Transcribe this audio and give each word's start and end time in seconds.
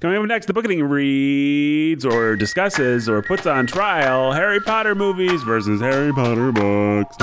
Coming 0.00 0.16
up 0.16 0.24
next, 0.24 0.46
the 0.46 0.54
Bookening 0.54 0.82
reads 0.82 2.06
or 2.06 2.34
discusses 2.34 3.06
or 3.06 3.20
puts 3.20 3.44
on 3.44 3.66
trial 3.66 4.32
Harry 4.32 4.58
Potter 4.58 4.94
movies 4.94 5.42
versus 5.42 5.82
Harry 5.82 6.10
Potter 6.10 6.50
books. 6.52 7.18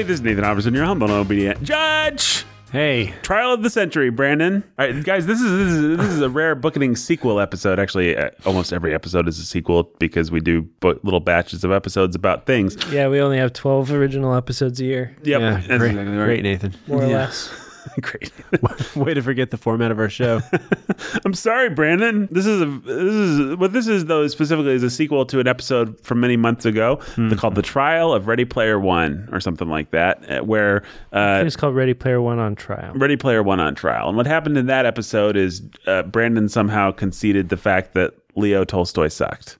Everybody, 0.00 0.12
this 0.14 0.20
is 0.20 0.24
Nathan 0.24 0.44
Robertson, 0.44 0.72
your 0.72 0.86
humble 0.86 1.08
and 1.08 1.16
obedient 1.16 1.62
judge. 1.62 2.46
Hey, 2.72 3.12
Trial 3.20 3.52
of 3.52 3.62
the 3.62 3.68
Century, 3.68 4.08
Brandon. 4.08 4.64
All 4.78 4.86
right, 4.86 5.04
guys, 5.04 5.26
this 5.26 5.38
is 5.42 5.50
this 5.52 5.68
is, 5.74 5.96
this 5.98 6.06
is 6.06 6.20
a 6.22 6.30
rare 6.30 6.54
Bookening 6.54 6.96
sequel 6.96 7.38
episode. 7.38 7.78
Actually, 7.78 8.16
uh, 8.16 8.30
almost 8.46 8.72
every 8.72 8.94
episode 8.94 9.28
is 9.28 9.38
a 9.38 9.44
sequel 9.44 9.92
because 9.98 10.30
we 10.30 10.40
do 10.40 10.62
book 10.62 11.00
little 11.02 11.20
batches 11.20 11.64
of 11.64 11.70
episodes 11.72 12.16
about 12.16 12.46
things. 12.46 12.78
Yeah, 12.90 13.08
we 13.08 13.20
only 13.20 13.36
have 13.36 13.52
12 13.52 13.92
original 13.92 14.34
episodes 14.34 14.80
a 14.80 14.86
year, 14.86 15.14
Yep, 15.22 15.40
yeah, 15.42 15.50
that's 15.50 15.66
great, 15.66 15.90
exactly 15.90 16.16
right. 16.16 16.24
great, 16.24 16.42
Nathan. 16.44 16.74
more 16.86 17.02
or 17.02 17.06
Yeah. 17.06 17.16
less. 17.18 17.50
Great. 18.00 18.32
Way 18.96 19.14
to 19.14 19.22
forget 19.22 19.50
the 19.50 19.56
format 19.56 19.90
of 19.90 19.98
our 19.98 20.08
show. 20.08 20.40
I'm 21.24 21.34
sorry, 21.34 21.70
Brandon. 21.70 22.28
This 22.30 22.46
is 22.46 22.60
a 22.60 22.66
this 22.66 23.14
is 23.14 23.56
what 23.56 23.72
this 23.72 23.86
is 23.88 24.04
though 24.06 24.26
specifically 24.28 24.72
is 24.72 24.82
a 24.82 24.90
sequel 24.90 25.24
to 25.26 25.40
an 25.40 25.46
episode 25.46 25.98
from 26.00 26.20
many 26.20 26.36
months 26.36 26.64
ago 26.64 26.96
Hmm. 27.14 27.32
called 27.34 27.54
"The 27.54 27.62
Trial 27.62 28.12
of 28.12 28.26
Ready 28.28 28.44
Player 28.44 28.78
One" 28.78 29.28
or 29.32 29.40
something 29.40 29.68
like 29.68 29.90
that, 29.90 30.30
uh, 30.30 30.44
where 30.44 30.82
uh, 31.12 31.42
It's 31.44 31.56
called 31.56 31.74
Ready 31.74 31.94
Player 31.94 32.20
One 32.20 32.38
on 32.38 32.54
trial. 32.54 32.92
Ready 32.94 33.16
Player 33.16 33.42
One 33.42 33.60
on 33.60 33.74
trial. 33.74 34.08
And 34.08 34.16
what 34.16 34.26
happened 34.26 34.56
in 34.58 34.66
that 34.66 34.86
episode 34.86 35.36
is 35.36 35.62
uh, 35.86 36.02
Brandon 36.02 36.48
somehow 36.48 36.90
conceded 36.92 37.48
the 37.48 37.56
fact 37.56 37.94
that 37.94 38.14
Leo 38.36 38.64
Tolstoy 38.64 39.08
sucked. 39.08 39.58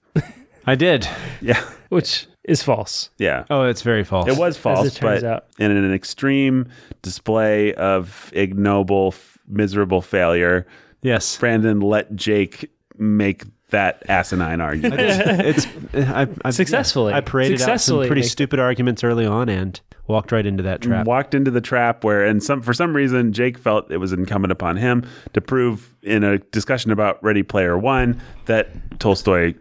I 0.67 0.75
did. 0.75 1.07
Yeah, 1.41 1.61
Which 1.89 2.27
is 2.43 2.63
false. 2.63 3.09
yeah. 3.17 3.45
Oh, 3.49 3.63
it's 3.63 3.81
very 3.83 4.03
false. 4.03 4.27
It 4.27 4.37
was 4.37 4.57
false, 4.57 4.87
it 4.87 4.91
turns 4.95 5.21
but 5.21 5.29
out. 5.29 5.45
in 5.59 5.71
an 5.71 5.93
extreme 5.93 6.67
display 7.01 7.73
of 7.75 8.31
ignoble, 8.33 9.09
f- 9.13 9.37
miserable 9.47 10.01
failure, 10.01 10.65
Yes. 11.03 11.37
Brandon 11.37 11.79
let 11.79 12.15
Jake 12.15 12.69
make 12.97 13.43
that 13.71 14.03
asinine 14.09 14.59
argument. 14.61 14.99
it's 15.01 15.65
I, 15.95 16.27
I, 16.45 16.49
Successfully. 16.51 17.11
yeah, 17.11 17.17
I 17.17 17.21
paraded 17.21 17.61
out 17.61 17.81
some 17.81 17.97
pretty 17.99 18.15
make- 18.21 18.23
stupid 18.29 18.59
arguments 18.59 19.03
early 19.03 19.25
on 19.25 19.49
and 19.49 19.79
walked 20.07 20.31
right 20.31 20.45
into 20.45 20.61
that 20.63 20.81
trap. 20.81 21.07
Walked 21.07 21.33
into 21.33 21.49
the 21.51 21.61
trap 21.61 22.03
where, 22.03 22.23
and 22.25 22.43
some 22.43 22.61
for 22.61 22.73
some 22.73 22.95
reason, 22.95 23.31
Jake 23.33 23.57
felt 23.57 23.89
it 23.91 23.97
was 23.97 24.13
incumbent 24.13 24.51
upon 24.51 24.75
him 24.77 25.07
to 25.33 25.41
prove 25.41 25.95
in 26.03 26.23
a 26.23 26.37
discussion 26.37 26.91
about 26.91 27.23
Ready 27.23 27.43
Player 27.43 27.77
One 27.77 28.21
that 28.45 28.99
Tolstoy 28.99 29.53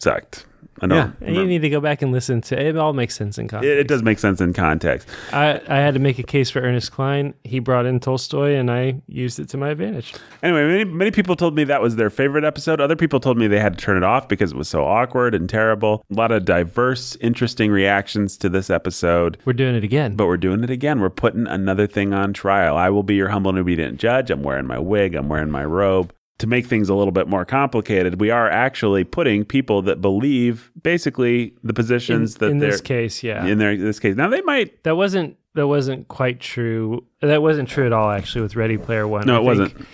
sucked. 0.00 0.46
I 0.80 0.86
don't. 0.86 1.16
Yeah. 1.20 1.26
And 1.26 1.36
you 1.36 1.46
need 1.46 1.62
to 1.62 1.70
go 1.70 1.80
back 1.80 2.02
and 2.02 2.12
listen 2.12 2.40
to 2.42 2.60
it. 2.60 2.66
It 2.66 2.76
all 2.76 2.92
makes 2.92 3.14
sense 3.14 3.38
in 3.38 3.48
context. 3.48 3.70
It, 3.70 3.78
it 3.78 3.88
does 3.88 4.02
make 4.02 4.18
sense 4.18 4.40
in 4.40 4.52
context. 4.52 5.08
I, 5.32 5.60
I 5.68 5.76
had 5.76 5.94
to 5.94 6.00
make 6.00 6.18
a 6.18 6.22
case 6.22 6.50
for 6.50 6.60
Ernest 6.60 6.92
Cline. 6.92 7.34
He 7.44 7.58
brought 7.58 7.86
in 7.86 8.00
Tolstoy, 8.00 8.54
and 8.54 8.70
I 8.70 9.00
used 9.06 9.38
it 9.38 9.48
to 9.50 9.56
my 9.56 9.70
advantage. 9.70 10.14
Anyway, 10.42 10.66
many, 10.66 10.84
many 10.84 11.10
people 11.10 11.36
told 11.36 11.54
me 11.54 11.64
that 11.64 11.80
was 11.80 11.96
their 11.96 12.10
favorite 12.10 12.44
episode. 12.44 12.80
Other 12.80 12.96
people 12.96 13.20
told 13.20 13.38
me 13.38 13.46
they 13.46 13.60
had 13.60 13.78
to 13.78 13.84
turn 13.84 13.96
it 13.96 14.04
off 14.04 14.28
because 14.28 14.52
it 14.52 14.56
was 14.56 14.68
so 14.68 14.84
awkward 14.84 15.34
and 15.34 15.48
terrible. 15.48 16.04
A 16.10 16.14
lot 16.14 16.30
of 16.30 16.44
diverse, 16.44 17.16
interesting 17.16 17.70
reactions 17.70 18.36
to 18.38 18.48
this 18.48 18.70
episode. 18.70 19.38
We're 19.44 19.54
doing 19.54 19.74
it 19.74 19.84
again. 19.84 20.14
But 20.16 20.26
we're 20.26 20.36
doing 20.36 20.62
it 20.62 20.70
again. 20.70 21.00
We're 21.00 21.10
putting 21.10 21.46
another 21.46 21.86
thing 21.86 22.12
on 22.12 22.32
trial. 22.32 22.76
I 22.76 22.90
will 22.90 23.02
be 23.02 23.14
your 23.14 23.28
humble 23.28 23.50
and 23.50 23.58
obedient 23.58 23.98
judge. 23.98 24.30
I'm 24.30 24.42
wearing 24.42 24.66
my 24.66 24.78
wig, 24.78 25.14
I'm 25.14 25.28
wearing 25.28 25.50
my 25.50 25.64
robe. 25.64 26.12
To 26.40 26.46
make 26.46 26.66
things 26.66 26.90
a 26.90 26.94
little 26.94 27.12
bit 27.12 27.28
more 27.28 27.46
complicated, 27.46 28.20
we 28.20 28.30
are 28.30 28.50
actually 28.50 29.04
putting 29.04 29.44
people 29.44 29.80
that 29.82 30.02
believe 30.02 30.70
basically 30.82 31.54
the 31.62 31.70
in, 31.70 31.74
positions 31.74 32.34
that 32.36 32.50
in 32.50 32.58
they're 32.58 32.72
this 32.72 32.82
case, 32.82 33.22
yeah, 33.22 33.46
in 33.46 33.56
their 33.56 33.72
in 33.72 33.82
this 33.82 33.98
case. 33.98 34.16
Now 34.16 34.28
they 34.28 34.42
might 34.42 34.82
that 34.84 34.96
wasn't 34.96 35.38
that 35.54 35.66
wasn't 35.66 36.08
quite 36.08 36.38
true. 36.38 37.04
That 37.22 37.42
wasn't 37.42 37.68
true 37.68 37.86
at 37.86 37.92
all, 37.92 38.10
actually, 38.10 38.42
with 38.42 38.54
Ready 38.56 38.76
Player 38.76 39.08
One. 39.08 39.26
No, 39.26 39.36
it 39.36 39.38
think 39.38 39.46
wasn't. 39.46 39.86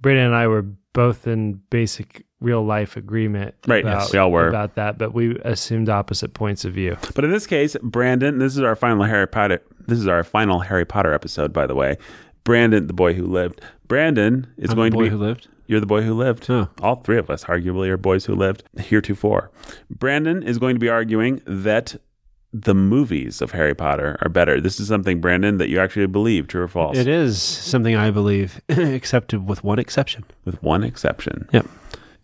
Brandon 0.00 0.26
and 0.26 0.34
I 0.34 0.48
were 0.48 0.66
both 0.92 1.26
in 1.26 1.62
basic 1.70 2.26
real 2.40 2.64
life 2.64 2.96
agreement. 2.96 3.54
Right, 3.66 3.84
about, 3.84 4.02
yes, 4.02 4.12
we 4.12 4.18
all 4.18 4.30
were. 4.30 4.48
about 4.48 4.74
that, 4.74 4.98
but 4.98 5.14
we 5.14 5.38
assumed 5.44 5.88
opposite 5.88 6.34
points 6.34 6.64
of 6.64 6.74
view. 6.74 6.96
But 7.14 7.24
in 7.24 7.30
this 7.30 7.46
case, 7.46 7.76
Brandon, 7.82 8.38
this 8.38 8.54
is 8.54 8.62
our 8.62 8.76
final 8.76 9.04
Harry 9.04 9.26
Potter. 9.26 9.62
This 9.86 9.98
is 9.98 10.08
our 10.08 10.24
final 10.24 10.60
Harry 10.60 10.84
Potter 10.84 11.12
episode, 11.14 11.52
by 11.52 11.66
the 11.66 11.74
way. 11.74 11.96
Brandon, 12.42 12.86
the 12.86 12.92
boy 12.92 13.14
who 13.14 13.26
lived. 13.26 13.60
Brandon 13.88 14.46
is 14.58 14.70
I'm 14.70 14.76
going 14.76 14.90
the 14.90 14.96
boy 14.96 15.04
to 15.04 15.10
be. 15.10 15.16
who 15.16 15.22
lived. 15.22 15.48
You're 15.66 15.80
the 15.80 15.86
boy 15.86 16.02
who 16.02 16.14
lived. 16.14 16.50
Oh. 16.50 16.68
All 16.82 16.96
three 16.96 17.18
of 17.18 17.30
us, 17.30 17.44
arguably, 17.44 17.88
are 17.88 17.96
boys 17.96 18.26
who 18.26 18.34
lived 18.34 18.64
heretofore. 18.78 19.50
Brandon 19.90 20.42
is 20.42 20.58
going 20.58 20.74
to 20.76 20.80
be 20.80 20.88
arguing 20.88 21.40
that 21.46 21.96
the 22.52 22.74
movies 22.74 23.42
of 23.42 23.50
Harry 23.50 23.74
Potter 23.74 24.16
are 24.22 24.28
better. 24.28 24.60
This 24.60 24.78
is 24.78 24.86
something, 24.86 25.20
Brandon, 25.20 25.58
that 25.58 25.68
you 25.68 25.80
actually 25.80 26.06
believe, 26.06 26.46
true 26.46 26.62
or 26.62 26.68
false? 26.68 26.96
It 26.96 27.08
is 27.08 27.42
something 27.42 27.96
I 27.96 28.10
believe, 28.12 28.60
except 28.68 29.34
with 29.34 29.64
one 29.64 29.78
exception. 29.80 30.24
With 30.44 30.62
one 30.62 30.84
exception. 30.84 31.48
Yep. 31.52 31.66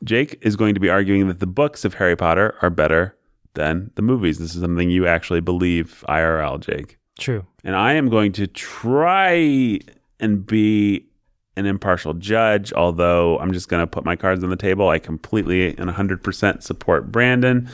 Jake 0.05 0.39
is 0.41 0.55
going 0.57 0.75
to 0.75 0.81
be 0.81 0.89
arguing 0.89 1.27
that 1.29 1.41
the 1.41 1.47
books 1.47 1.85
of 1.85 1.95
Harry 1.95 2.17
Potter 2.17 2.55
are 2.63 2.71
better 2.71 3.17
than 3.55 3.91
the 3.97 4.03
movies. 4.03 4.39
This 4.39 4.55
is 4.55 4.61
something 4.61 4.89
you 4.89 5.07
actually 5.07 5.41
believe, 5.41 6.05
IRL, 6.09 6.61
Jake. 6.61 6.99
True. 7.19 7.45
and 7.65 7.77
I 7.77 7.95
am 7.95 8.09
going 8.09 8.33
to 8.33 8.47
try 8.47 9.79
and 10.21 10.47
be 10.47 11.07
an 11.57 11.67
impartial 11.67 12.15
judge, 12.15 12.73
although 12.73 13.39
I'm 13.39 13.53
just 13.53 13.69
going 13.69 13.83
to 13.83 13.87
put 13.87 14.05
my 14.05 14.17
cards 14.17 14.43
on 14.45 14.51
the 14.51 14.57
table. 14.57 14.89
I 14.89 14.99
completely 14.99 15.77
and 15.77 15.91
100% 15.91 16.63
support 16.63 17.11
Brandon 17.11 17.69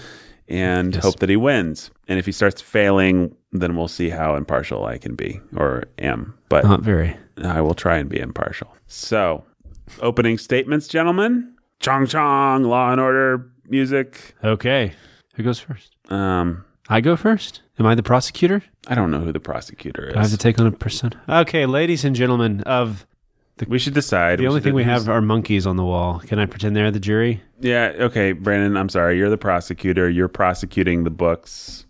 and 0.48 0.94
Yes. 0.94 1.02
hope 1.02 1.18
that 1.20 1.28
he 1.28 1.36
wins. 1.36 1.90
And 2.08 2.18
if 2.18 2.26
he 2.26 2.32
starts 2.32 2.60
failing, 2.62 3.34
then 3.52 3.76
we'll 3.76 3.88
see 3.88 4.08
how 4.10 4.36
impartial 4.36 4.84
I 4.86 4.98
can 4.98 5.14
be 5.14 5.40
or 5.56 5.84
am. 5.98 6.34
But 6.48 6.64
Not 6.64 6.80
very. 6.82 7.16
I 7.42 7.60
will 7.60 7.74
try 7.74 7.98
and 7.98 8.08
be 8.08 8.18
impartial. 8.20 8.74
So, 8.86 9.44
opening 10.00 10.38
statements, 10.38 10.88
gentlemen. 10.88 11.52
Chong 11.80 12.06
Chong, 12.06 12.62
Law 12.64 12.90
and 12.92 13.00
Order 13.00 13.50
music. 13.68 14.34
Okay. 14.42 14.92
Who 15.34 15.42
goes 15.42 15.58
first? 15.58 15.94
Um, 16.10 16.64
I 16.88 17.00
go 17.02 17.16
first. 17.16 17.60
Am 17.78 17.84
I 17.84 17.94
the 17.94 18.02
prosecutor? 18.02 18.62
I 18.86 18.94
don't 18.94 19.10
know 19.10 19.20
who 19.20 19.32
the 19.32 19.40
prosecutor 19.40 20.10
Do 20.12 20.16
I 20.18 20.22
have 20.22 20.30
to 20.30 20.38
take 20.38 20.58
on 20.58 20.66
a 20.66 20.70
persona. 20.72 21.20
Okay, 21.28 21.66
ladies 21.66 22.04
and 22.04 22.16
gentlemen 22.16 22.62
of 22.62 23.06
We 23.68 23.78
should 23.78 23.94
decide. 23.94 24.38
the 24.38 24.46
only 24.46 24.58
should- 24.58 24.64
thing 24.64 24.74
we 24.74 24.84
have 24.84 25.08
are 25.08 25.20
monkeys 25.22 25.66
on 25.66 25.76
the 25.76 25.84
wall. 25.84 26.20
Can 26.20 26.38
I 26.38 26.46
pretend 26.46 26.76
they're 26.76 26.90
the 26.90 27.00
jury? 27.00 27.42
Yeah, 27.60 27.92
okay, 28.00 28.32
Brandon, 28.32 28.76
I'm 28.76 28.88
sorry. 28.90 29.16
You're 29.16 29.30
the 29.30 29.38
prosecutor. 29.38 30.10
You're 30.10 30.28
prosecuting 30.28 31.04
the 31.04 31.10
books. 31.10 31.86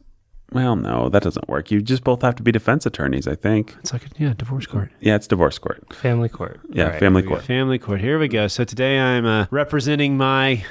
Well, 0.53 0.77
no, 0.77 1.09
that 1.09 1.25
doesn't 1.25 1.49
work. 1.49 1.73
You 1.73 1.83
just 1.83 2.05
both 2.05 2.23
have 2.23 2.37
to 2.37 2.43
be 2.45 2.53
defense 2.53 2.87
attorneys, 2.87 3.27
I 3.27 3.35
think. 3.35 3.75
It's 3.81 3.93
like 3.93 4.07
a, 4.07 4.09
yeah, 4.17 4.33
divorce 4.39 4.65
court. 4.67 4.91
Yeah, 5.01 5.17
it's 5.17 5.27
divorce 5.27 5.59
court. 5.59 5.93
Family 5.93 6.29
court. 6.29 6.61
Yeah, 6.71 6.85
All 6.85 6.91
right, 6.91 7.01
family 7.01 7.25
court. 7.25 7.43
Family 7.43 7.81
court. 7.81 8.01
Here 8.01 8.17
we 8.21 8.29
go. 8.29 8.47
So 8.47 8.63
today 8.63 9.01
I'm 9.01 9.27
uh, 9.27 9.47
representing 9.51 10.17
my 10.17 10.65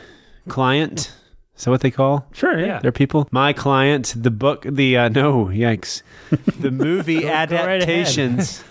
client. 0.47 1.11
Is 1.57 1.65
that 1.65 1.71
what 1.71 1.81
they 1.81 1.91
call 1.91 2.25
Sure, 2.31 2.57
yeah. 2.57 2.79
their 2.79 2.93
people? 2.93 3.27
My 3.31 3.51
client, 3.51 4.13
the 4.17 4.31
book, 4.31 4.65
the 4.69 4.95
uh, 4.97 5.09
no, 5.09 5.47
yikes, 5.47 6.03
the 6.59 6.71
movie 6.71 7.15
Go- 7.21 7.21
go 7.27 7.27
right 7.27 7.49
adaptations 7.81 8.63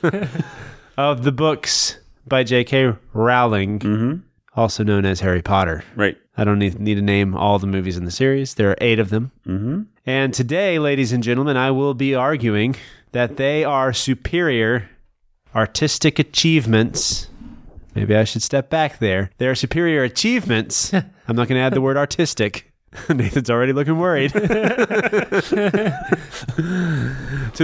of 0.97 1.23
the 1.25 1.33
books 1.33 1.99
by 2.27 2.43
J.K. 2.45 2.95
Rowling, 3.13 3.79
Mm-hmm. 3.81 4.15
also 4.59 4.83
known 4.85 5.05
as 5.05 5.21
Harry 5.21 5.43
Potter. 5.43 5.85
Right. 5.97 6.17
I 6.37 6.45
don't 6.45 6.59
need, 6.59 6.79
need 6.81 6.97
to 6.97 7.03
name 7.03 7.35
all 7.37 7.59
the 7.59 7.67
movies 7.67 7.97
in 7.97 8.05
the 8.05 8.11
series. 8.11 8.55
There 8.55 8.71
are 8.71 8.77
eight 8.81 8.99
of 8.99 9.11
them. 9.11 9.31
Mm-hmm. 9.47 9.83
And 10.07 10.35
today, 10.35 10.79
ladies 10.79 11.13
and 11.13 11.23
gentlemen, 11.23 11.57
I 11.57 11.71
will 11.71 11.95
be 11.95 12.15
arguing 12.15 12.75
that 13.13 13.37
they 13.37 13.63
are 13.65 13.93
superior 13.93 14.89
artistic 15.55 16.19
achievements. 16.19 17.29
Maybe 17.95 18.17
I 18.17 18.25
should 18.25 18.43
step 18.43 18.69
back 18.71 18.99
there. 18.99 19.31
They 19.39 19.47
are 19.47 19.55
superior 19.55 20.03
achievements. 20.03 20.93
I'm 21.29 21.37
not 21.37 21.47
going 21.49 21.59
to 21.59 21.63
add 21.65 21.75
the 21.75 21.81
word 21.81 21.97
artistic. 21.97 22.73
Nathan's 23.09 23.49
already 23.51 23.73
looking 23.73 23.99
worried. 23.99 24.33
to 24.33 24.41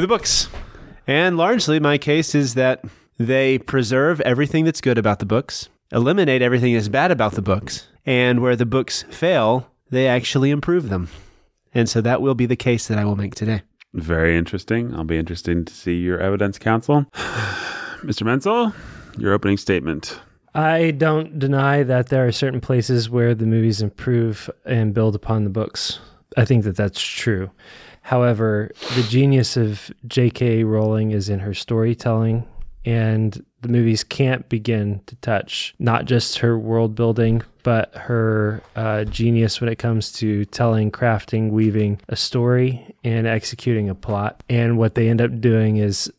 the 0.01 0.07
books. 0.09 0.49
And 1.07 1.37
largely, 1.37 1.81
my 1.81 1.99
case 1.99 2.35
is 2.35 2.55
that 2.55 2.85
they 3.21 3.59
preserve 3.59 4.19
everything 4.23 4.65
that's 4.65 4.81
good 4.81 4.97
about 4.97 5.19
the 5.19 5.27
books, 5.27 5.69
eliminate 5.93 6.41
everything 6.41 6.73
that's 6.73 6.89
bad 6.89 7.11
about 7.11 7.33
the 7.33 7.43
books, 7.43 7.87
and 8.07 8.41
where 8.41 8.57
the 8.57 8.65
books 8.65 9.05
fail, 9.11 9.71
they 9.91 10.09
actually 10.09 10.51
improve 10.51 10.89
them. 10.89 11.09
And 11.75 11.87
so 11.87 12.01
that 12.01 12.23
will 12.23 12.35
be 12.35 12.47
the 12.47 12.57
case 12.57 12.89
that 12.89 12.97
I 12.97 13.05
will 13.05 13.17
make 13.17 13.35
today. 13.35 13.61
Very 13.93 14.39
interesting. 14.39 14.95
I'll 14.95 15.05
be 15.05 15.19
interested 15.19 15.67
to 15.67 15.75
see 15.75 15.97
your 15.97 16.19
evidence, 16.19 16.59
counsel. 16.59 17.05
Mr. 18.03 18.23
Menzel, 18.23 18.73
your 19.19 19.35
opening 19.35 19.59
statement. 19.59 20.19
I 20.55 20.93
don't 20.93 21.39
deny 21.39 21.83
that 21.83 22.09
there 22.09 22.27
are 22.27 22.33
certain 22.33 22.63
places 22.63 23.11
where 23.11 23.35
the 23.35 23.45
movies 23.45 23.83
improve 23.83 24.49
and 24.65 24.95
build 24.95 25.15
upon 25.15 25.45
the 25.45 25.51
books. 25.51 26.01
I 26.39 26.47
think 26.47 26.65
that 26.65 26.77
that's 26.77 27.03
true. 27.03 27.51
However, 28.01 28.71
the 28.97 29.03
genius 29.03 29.59
of 29.59 29.91
J.K. 30.07 30.65
Rowling 30.65 31.11
is 31.11 31.29
in 31.29 31.41
her 31.41 31.53
storytelling, 31.53 32.47
and 32.85 33.45
the 33.61 33.69
movies 33.69 34.03
can't 34.05 34.49
begin 34.49 35.01
to 35.07 35.17
touch 35.17 35.75
not 35.79 36.07
just 36.07 36.39
her 36.39 36.59
world 36.59 36.95
building, 36.95 37.43
but 37.63 37.95
her 37.95 38.63
uh, 38.75 39.05
genius 39.05 39.61
when 39.61 39.69
it 39.69 39.79
comes 39.79 40.13
to 40.13 40.45
telling, 40.47 40.91
crafting, 40.91 41.51
weaving 41.51 42.01
a 42.09 42.17
story, 42.17 42.95
and 43.05 43.27
executing 43.27 43.89
a 43.89 43.95
plot. 43.95 44.43
And 44.49 44.79
what 44.79 44.95
they 44.95 45.09
end 45.09 45.21
up 45.21 45.41
doing 45.41 45.77
is 45.77 46.11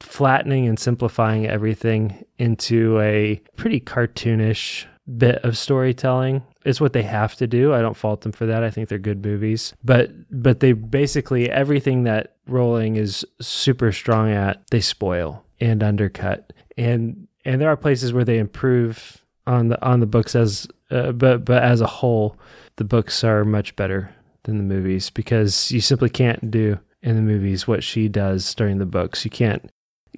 flattening 0.00 0.66
and 0.66 0.78
simplifying 0.78 1.46
everything 1.46 2.24
into 2.38 2.98
a 3.00 3.40
pretty 3.56 3.80
cartoonish 3.80 4.86
bit 5.16 5.36
of 5.44 5.58
storytelling. 5.58 6.42
It's 6.64 6.80
what 6.80 6.92
they 6.92 7.02
have 7.02 7.34
to 7.36 7.46
do. 7.46 7.72
I 7.74 7.80
don't 7.80 7.96
fault 7.96 8.22
them 8.22 8.32
for 8.32 8.46
that. 8.46 8.62
I 8.62 8.70
think 8.70 8.88
they're 8.88 8.98
good 8.98 9.24
movies. 9.24 9.72
But 9.82 10.10
but 10.30 10.60
they 10.60 10.72
basically 10.72 11.50
everything 11.50 12.04
that 12.04 12.36
Rowling 12.46 12.96
is 12.96 13.26
super 13.40 13.92
strong 13.92 14.30
at, 14.30 14.66
they 14.70 14.80
spoil 14.80 15.44
and 15.60 15.82
undercut. 15.82 16.52
And 16.76 17.26
and 17.44 17.60
there 17.60 17.70
are 17.70 17.76
places 17.76 18.12
where 18.12 18.24
they 18.24 18.38
improve 18.38 19.24
on 19.46 19.68
the 19.68 19.82
on 19.84 20.00
the 20.00 20.06
books 20.06 20.34
as 20.34 20.68
uh, 20.90 21.12
but 21.12 21.44
but 21.44 21.62
as 21.62 21.80
a 21.80 21.86
whole, 21.86 22.36
the 22.76 22.84
books 22.84 23.24
are 23.24 23.44
much 23.44 23.76
better 23.76 24.14
than 24.44 24.58
the 24.58 24.64
movies 24.64 25.10
because 25.10 25.70
you 25.70 25.80
simply 25.80 26.10
can't 26.10 26.50
do 26.50 26.78
in 27.02 27.16
the 27.16 27.22
movies 27.22 27.66
what 27.66 27.84
she 27.84 28.08
does 28.08 28.54
during 28.54 28.78
the 28.78 28.86
books. 28.86 29.24
You 29.24 29.30
can't 29.30 29.70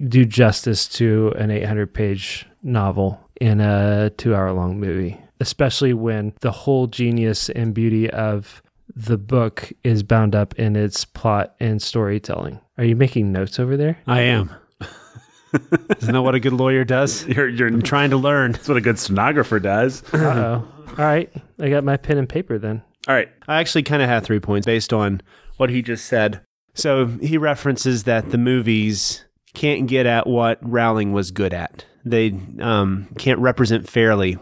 do 0.07 0.25
justice 0.25 0.87
to 0.87 1.33
an 1.37 1.51
800 1.51 1.93
page 1.93 2.47
novel 2.63 3.19
in 3.39 3.59
a 3.59 4.11
two 4.11 4.35
hour 4.35 4.51
long 4.51 4.79
movie, 4.79 5.19
especially 5.39 5.93
when 5.93 6.33
the 6.41 6.51
whole 6.51 6.87
genius 6.87 7.49
and 7.49 7.73
beauty 7.73 8.09
of 8.09 8.61
the 8.95 9.17
book 9.17 9.71
is 9.83 10.03
bound 10.03 10.35
up 10.35 10.53
in 10.59 10.75
its 10.75 11.05
plot 11.05 11.55
and 11.59 11.81
storytelling. 11.81 12.59
Are 12.77 12.83
you 12.83 12.95
making 12.95 13.31
notes 13.31 13.59
over 13.59 13.77
there? 13.77 13.97
I 14.05 14.21
am. 14.21 14.51
Isn't 15.99 16.13
that 16.13 16.21
what 16.21 16.35
a 16.35 16.39
good 16.39 16.53
lawyer 16.53 16.83
does? 16.83 17.25
You're, 17.27 17.47
you're 17.49 17.67
I'm 17.67 17.81
trying 17.81 18.09
to 18.11 18.17
learn. 18.17 18.53
that's 18.53 18.67
what 18.67 18.77
a 18.77 18.81
good 18.81 18.99
stenographer 18.99 19.59
does. 19.59 20.03
Uh 20.13 20.17
oh. 20.17 20.67
All 20.89 21.05
right. 21.05 21.31
I 21.59 21.69
got 21.69 21.83
my 21.83 21.97
pen 21.97 22.17
and 22.17 22.27
paper 22.27 22.57
then. 22.57 22.81
All 23.07 23.15
right. 23.15 23.29
I 23.47 23.59
actually 23.59 23.83
kind 23.83 24.01
of 24.01 24.09
had 24.09 24.23
three 24.23 24.39
points 24.39 24.65
based 24.65 24.93
on 24.93 25.21
what 25.57 25.69
he 25.69 25.81
just 25.81 26.05
said. 26.05 26.41
So 26.73 27.07
he 27.21 27.37
references 27.37 28.03
that 28.03 28.31
the 28.31 28.37
movies 28.37 29.25
can't 29.53 29.87
get 29.87 30.05
at 30.05 30.27
what 30.27 30.57
Rowling 30.61 31.11
was 31.11 31.31
good 31.31 31.53
at. 31.53 31.85
They 32.05 32.39
um, 32.59 33.07
can't 33.17 33.39
represent 33.39 33.89
fairly 33.89 34.37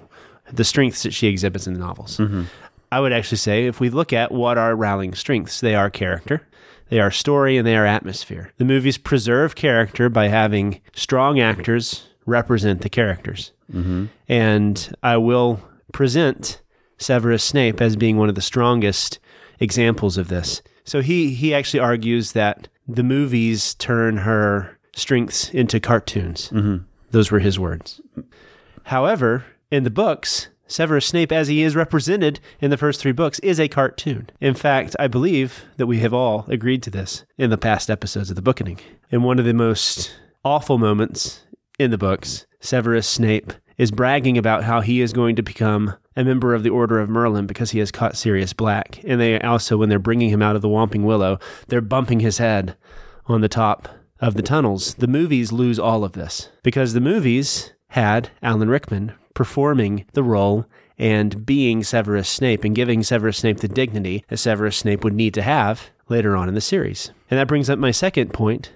the 0.52 0.64
strengths 0.64 1.04
that 1.04 1.14
she 1.14 1.28
exhibits 1.28 1.68
in 1.68 1.74
the 1.74 1.80
novels. 1.80 2.20
I 2.92 3.00
would 3.00 3.14
actually 3.14 3.38
say 3.38 3.66
if 3.68 3.80
we 3.80 3.90
look 3.90 4.14
at 4.14 4.32
what 4.32 4.58
are 4.58 4.76
Rowling's 4.76 5.20
strengths, 5.20 5.60
they 5.60 5.76
are 5.76 5.90
character, 5.90 6.48
they 6.90 7.00
are 7.00 7.12
story, 7.12 7.58
and 7.58 7.66
they 7.66 7.78
are 7.78 7.86
atmosphere. 7.86 8.52
The 8.58 8.66
movies 8.66 8.98
preserve 8.98 9.56
character 9.56 10.10
by 10.10 10.28
having 10.28 10.82
strong 10.94 11.40
actors 11.40 12.08
represent 12.26 12.82
the 12.82 12.90
characters. 12.90 13.52
Mm-hmm. 13.74 14.06
And 14.28 14.96
I 15.02 15.18
will 15.18 15.62
present 15.94 16.62
Severus 16.98 17.44
Snape 17.44 17.82
as 17.82 17.96
being 17.96 18.18
one 18.18 18.30
of 18.30 18.36
the 18.36 18.42
strongest 18.42 19.20
examples 19.60 20.18
of 20.18 20.28
this. 20.28 20.62
So 20.84 21.02
he 21.02 21.32
he 21.34 21.54
actually 21.54 21.80
argues 21.80 22.32
that 22.34 22.68
the 22.88 23.04
movies 23.04 23.76
turn 23.76 24.18
her 24.18 24.78
strengths 24.96 25.50
into 25.50 25.80
cartoons. 25.80 26.50
Mm-hmm. 26.50 26.84
Those 27.12 27.32
were 27.32 27.40
his 27.40 27.60
words. 27.60 28.02
However, 28.84 29.46
in 29.72 29.84
the 29.84 29.90
books, 29.92 30.50
Severus 30.70 31.08
Snape, 31.08 31.32
as 31.32 31.48
he 31.48 31.64
is 31.64 31.76
represented 31.76 32.40
in 32.62 32.70
the 32.70 32.78
first 32.78 33.02
three 33.02 33.12
books, 33.12 33.40
is 33.40 33.60
a 33.60 33.68
cartoon. 33.68 34.30
In 34.40 34.54
fact, 34.54 34.96
I 35.00 35.08
believe 35.08 35.66
that 35.78 35.88
we 35.88 36.00
have 36.00 36.14
all 36.14 36.46
agreed 36.48 36.84
to 36.84 36.92
this 36.92 37.26
in 37.38 37.50
the 37.50 37.58
past 37.58 37.90
episodes 37.90 38.30
of 38.30 38.36
the 38.36 38.42
Bookening. 38.42 38.80
In 39.10 39.24
one 39.24 39.40
of 39.40 39.46
the 39.46 39.54
most 39.54 40.16
awful 40.46 40.78
moments 40.78 41.44
in 41.80 41.90
the 41.90 41.98
books, 41.98 42.46
Severus 42.60 43.08
Snape 43.08 43.52
is 43.80 43.90
bragging 43.90 44.38
about 44.38 44.64
how 44.64 44.82
he 44.82 45.02
is 45.02 45.12
going 45.12 45.36
to 45.38 45.42
become 45.42 45.96
a 46.16 46.24
member 46.24 46.54
of 46.54 46.62
the 46.62 46.70
Order 46.70 47.00
of 47.00 47.10
Merlin 47.10 47.48
because 47.48 47.72
he 47.72 47.80
has 47.80 47.92
caught 47.92 48.16
Sirius 48.16 48.54
Black. 48.54 49.02
And 49.06 49.20
they 49.20 49.40
also, 49.40 49.76
when 49.76 49.90
they're 49.90 49.98
bringing 49.98 50.30
him 50.30 50.42
out 50.42 50.56
of 50.56 50.62
the 50.62 50.68
Whomping 50.68 51.04
Willow, 51.04 51.40
they're 51.68 51.82
bumping 51.82 52.20
his 52.20 52.38
head 52.38 52.78
on 53.26 53.42
the 53.42 53.50
top 53.50 53.90
of 54.20 54.36
the 54.36 54.42
tunnels. 54.44 54.94
The 54.96 55.08
movies 55.08 55.52
lose 55.52 55.80
all 55.80 56.04
of 56.04 56.12
this 56.12 56.50
because 56.62 56.94
the 56.94 57.02
movies 57.02 57.74
had 57.88 58.30
Alan 58.44 58.70
Rickman 58.70 59.14
performing 59.40 60.04
the 60.12 60.22
role 60.22 60.66
and 60.98 61.46
being 61.46 61.82
Severus 61.82 62.28
Snape 62.28 62.66
and 62.66 62.76
giving 62.76 63.04
Severus 63.04 63.38
Snape 63.38 63.62
the 63.62 63.70
dignity 63.70 64.26
that 64.28 64.36
Severus 64.36 64.76
Snape 64.76 65.02
would 65.02 65.14
need 65.14 65.34
to 65.36 65.42
have 65.42 65.92
later 66.10 66.36
on 66.36 66.50
in 66.50 66.56
the 66.56 66.60
series. 66.60 67.12
And 67.32 67.40
that 67.40 67.48
brings 67.48 67.70
up 67.70 67.80
my 67.80 67.92
second 67.92 68.34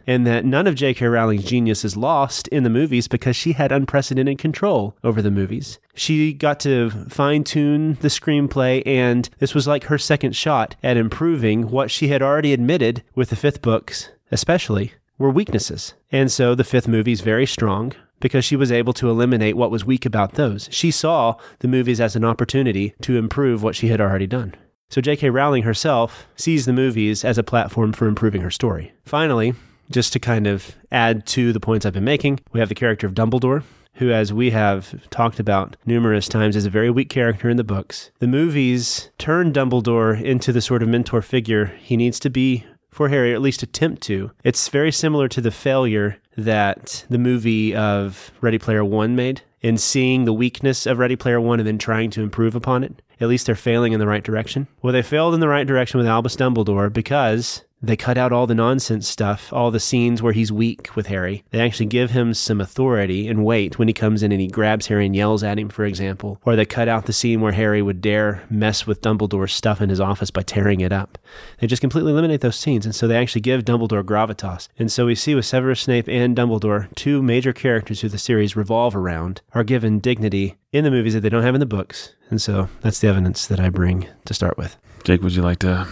and 0.07 0.25
that 0.25 0.45
none 0.45 0.65
of 0.65 0.75
J.K. 0.75 1.05
Rowling's 1.05 1.43
genius 1.43 1.83
is 1.83 1.97
lost 1.97 2.47
in 2.47 2.63
the 2.63 2.69
movies 2.69 3.09
because 3.09 3.35
she 3.35 3.51
had 3.51 3.73
unprecedented 3.73 4.37
control 4.37 4.95
over 5.03 5.21
the 5.21 5.29
movies. 5.29 5.79
She 5.95 6.31
got 6.31 6.61
to 6.61 6.91
fine 7.09 7.43
tune 7.43 7.95
the 7.95 8.07
screenplay, 8.07 8.83
and 8.85 9.29
this 9.39 9.53
was 9.53 9.67
like 9.67 9.83
her 9.85 9.97
second 9.97 10.33
shot 10.33 10.77
at 10.81 10.95
improving 10.95 11.71
what 11.71 11.91
she 11.91 12.07
had 12.07 12.21
already 12.21 12.53
admitted 12.53 13.03
with 13.15 13.31
the 13.31 13.35
fifth 13.35 13.61
books, 13.61 14.11
especially, 14.31 14.93
were 15.17 15.29
weaknesses. 15.29 15.93
And 16.09 16.31
so 16.31 16.55
the 16.55 16.63
fifth 16.63 16.87
movie 16.87 17.11
is 17.11 17.19
very 17.19 17.45
strong 17.45 17.91
because 18.23 18.45
she 18.45 18.55
was 18.55 18.71
able 18.71 18.93
to 18.93 19.09
eliminate 19.09 19.57
what 19.57 19.69
was 19.69 19.83
weak 19.83 20.05
about 20.05 20.35
those. 20.35 20.69
She 20.71 20.91
saw 20.91 21.35
the 21.59 21.67
movies 21.67 21.99
as 21.99 22.15
an 22.15 22.23
opportunity 22.23 22.95
to 23.01 23.17
improve 23.17 23.61
what 23.61 23.75
she 23.75 23.89
had 23.89 23.99
already 23.99 24.27
done. 24.27 24.55
So 24.89 25.01
J.K. 25.01 25.29
Rowling 25.29 25.63
herself 25.63 26.25
sees 26.37 26.65
the 26.65 26.71
movies 26.71 27.25
as 27.25 27.37
a 27.37 27.43
platform 27.43 27.91
for 27.91 28.07
improving 28.07 28.41
her 28.41 28.49
story. 28.49 28.93
Finally, 29.03 29.55
just 29.91 30.13
to 30.13 30.19
kind 30.19 30.47
of 30.47 30.73
add 30.89 31.25
to 31.27 31.51
the 31.51 31.59
points 31.59 31.85
I've 31.85 31.93
been 31.93 32.05
making, 32.05 32.39
we 32.53 32.61
have 32.61 32.69
the 32.69 32.75
character 32.75 33.05
of 33.05 33.13
Dumbledore, 33.13 33.63
who, 33.95 34.09
as 34.09 34.31
we 34.31 34.51
have 34.51 35.09
talked 35.09 35.39
about 35.39 35.75
numerous 35.85 36.29
times, 36.29 36.55
is 36.55 36.65
a 36.65 36.69
very 36.69 36.89
weak 36.89 37.09
character 37.09 37.49
in 37.49 37.57
the 37.57 37.63
books. 37.65 38.09
The 38.19 38.27
movies 38.27 39.11
turn 39.17 39.51
Dumbledore 39.51 40.19
into 40.19 40.53
the 40.53 40.61
sort 40.61 40.81
of 40.81 40.87
mentor 40.87 41.21
figure 41.21 41.65
he 41.81 41.97
needs 41.97 42.21
to 42.21 42.29
be 42.29 42.65
for 42.93 43.09
Harry, 43.09 43.31
or 43.31 43.35
at 43.35 43.41
least 43.41 43.63
attempt 43.63 44.01
to. 44.03 44.31
It's 44.43 44.67
very 44.69 44.91
similar 44.91 45.27
to 45.29 45.41
the 45.41 45.51
failure 45.51 46.17
that 46.37 47.05
the 47.09 47.17
movie 47.17 47.75
of 47.75 48.31
Ready 48.41 48.57
Player 48.57 48.83
One 48.83 49.15
made 49.15 49.41
in 49.61 49.77
seeing 49.77 50.25
the 50.25 50.33
weakness 50.33 50.85
of 50.85 50.99
Ready 50.99 51.15
Player 51.15 51.39
One 51.39 51.59
and 51.59 51.67
then 51.67 51.77
trying 51.77 52.09
to 52.11 52.21
improve 52.21 52.55
upon 52.55 52.83
it. 52.83 53.01
At 53.21 53.29
least 53.29 53.45
they're 53.45 53.55
failing 53.55 53.93
in 53.93 53.99
the 53.99 54.07
right 54.07 54.23
direction. 54.23 54.67
Well, 54.81 54.91
they 54.91 55.01
failed 55.01 55.33
in 55.33 55.39
the 55.39 55.47
right 55.47 55.65
direction 55.65 55.97
with 55.97 56.07
Albus 56.07 56.35
Dumbledore 56.35 56.91
because 56.91 57.63
they 57.83 57.97
cut 57.97 58.17
out 58.17 58.31
all 58.31 58.47
the 58.47 58.55
nonsense 58.55 59.09
stuff, 59.09 59.51
all 59.51 59.69
the 59.69 59.79
scenes 59.79 60.21
where 60.21 60.31
he's 60.31 60.53
weak 60.53 60.95
with 60.95 61.07
Harry. 61.07 61.43
They 61.51 61.59
actually 61.59 61.87
give 61.87 62.11
him 62.11 62.33
some 62.33 62.61
authority 62.61 63.27
and 63.27 63.43
weight 63.43 63.77
when 63.77 63.89
he 63.89 63.93
comes 63.93 64.23
in 64.23 64.31
and 64.31 64.39
he 64.39 64.47
grabs 64.47 64.87
Harry 64.87 65.05
and 65.05 65.13
yells 65.13 65.43
at 65.43 65.59
him, 65.59 65.67
for 65.67 65.83
example. 65.83 66.39
Or 66.45 66.55
they 66.55 66.65
cut 66.65 66.87
out 66.87 67.07
the 67.07 67.13
scene 67.13 67.41
where 67.41 67.51
Harry 67.51 67.81
would 67.81 67.99
dare 67.99 68.41
mess 68.49 68.87
with 68.87 69.01
Dumbledore's 69.01 69.51
stuff 69.51 69.81
in 69.81 69.89
his 69.89 69.99
office 69.99 70.31
by 70.31 70.43
tearing 70.43 70.79
it 70.79 70.93
up. 70.93 71.17
They 71.59 71.67
just 71.67 71.81
completely 71.81 72.13
eliminate 72.13 72.39
those 72.39 72.55
scenes, 72.55 72.85
and 72.85 72.95
so 72.95 73.05
they 73.05 73.17
actually 73.17 73.41
give 73.41 73.65
Dumbledore 73.65 74.03
gravitas. 74.03 74.69
And 74.79 74.89
so 74.89 75.05
we 75.05 75.15
see 75.15 75.35
with 75.35 75.45
Severus 75.45 75.81
Snape 75.81 76.07
and 76.07 76.37
Dumbledore, 76.37 76.87
two 76.95 77.21
major 77.21 77.51
characters 77.51 77.99
who 77.99 78.07
the 78.07 78.17
series 78.17 78.55
revolve 78.55 78.95
around, 78.95 79.41
are 79.53 79.65
given 79.65 79.99
dignity 79.99 80.55
in 80.71 80.85
the 80.85 80.91
movies 80.91 81.15
that 81.15 81.19
they 81.19 81.29
don't 81.29 81.43
have 81.43 81.55
in 81.55 81.59
the 81.59 81.65
books. 81.65 82.13
And 82.29 82.41
so 82.41 82.69
that's 82.79 82.99
the 82.99 83.09
evidence 83.09 83.45
that 83.47 83.59
I 83.59 83.69
bring 83.69 84.07
to 84.23 84.33
start 84.33 84.57
with. 84.57 84.77
Jake, 85.03 85.21
would 85.21 85.35
you 85.35 85.41
like 85.41 85.59
to 85.59 85.85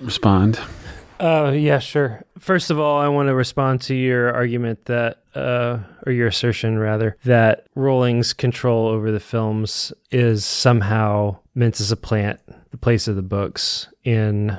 respond? 0.00 0.58
Uh, 1.20 1.50
yeah, 1.54 1.78
sure. 1.78 2.24
First 2.38 2.70
of 2.70 2.80
all, 2.80 2.98
I 2.98 3.08
want 3.08 3.28
to 3.28 3.34
respond 3.34 3.82
to 3.82 3.94
your 3.94 4.32
argument 4.32 4.86
that, 4.86 5.18
uh, 5.34 5.80
or 6.06 6.12
your 6.12 6.28
assertion 6.28 6.78
rather, 6.78 7.16
that 7.24 7.66
Rowling's 7.74 8.32
control 8.32 8.88
over 8.88 9.12
the 9.12 9.20
films 9.20 9.92
is 10.10 10.46
somehow 10.46 11.36
meant 11.54 11.74
to 11.74 11.82
supplant 11.82 12.40
the 12.70 12.78
place 12.78 13.06
of 13.06 13.16
the 13.16 13.22
books 13.22 13.86
in 14.02 14.56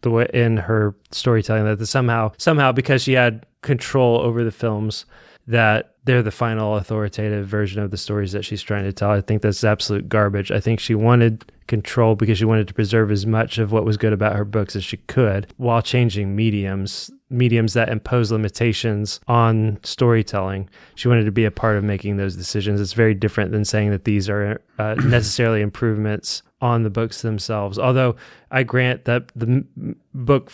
the 0.00 0.10
way 0.10 0.28
in 0.34 0.56
her 0.56 0.96
storytelling. 1.12 1.64
That 1.64 1.86
somehow, 1.86 2.32
somehow, 2.38 2.72
because 2.72 3.02
she 3.02 3.12
had 3.12 3.46
control 3.62 4.18
over 4.18 4.42
the 4.42 4.50
films, 4.50 5.04
that 5.46 5.94
they're 6.04 6.22
the 6.22 6.32
final 6.32 6.76
authoritative 6.76 7.46
version 7.46 7.82
of 7.82 7.92
the 7.92 7.96
stories 7.96 8.32
that 8.32 8.44
she's 8.44 8.62
trying 8.62 8.84
to 8.84 8.92
tell. 8.92 9.10
I 9.10 9.20
think 9.20 9.42
that's 9.42 9.62
absolute 9.62 10.08
garbage. 10.08 10.50
I 10.50 10.58
think 10.58 10.80
she 10.80 10.94
wanted 10.96 11.44
control 11.70 12.16
because 12.16 12.36
she 12.36 12.44
wanted 12.44 12.66
to 12.66 12.74
preserve 12.74 13.10
as 13.12 13.24
much 13.24 13.56
of 13.56 13.70
what 13.70 13.84
was 13.84 13.96
good 13.96 14.12
about 14.12 14.34
her 14.34 14.44
books 14.44 14.74
as 14.74 14.84
she 14.84 14.96
could 14.96 15.46
while 15.56 15.80
changing 15.80 16.36
mediums 16.36 17.10
mediums 17.32 17.74
that 17.74 17.88
impose 17.88 18.32
limitations 18.32 19.20
on 19.28 19.78
storytelling. 19.84 20.68
She 20.96 21.06
wanted 21.06 21.26
to 21.26 21.30
be 21.30 21.44
a 21.44 21.50
part 21.52 21.76
of 21.76 21.84
making 21.84 22.16
those 22.16 22.34
decisions. 22.34 22.80
It's 22.80 22.92
very 22.92 23.14
different 23.14 23.52
than 23.52 23.64
saying 23.64 23.92
that 23.92 24.04
these 24.04 24.28
are 24.28 24.60
uh, 24.80 24.94
necessarily 25.04 25.60
improvements 25.60 26.42
on 26.60 26.82
the 26.82 26.90
books 26.90 27.22
themselves. 27.22 27.78
Although 27.78 28.16
i 28.50 28.64
grant 28.64 29.04
that 29.04 29.28
the 29.36 29.46
m- 29.46 29.96
book 30.12 30.52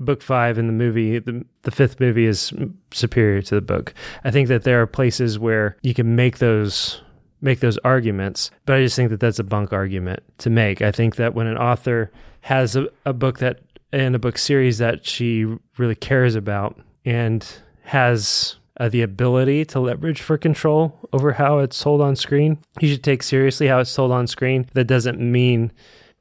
book 0.00 0.22
5 0.22 0.56
in 0.56 0.66
the 0.66 0.72
movie 0.72 1.18
the, 1.18 1.44
the 1.62 1.70
fifth 1.70 2.00
movie 2.00 2.24
is 2.24 2.54
superior 2.90 3.42
to 3.42 3.54
the 3.54 3.60
book. 3.60 3.92
I 4.24 4.30
think 4.30 4.48
that 4.48 4.62
there 4.64 4.80
are 4.80 4.86
places 4.86 5.38
where 5.38 5.76
you 5.82 5.92
can 5.92 6.16
make 6.16 6.38
those 6.38 7.02
make 7.44 7.60
those 7.60 7.78
arguments, 7.78 8.50
but 8.66 8.76
I 8.76 8.82
just 8.82 8.96
think 8.96 9.10
that 9.10 9.20
that's 9.20 9.38
a 9.38 9.44
bunk 9.44 9.72
argument 9.72 10.22
to 10.38 10.50
make. 10.50 10.82
I 10.82 10.90
think 10.90 11.16
that 11.16 11.34
when 11.34 11.46
an 11.46 11.58
author 11.58 12.10
has 12.42 12.74
a, 12.74 12.88
a 13.04 13.12
book 13.12 13.38
that 13.38 13.60
and 13.92 14.16
a 14.16 14.18
book 14.18 14.38
series 14.38 14.78
that 14.78 15.06
she 15.06 15.46
really 15.78 15.94
cares 15.94 16.34
about 16.34 16.80
and 17.04 17.46
has 17.84 18.56
uh, 18.80 18.88
the 18.88 19.02
ability 19.02 19.64
to 19.66 19.78
leverage 19.78 20.20
for 20.20 20.36
control 20.36 20.98
over 21.12 21.32
how 21.32 21.60
it's 21.60 21.76
sold 21.76 22.00
on 22.00 22.16
screen, 22.16 22.58
you 22.80 22.88
should 22.88 23.04
take 23.04 23.22
seriously 23.22 23.68
how 23.68 23.78
it's 23.78 23.90
sold 23.90 24.10
on 24.10 24.26
screen. 24.26 24.66
That 24.72 24.86
doesn't 24.86 25.20
mean 25.20 25.70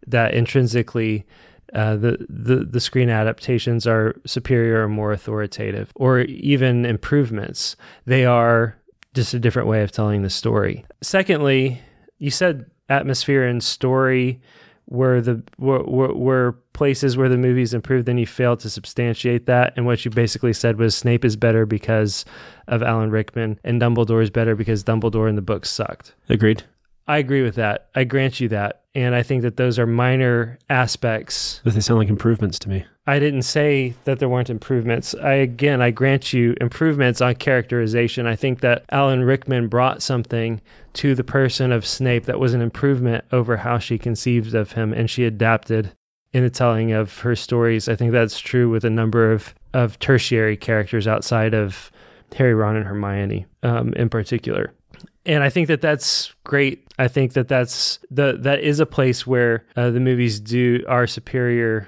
that 0.05 0.33
intrinsically 0.35 1.25
uh, 1.73 1.95
the, 1.95 2.23
the 2.29 2.57
the 2.57 2.79
screen 2.79 3.09
adaptations 3.09 3.87
are 3.87 4.15
superior 4.25 4.83
or 4.83 4.87
more 4.87 5.11
authoritative, 5.11 5.91
or 5.95 6.19
even 6.19 6.85
improvements. 6.85 7.75
They 8.05 8.25
are 8.25 8.77
just 9.13 9.33
a 9.33 9.39
different 9.39 9.67
way 9.67 9.83
of 9.83 9.91
telling 9.91 10.21
the 10.21 10.29
story. 10.29 10.85
Secondly, 11.01 11.81
you 12.17 12.31
said 12.31 12.69
atmosphere 12.89 13.45
and 13.45 13.63
story 13.63 14.41
were 14.87 15.21
the 15.21 15.41
were, 15.57 15.83
were, 15.83 16.13
were 16.13 16.51
places 16.73 17.15
where 17.15 17.29
the 17.29 17.37
movies 17.37 17.73
improved. 17.73 18.05
Then 18.05 18.17
you 18.17 18.27
failed 18.27 18.59
to 18.61 18.69
substantiate 18.69 19.45
that, 19.45 19.73
and 19.75 19.85
what 19.85 20.03
you 20.03 20.11
basically 20.11 20.53
said 20.53 20.77
was 20.77 20.95
Snape 20.95 21.23
is 21.23 21.35
better 21.35 21.65
because 21.65 22.25
of 22.67 22.83
Alan 22.83 23.09
Rickman, 23.09 23.59
and 23.63 23.81
Dumbledore 23.81 24.21
is 24.21 24.29
better 24.29 24.55
because 24.55 24.83
Dumbledore 24.83 25.29
in 25.29 25.35
the 25.35 25.41
book 25.41 25.65
sucked. 25.65 26.13
Agreed. 26.29 26.63
I 27.07 27.17
agree 27.17 27.41
with 27.41 27.55
that. 27.55 27.89
I 27.95 28.05
grant 28.05 28.39
you 28.39 28.47
that. 28.49 28.83
And 28.95 29.15
I 29.15 29.23
think 29.23 29.41
that 29.41 29.57
those 29.57 29.77
are 29.79 29.87
minor 29.87 30.57
aspects. 30.69 31.61
But 31.63 31.73
they 31.73 31.81
sound 31.81 31.99
like 31.99 32.09
improvements 32.09 32.59
to 32.59 32.69
me. 32.69 32.85
I 33.05 33.19
didn't 33.19 33.41
say 33.41 33.95
that 34.05 34.19
there 34.19 34.29
weren't 34.29 34.49
improvements. 34.49 35.13
I 35.15 35.33
again, 35.33 35.81
I 35.81 35.91
grant 35.91 36.31
you 36.31 36.55
improvements 36.61 37.19
on 37.19 37.35
characterization. 37.35 38.25
I 38.25 38.35
think 38.35 38.61
that 38.61 38.85
Alan 38.91 39.23
Rickman 39.23 39.67
brought 39.67 40.01
something 40.01 40.61
to 40.93 41.13
the 41.13 41.23
person 41.23 41.71
of 41.71 41.85
Snape 41.85 42.25
that 42.25 42.39
was 42.39 42.53
an 42.53 42.61
improvement 42.61 43.25
over 43.31 43.57
how 43.57 43.77
she 43.77 43.97
conceived 43.97 44.55
of 44.55 44.73
him 44.73 44.93
and 44.93 45.09
she 45.09 45.25
adapted 45.25 45.91
in 46.31 46.43
the 46.43 46.49
telling 46.49 46.93
of 46.93 47.19
her 47.19 47.35
stories. 47.35 47.89
I 47.89 47.95
think 47.95 48.13
that's 48.13 48.39
true 48.39 48.69
with 48.69 48.85
a 48.85 48.89
number 48.89 49.31
of 49.31 49.53
of 49.73 49.99
tertiary 49.99 50.55
characters 50.55 51.07
outside 51.07 51.53
of 51.53 51.91
Harry, 52.35 52.53
Ron, 52.53 52.77
and 52.77 52.85
Hermione 52.85 53.45
um, 53.63 53.93
in 53.93 54.07
particular 54.09 54.73
and 55.25 55.43
I 55.43 55.49
think 55.49 55.67
that 55.67 55.81
that's 55.81 56.33
great. 56.43 56.85
I 56.99 57.07
think 57.07 57.33
that 57.33 57.47
that's 57.47 57.99
the 58.11 58.37
that 58.41 58.59
is 58.59 58.79
a 58.79 58.85
place 58.85 59.25
where 59.25 59.65
uh, 59.75 59.89
the 59.89 59.99
movies 59.99 60.39
do 60.39 60.83
are 60.87 61.07
superior 61.07 61.87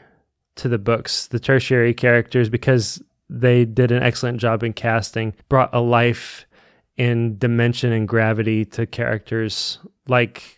to 0.55 0.69
the 0.69 0.77
books. 0.77 1.27
The 1.27 1.39
tertiary 1.39 1.93
characters 1.93 2.49
because 2.49 3.01
they 3.29 3.65
did 3.65 3.91
an 3.91 4.03
excellent 4.03 4.39
job 4.39 4.63
in 4.63 4.73
casting, 4.73 5.33
brought 5.49 5.73
a 5.73 5.81
life 5.81 6.45
and 6.97 7.37
dimension 7.39 7.91
and 7.91 8.07
gravity 8.07 8.65
to 8.65 8.85
characters 8.85 9.79
like 10.07 10.57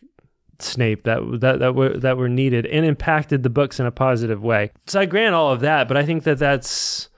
Snape 0.60 1.04
that 1.04 1.20
that 1.42 1.60
that 1.60 1.76
were 1.76 1.96
that 1.98 2.18
were 2.18 2.30
needed 2.30 2.66
and 2.66 2.84
impacted 2.84 3.44
the 3.44 3.50
books 3.50 3.80
in 3.80 3.86
a 3.86 3.92
positive 3.92 4.44
way. 4.44 4.72
So 4.88 5.00
I 5.00 5.06
grant 5.06 5.36
all 5.36 5.52
of 5.52 5.60
that, 5.60 5.88
but 5.88 5.98
I 5.98 6.04
think 6.04 6.24
that 6.24 6.40
that's 6.40 7.10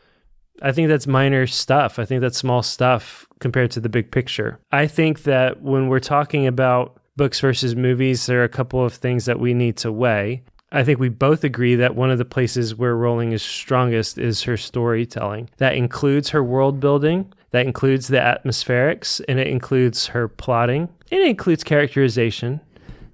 I 0.62 0.74
think 0.74 0.90
that's 0.90 1.08
minor 1.08 1.48
stuff. 1.48 2.00
I 2.00 2.06
think 2.06 2.20
that's 2.20 2.38
small 2.38 2.62
stuff 2.62 3.28
compared 3.40 3.72
to 3.72 3.80
the 3.80 3.88
big 3.88 4.12
picture. 4.12 4.60
I 4.72 4.88
think 4.88 5.24
that 5.24 5.62
when 5.62 5.88
we're 5.88 6.02
talking 6.02 6.48
about 6.48 7.00
books 7.16 7.40
versus 7.40 7.76
movies, 7.76 8.26
there 8.26 8.42
are 8.42 8.46
a 8.46 8.50
couple 8.50 8.84
of 8.84 8.94
things 8.94 9.26
that 9.26 9.40
we 9.40 9.54
need 9.54 9.78
to 9.78 9.92
weigh. 9.92 10.44
I 10.72 10.84
think 10.84 11.00
we 11.00 11.10
both 11.10 11.44
agree 11.44 11.76
that 11.76 11.96
one 11.96 12.12
of 12.12 12.18
the 12.18 12.26
places 12.26 12.76
where 12.76 12.96
Rowling 12.96 13.32
is 13.32 13.42
strongest 13.42 14.18
is 14.18 14.44
her 14.44 14.58
storytelling. 14.58 15.50
That 15.58 15.76
includes 15.76 16.30
her 16.30 16.44
world 16.44 16.80
building, 16.80 17.32
that 17.52 17.66
includes 17.66 18.08
the 18.08 18.18
atmospherics, 18.18 19.22
and 19.28 19.40
it 19.40 19.48
includes 19.48 20.08
her 20.08 20.28
plotting, 20.28 20.90
and 21.12 21.22
it 21.22 21.28
includes 21.28 21.64
characterization. 21.64 22.62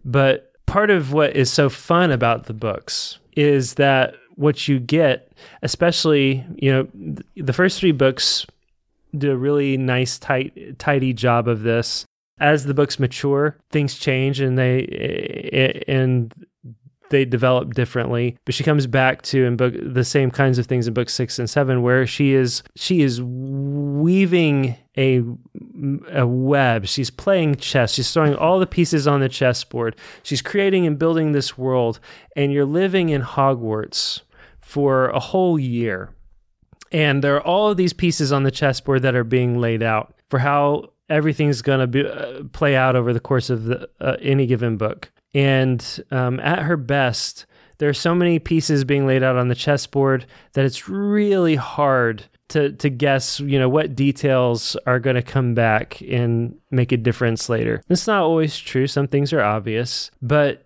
But 0.03 0.51
part 0.65 0.89
of 0.89 1.13
what 1.13 1.35
is 1.35 1.51
so 1.51 1.69
fun 1.69 2.11
about 2.11 2.45
the 2.45 2.53
books 2.53 3.19
is 3.37 3.75
that 3.75 4.15
what 4.35 4.67
you 4.67 4.79
get, 4.79 5.31
especially, 5.61 6.45
you 6.55 6.71
know, 6.71 7.21
the 7.37 7.53
first 7.53 7.79
three 7.79 7.93
books 7.93 8.45
do 9.17 9.31
a 9.31 9.37
really 9.37 9.77
nice, 9.77 10.19
tight, 10.19 10.77
tidy 10.77 11.13
job 11.13 11.47
of 11.47 11.61
this. 11.61 12.05
As 12.37 12.65
the 12.65 12.73
books 12.73 12.99
mature, 12.99 13.57
things 13.71 13.95
change 13.95 14.41
and 14.41 14.57
they 14.57 15.83
and 15.87 16.33
they 17.09 17.25
develop 17.25 17.73
differently. 17.73 18.37
But 18.45 18.55
she 18.55 18.63
comes 18.63 18.87
back 18.87 19.21
to 19.23 19.45
in 19.45 19.55
book 19.55 19.73
the 19.79 20.03
same 20.03 20.31
kinds 20.31 20.57
of 20.57 20.65
things 20.65 20.87
in 20.87 20.93
book 20.93 21.09
six 21.09 21.39
and 21.39 21.49
seven, 21.49 21.81
where 21.81 22.05
she 22.07 22.33
is 22.33 22.63
she 22.75 23.01
is 23.01 23.21
weaving 23.21 24.75
a 24.97 25.23
a 26.11 26.25
web. 26.25 26.85
She's 26.85 27.09
playing 27.09 27.55
chess. 27.55 27.93
She's 27.93 28.11
throwing 28.11 28.35
all 28.35 28.59
the 28.59 28.67
pieces 28.67 29.07
on 29.07 29.19
the 29.19 29.29
chessboard. 29.29 29.95
She's 30.23 30.41
creating 30.41 30.85
and 30.85 30.97
building 30.97 31.31
this 31.31 31.57
world, 31.57 31.99
and 32.35 32.51
you're 32.51 32.65
living 32.65 33.09
in 33.09 33.21
Hogwarts 33.21 34.21
for 34.59 35.09
a 35.09 35.19
whole 35.19 35.59
year. 35.59 36.09
And 36.91 37.23
there 37.23 37.35
are 37.35 37.41
all 37.41 37.69
of 37.69 37.77
these 37.77 37.93
pieces 37.93 38.31
on 38.31 38.43
the 38.43 38.51
chessboard 38.51 39.01
that 39.01 39.15
are 39.15 39.23
being 39.23 39.59
laid 39.59 39.83
out 39.83 40.15
for 40.29 40.39
how 40.39 40.91
everything's 41.09 41.61
going 41.61 41.79
to 41.79 41.87
be 41.87 42.07
uh, 42.07 42.43
play 42.51 42.75
out 42.75 42.95
over 42.95 43.13
the 43.13 43.19
course 43.19 43.49
of 43.49 43.65
the, 43.65 43.89
uh, 43.99 44.17
any 44.21 44.45
given 44.45 44.77
book. 44.77 45.11
And 45.35 46.03
um, 46.11 46.39
at 46.39 46.59
her 46.59 46.77
best, 46.77 47.45
there 47.77 47.89
are 47.89 47.93
so 47.93 48.15
many 48.15 48.39
pieces 48.39 48.85
being 48.85 49.05
laid 49.05 49.21
out 49.21 49.35
on 49.35 49.49
the 49.49 49.55
chessboard 49.55 50.25
that 50.53 50.65
it's 50.65 50.87
really 50.87 51.55
hard 51.55 52.23
to 52.47 52.71
to 52.73 52.89
guess, 52.89 53.39
you 53.39 53.59
know, 53.59 53.67
what 53.67 53.95
details 53.95 54.77
are 54.85 54.99
going 54.99 55.15
to 55.15 55.21
come 55.21 55.53
back 55.53 56.01
and 56.01 56.55
make 56.71 56.91
a 56.91 56.97
difference 56.97 57.49
later. 57.49 57.81
It's 57.89 58.07
not 58.07 58.21
always 58.21 58.57
true. 58.57 58.87
Some 58.87 59.07
things 59.07 59.33
are 59.33 59.41
obvious, 59.41 60.09
but 60.21 60.65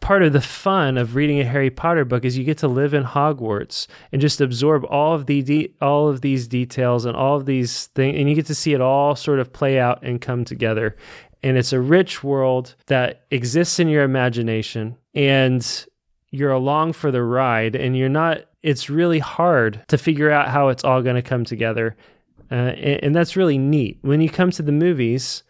part 0.00 0.24
of 0.24 0.32
the 0.32 0.40
fun 0.40 0.98
of 0.98 1.14
reading 1.14 1.38
a 1.38 1.44
Harry 1.44 1.70
Potter 1.70 2.04
book 2.04 2.24
is 2.24 2.36
you 2.36 2.44
get 2.44 2.58
to 2.58 2.68
live 2.68 2.92
in 2.92 3.04
Hogwarts 3.04 3.86
and 4.10 4.20
just 4.20 4.40
absorb 4.40 4.84
all 4.86 5.14
of 5.14 5.26
the 5.26 5.42
de- 5.42 5.74
all 5.80 6.08
of 6.08 6.20
these 6.20 6.48
details 6.48 7.04
and 7.04 7.16
all 7.16 7.36
of 7.36 7.46
these 7.46 7.86
things 7.94 8.18
and 8.18 8.28
you 8.28 8.34
get 8.34 8.46
to 8.46 8.54
see 8.54 8.74
it 8.74 8.80
all 8.80 9.14
sort 9.14 9.38
of 9.38 9.52
play 9.52 9.78
out 9.78 10.02
and 10.02 10.20
come 10.20 10.44
together. 10.44 10.96
And 11.42 11.56
it's 11.56 11.72
a 11.72 11.80
rich 11.80 12.22
world 12.22 12.74
that 12.86 13.24
exists 13.30 13.78
in 13.78 13.88
your 13.88 14.04
imagination 14.04 14.96
and 15.14 15.86
you're 16.30 16.52
along 16.52 16.92
for 16.94 17.10
the 17.10 17.22
ride 17.22 17.74
and 17.74 17.96
you're 17.96 18.08
not 18.08 18.44
it's 18.62 18.88
really 18.88 19.18
hard 19.18 19.84
to 19.88 19.98
figure 19.98 20.30
out 20.30 20.48
how 20.48 20.68
it's 20.68 20.84
all 20.84 21.02
going 21.02 21.16
to 21.16 21.22
come 21.22 21.44
together. 21.44 21.96
Uh, 22.50 22.54
and, 22.54 23.04
and 23.04 23.14
that's 23.14 23.36
really 23.36 23.58
neat. 23.58 23.98
When 24.02 24.20
you 24.20 24.30
come 24.30 24.52
to 24.52 24.62
the 24.62 24.72
movies, 24.72 25.42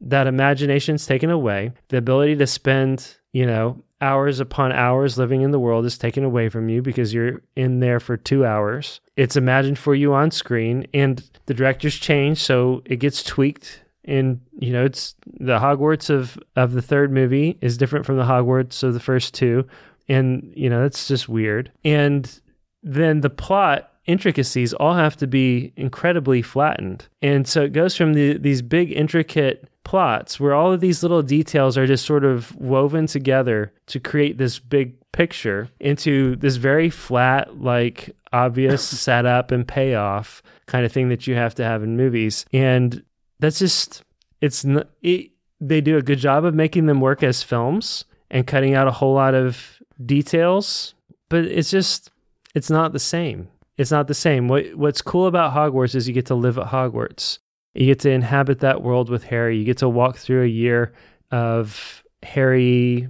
that 0.00 0.26
imagination's 0.26 1.06
taken 1.06 1.30
away. 1.30 1.72
The 1.88 1.96
ability 1.96 2.36
to 2.36 2.46
spend, 2.46 3.16
you 3.32 3.46
know, 3.46 3.82
hours 4.00 4.40
upon 4.40 4.72
hours 4.72 5.16
living 5.16 5.42
in 5.42 5.52
the 5.52 5.60
world 5.60 5.86
is 5.86 5.96
taken 5.96 6.24
away 6.24 6.48
from 6.48 6.68
you 6.68 6.82
because 6.82 7.14
you're 7.14 7.40
in 7.54 7.80
there 7.80 8.00
for 8.00 8.16
two 8.16 8.44
hours. 8.44 9.00
It's 9.16 9.36
imagined 9.36 9.78
for 9.78 9.94
you 9.94 10.12
on 10.12 10.30
screen, 10.32 10.86
and 10.92 11.22
the 11.46 11.54
directors 11.54 11.94
change, 11.94 12.38
so 12.38 12.82
it 12.84 12.96
gets 12.96 13.22
tweaked. 13.22 13.81
And 14.04 14.40
you 14.58 14.72
know, 14.72 14.84
it's 14.84 15.14
the 15.26 15.58
Hogwarts 15.58 16.10
of 16.10 16.38
of 16.56 16.72
the 16.72 16.82
third 16.82 17.12
movie 17.12 17.58
is 17.60 17.76
different 17.76 18.06
from 18.06 18.16
the 18.16 18.24
Hogwarts 18.24 18.82
of 18.82 18.94
the 18.94 19.00
first 19.00 19.34
two, 19.34 19.66
and 20.08 20.52
you 20.56 20.68
know 20.68 20.82
that's 20.82 21.08
just 21.08 21.28
weird. 21.28 21.70
And 21.84 22.40
then 22.82 23.20
the 23.20 23.30
plot 23.30 23.90
intricacies 24.06 24.72
all 24.74 24.94
have 24.94 25.16
to 25.18 25.28
be 25.28 25.72
incredibly 25.76 26.42
flattened, 26.42 27.06
and 27.20 27.46
so 27.46 27.62
it 27.62 27.72
goes 27.72 27.96
from 27.96 28.14
the, 28.14 28.38
these 28.38 28.60
big 28.60 28.92
intricate 28.92 29.68
plots 29.84 30.38
where 30.38 30.54
all 30.54 30.72
of 30.72 30.80
these 30.80 31.02
little 31.02 31.22
details 31.22 31.76
are 31.76 31.86
just 31.86 32.06
sort 32.06 32.24
of 32.24 32.54
woven 32.56 33.06
together 33.06 33.72
to 33.86 34.00
create 34.00 34.38
this 34.38 34.58
big 34.58 34.94
picture 35.12 35.68
into 35.80 36.36
this 36.36 36.56
very 36.56 36.90
flat, 36.90 37.60
like 37.60 38.14
obvious 38.32 38.82
setup 39.00 39.50
and 39.50 39.66
payoff 39.66 40.42
kind 40.66 40.84
of 40.86 40.92
thing 40.92 41.08
that 41.08 41.26
you 41.26 41.34
have 41.34 41.54
to 41.54 41.64
have 41.64 41.82
in 41.82 41.96
movies. 41.96 42.46
And 42.52 43.02
that's 43.42 43.58
just, 43.58 44.04
it's, 44.40 44.64
it, 45.02 45.32
they 45.60 45.80
do 45.80 45.96
a 45.96 46.02
good 46.02 46.18
job 46.18 46.44
of 46.44 46.54
making 46.54 46.86
them 46.86 47.00
work 47.00 47.22
as 47.24 47.42
films 47.42 48.04
and 48.30 48.46
cutting 48.46 48.74
out 48.74 48.86
a 48.86 48.92
whole 48.92 49.14
lot 49.14 49.34
of 49.34 49.82
details, 50.04 50.94
but 51.28 51.44
it's 51.44 51.70
just, 51.70 52.12
it's 52.54 52.70
not 52.70 52.92
the 52.92 53.00
same. 53.00 53.48
It's 53.76 53.90
not 53.90 54.06
the 54.06 54.14
same. 54.14 54.46
What, 54.46 54.76
what's 54.76 55.02
cool 55.02 55.26
about 55.26 55.54
Hogwarts 55.54 55.96
is 55.96 56.06
you 56.06 56.14
get 56.14 56.26
to 56.26 56.36
live 56.36 56.56
at 56.56 56.68
Hogwarts. 56.68 57.38
You 57.74 57.86
get 57.86 57.98
to 58.00 58.10
inhabit 58.10 58.60
that 58.60 58.80
world 58.80 59.10
with 59.10 59.24
Harry. 59.24 59.58
You 59.58 59.64
get 59.64 59.78
to 59.78 59.88
walk 59.88 60.18
through 60.18 60.44
a 60.44 60.48
year 60.48 60.92
of 61.32 62.04
Harry 62.22 63.08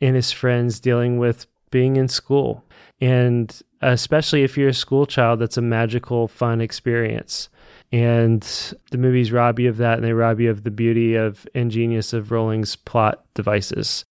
and 0.00 0.16
his 0.16 0.32
friends 0.32 0.80
dealing 0.80 1.18
with 1.18 1.46
being 1.70 1.96
in 1.96 2.08
school. 2.08 2.64
And 3.00 3.56
especially 3.82 4.42
if 4.42 4.58
you're 4.58 4.70
a 4.70 4.74
school 4.74 5.06
child, 5.06 5.38
that's 5.38 5.58
a 5.58 5.62
magical, 5.62 6.26
fun 6.26 6.60
experience. 6.60 7.50
And 7.92 8.42
the 8.90 8.98
movies 8.98 9.32
rob 9.32 9.58
you 9.58 9.68
of 9.68 9.78
that, 9.78 9.94
and 9.94 10.04
they 10.04 10.12
rob 10.12 10.38
you 10.38 10.50
of 10.50 10.62
the 10.62 10.70
beauty 10.70 11.16
of 11.16 11.46
and 11.54 11.70
genius 11.70 12.12
of 12.12 12.30
Rowling's 12.30 12.76
plot 12.76 13.24
devices. 13.34 14.04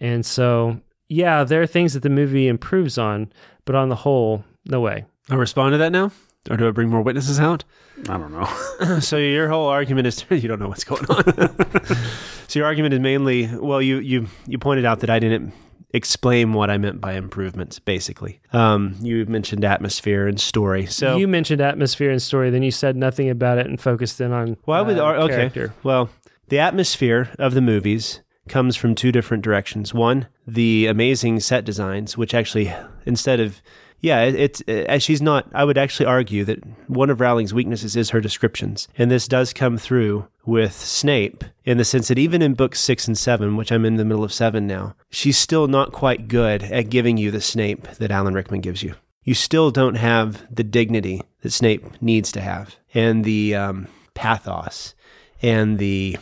And 0.00 0.24
so, 0.24 0.80
yeah, 1.08 1.42
there 1.42 1.60
are 1.60 1.66
things 1.66 1.94
that 1.94 2.02
the 2.02 2.10
movie 2.10 2.46
improves 2.46 2.98
on, 2.98 3.32
but 3.64 3.74
on 3.74 3.88
the 3.88 3.96
whole, 3.96 4.44
no 4.66 4.80
way. 4.80 5.04
I'll 5.28 5.38
respond 5.38 5.72
to 5.72 5.78
that 5.78 5.92
now? 5.92 6.12
Or 6.48 6.56
do 6.56 6.66
I 6.66 6.70
bring 6.70 6.88
more 6.88 7.02
witnesses 7.02 7.38
out? 7.38 7.64
I 8.08 8.16
don't 8.16 8.32
know. 8.32 8.98
so 9.00 9.18
your 9.18 9.48
whole 9.48 9.68
argument 9.68 10.06
is 10.06 10.24
you 10.30 10.48
don't 10.48 10.60
know 10.60 10.68
what's 10.68 10.84
going 10.84 11.04
on. 11.06 11.56
So 12.50 12.58
your 12.58 12.66
argument 12.66 12.92
is 12.94 12.98
mainly 12.98 13.46
well, 13.46 13.80
you 13.80 14.00
you 14.00 14.26
you 14.48 14.58
pointed 14.58 14.84
out 14.84 14.98
that 15.00 15.10
I 15.10 15.20
didn't 15.20 15.52
explain 15.92 16.52
what 16.52 16.70
I 16.70 16.78
meant 16.78 17.00
by 17.00 17.14
improvements. 17.14 17.78
Basically, 17.78 18.40
um, 18.52 18.96
you 19.00 19.24
mentioned 19.26 19.64
atmosphere 19.64 20.26
and 20.26 20.40
story. 20.40 20.86
So 20.86 21.16
you 21.16 21.28
mentioned 21.28 21.60
atmosphere 21.60 22.10
and 22.10 22.22
story, 22.22 22.50
then 22.50 22.62
you 22.62 22.70
said 22.70 22.96
nothing 22.96 23.28
about 23.28 23.58
it 23.58 23.66
and 23.66 23.80
focused 23.80 24.20
in 24.20 24.32
on. 24.32 24.56
I 24.68 24.82
would 24.82 24.98
uh, 24.98 25.04
ar- 25.04 25.16
okay. 25.16 25.34
character. 25.34 25.74
Well, 25.82 26.10
the 26.48 26.58
atmosphere 26.58 27.30
of 27.38 27.54
the 27.54 27.60
movies 27.60 28.20
comes 28.48 28.76
from 28.76 28.94
two 28.94 29.12
different 29.12 29.44
directions. 29.44 29.94
One, 29.94 30.26
the 30.46 30.86
amazing 30.86 31.40
set 31.40 31.64
designs, 31.64 32.16
which 32.16 32.34
actually 32.34 32.74
instead 33.06 33.40
of 33.40 33.62
yeah, 34.00 34.22
it, 34.22 34.34
it's 34.34 34.60
as 34.62 35.02
she's 35.02 35.20
not. 35.20 35.46
I 35.52 35.64
would 35.64 35.78
actually 35.78 36.06
argue 36.06 36.44
that 36.44 36.62
one 36.88 37.10
of 37.10 37.20
Rowling's 37.20 37.54
weaknesses 37.54 37.96
is 37.96 38.10
her 38.10 38.20
descriptions, 38.20 38.88
and 38.96 39.10
this 39.10 39.28
does 39.28 39.52
come 39.52 39.76
through 39.76 40.26
with 40.46 40.72
Snape 40.72 41.44
in 41.64 41.78
the 41.78 41.84
sense 41.84 42.08
that 42.08 42.18
even 42.18 42.42
in 42.42 42.54
books 42.54 42.80
six 42.80 43.06
and 43.06 43.16
seven, 43.16 43.56
which 43.56 43.70
I'm 43.70 43.84
in 43.84 43.96
the 43.96 44.04
middle 44.04 44.24
of 44.24 44.32
seven 44.32 44.66
now, 44.66 44.96
she's 45.10 45.36
still 45.38 45.68
not 45.68 45.92
quite 45.92 46.28
good 46.28 46.62
at 46.62 46.90
giving 46.90 47.18
you 47.18 47.30
the 47.30 47.40
Snape 47.40 47.88
that 47.98 48.10
Alan 48.10 48.34
Rickman 48.34 48.60
gives 48.60 48.82
you. 48.82 48.94
You 49.22 49.34
still 49.34 49.70
don't 49.70 49.96
have 49.96 50.46
the 50.54 50.64
dignity 50.64 51.20
that 51.42 51.50
Snape 51.50 52.00
needs 52.00 52.32
to 52.32 52.40
have, 52.40 52.76
and 52.94 53.24
the 53.24 53.54
um, 53.54 53.86
pathos, 54.14 54.94
and 55.42 55.78
the 55.78 56.16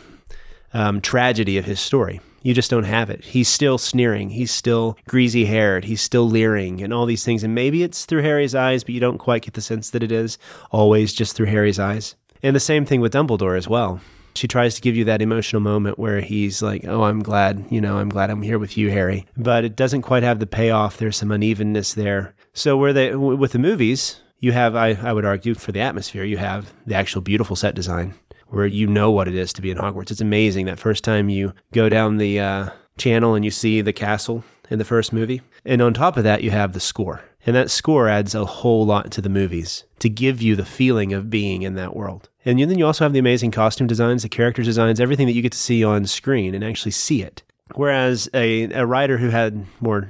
um, 0.73 0.99
tragedy 0.99 1.57
of 1.57 1.65
his 1.65 1.79
story. 1.79 2.19
You 2.41 2.53
just 2.53 2.71
don't 2.71 2.83
have 2.83 3.09
it. 3.09 3.23
He's 3.23 3.47
still 3.47 3.77
sneering. 3.77 4.29
He's 4.29 4.51
still 4.51 4.97
greasy 5.07 5.45
haired. 5.45 5.85
He's 5.85 6.01
still 6.01 6.29
leering 6.29 6.81
and 6.81 6.93
all 6.93 7.05
these 7.05 7.23
things. 7.23 7.43
And 7.43 7.53
maybe 7.53 7.83
it's 7.83 8.05
through 8.05 8.21
Harry's 8.21 8.55
eyes, 8.55 8.83
but 8.83 8.93
you 8.93 8.99
don't 8.99 9.17
quite 9.17 9.41
get 9.43 9.53
the 9.53 9.61
sense 9.61 9.89
that 9.89 10.03
it 10.03 10.11
is 10.11 10.37
always 10.71 11.13
just 11.13 11.35
through 11.35 11.47
Harry's 11.47 11.79
eyes. 11.79 12.15
And 12.41 12.55
the 12.55 12.61
same 12.61 12.85
thing 12.85 13.01
with 13.01 13.13
Dumbledore 13.13 13.57
as 13.57 13.67
well. 13.67 13.99
She 14.35 14.47
tries 14.47 14.75
to 14.75 14.81
give 14.81 14.95
you 14.95 15.03
that 15.05 15.21
emotional 15.21 15.61
moment 15.61 15.99
where 15.99 16.21
he's 16.21 16.61
like, 16.61 16.85
Oh, 16.85 17.03
I'm 17.03 17.21
glad, 17.21 17.65
you 17.69 17.81
know, 17.81 17.97
I'm 17.97 18.09
glad 18.09 18.29
I'm 18.29 18.41
here 18.41 18.59
with 18.59 18.77
you, 18.77 18.89
Harry. 18.89 19.25
But 19.35 19.65
it 19.65 19.75
doesn't 19.75 20.03
quite 20.03 20.23
have 20.23 20.39
the 20.39 20.47
payoff. 20.47 20.97
There's 20.97 21.17
some 21.17 21.31
unevenness 21.31 21.93
there. 21.93 22.35
So, 22.53 22.77
where 22.77 22.93
they, 22.93 23.15
with 23.15 23.51
the 23.51 23.59
movies, 23.59 24.21
you 24.39 24.53
have, 24.53 24.75
I, 24.75 24.97
I 25.01 25.11
would 25.13 25.25
argue, 25.25 25.55
for 25.55 25.71
the 25.71 25.81
atmosphere, 25.81 26.23
you 26.23 26.37
have 26.37 26.71
the 26.85 26.95
actual 26.95 27.21
beautiful 27.21 27.55
set 27.55 27.75
design 27.75 28.13
where 28.49 28.65
you 28.65 28.87
know 28.87 29.11
what 29.11 29.27
it 29.27 29.35
is 29.35 29.53
to 29.53 29.61
be 29.61 29.71
in 29.71 29.77
Hogwarts. 29.77 30.11
It's 30.11 30.21
amazing 30.21 30.65
that 30.65 30.79
first 30.79 31.03
time 31.03 31.29
you 31.29 31.53
go 31.71 31.89
down 31.89 32.17
the 32.17 32.39
uh, 32.39 32.69
channel 32.97 33.35
and 33.35 33.45
you 33.45 33.51
see 33.51 33.81
the 33.81 33.93
castle 33.93 34.43
in 34.69 34.79
the 34.79 34.85
first 34.85 35.13
movie. 35.13 35.41
And 35.65 35.81
on 35.81 35.93
top 35.93 36.17
of 36.17 36.23
that, 36.23 36.43
you 36.43 36.51
have 36.51 36.73
the 36.73 36.79
score. 36.79 37.21
And 37.45 37.55
that 37.55 37.71
score 37.71 38.07
adds 38.07 38.35
a 38.35 38.45
whole 38.45 38.85
lot 38.85 39.11
to 39.11 39.21
the 39.21 39.29
movies 39.29 39.85
to 39.99 40.09
give 40.09 40.41
you 40.41 40.55
the 40.55 40.65
feeling 40.65 41.13
of 41.13 41.29
being 41.29 41.61
in 41.61 41.75
that 41.75 41.95
world. 41.95 42.29
And 42.45 42.59
then 42.59 42.77
you 42.77 42.85
also 42.85 43.05
have 43.05 43.13
the 43.13 43.19
amazing 43.19 43.51
costume 43.51 43.87
designs, 43.87 44.23
the 44.23 44.29
character 44.29 44.61
designs, 44.61 44.99
everything 44.99 45.27
that 45.27 45.33
you 45.33 45.41
get 45.41 45.53
to 45.53 45.57
see 45.57 45.83
on 45.83 46.05
screen 46.05 46.53
and 46.53 46.63
actually 46.63 46.91
see 46.91 47.21
it. 47.21 47.43
Whereas 47.75 48.29
a, 48.33 48.63
a 48.73 48.85
writer 48.85 49.17
who 49.17 49.29
had 49.29 49.65
more 49.79 50.09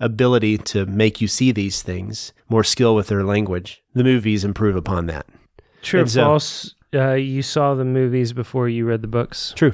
ability 0.00 0.58
to 0.58 0.86
make 0.86 1.20
you 1.20 1.28
see 1.28 1.52
these 1.52 1.82
things, 1.82 2.32
more 2.48 2.64
skill 2.64 2.94
with 2.94 3.08
their 3.08 3.24
language, 3.24 3.82
the 3.94 4.04
movies 4.04 4.44
improve 4.44 4.76
upon 4.76 5.06
that. 5.06 5.26
True 5.82 6.02
or 6.02 6.06
so- 6.06 6.24
false? 6.24 6.73
Uh, 6.94 7.14
you 7.14 7.42
saw 7.42 7.74
the 7.74 7.84
movies 7.84 8.32
before 8.32 8.68
you 8.68 8.86
read 8.86 9.02
the 9.02 9.08
books. 9.08 9.52
True. 9.56 9.72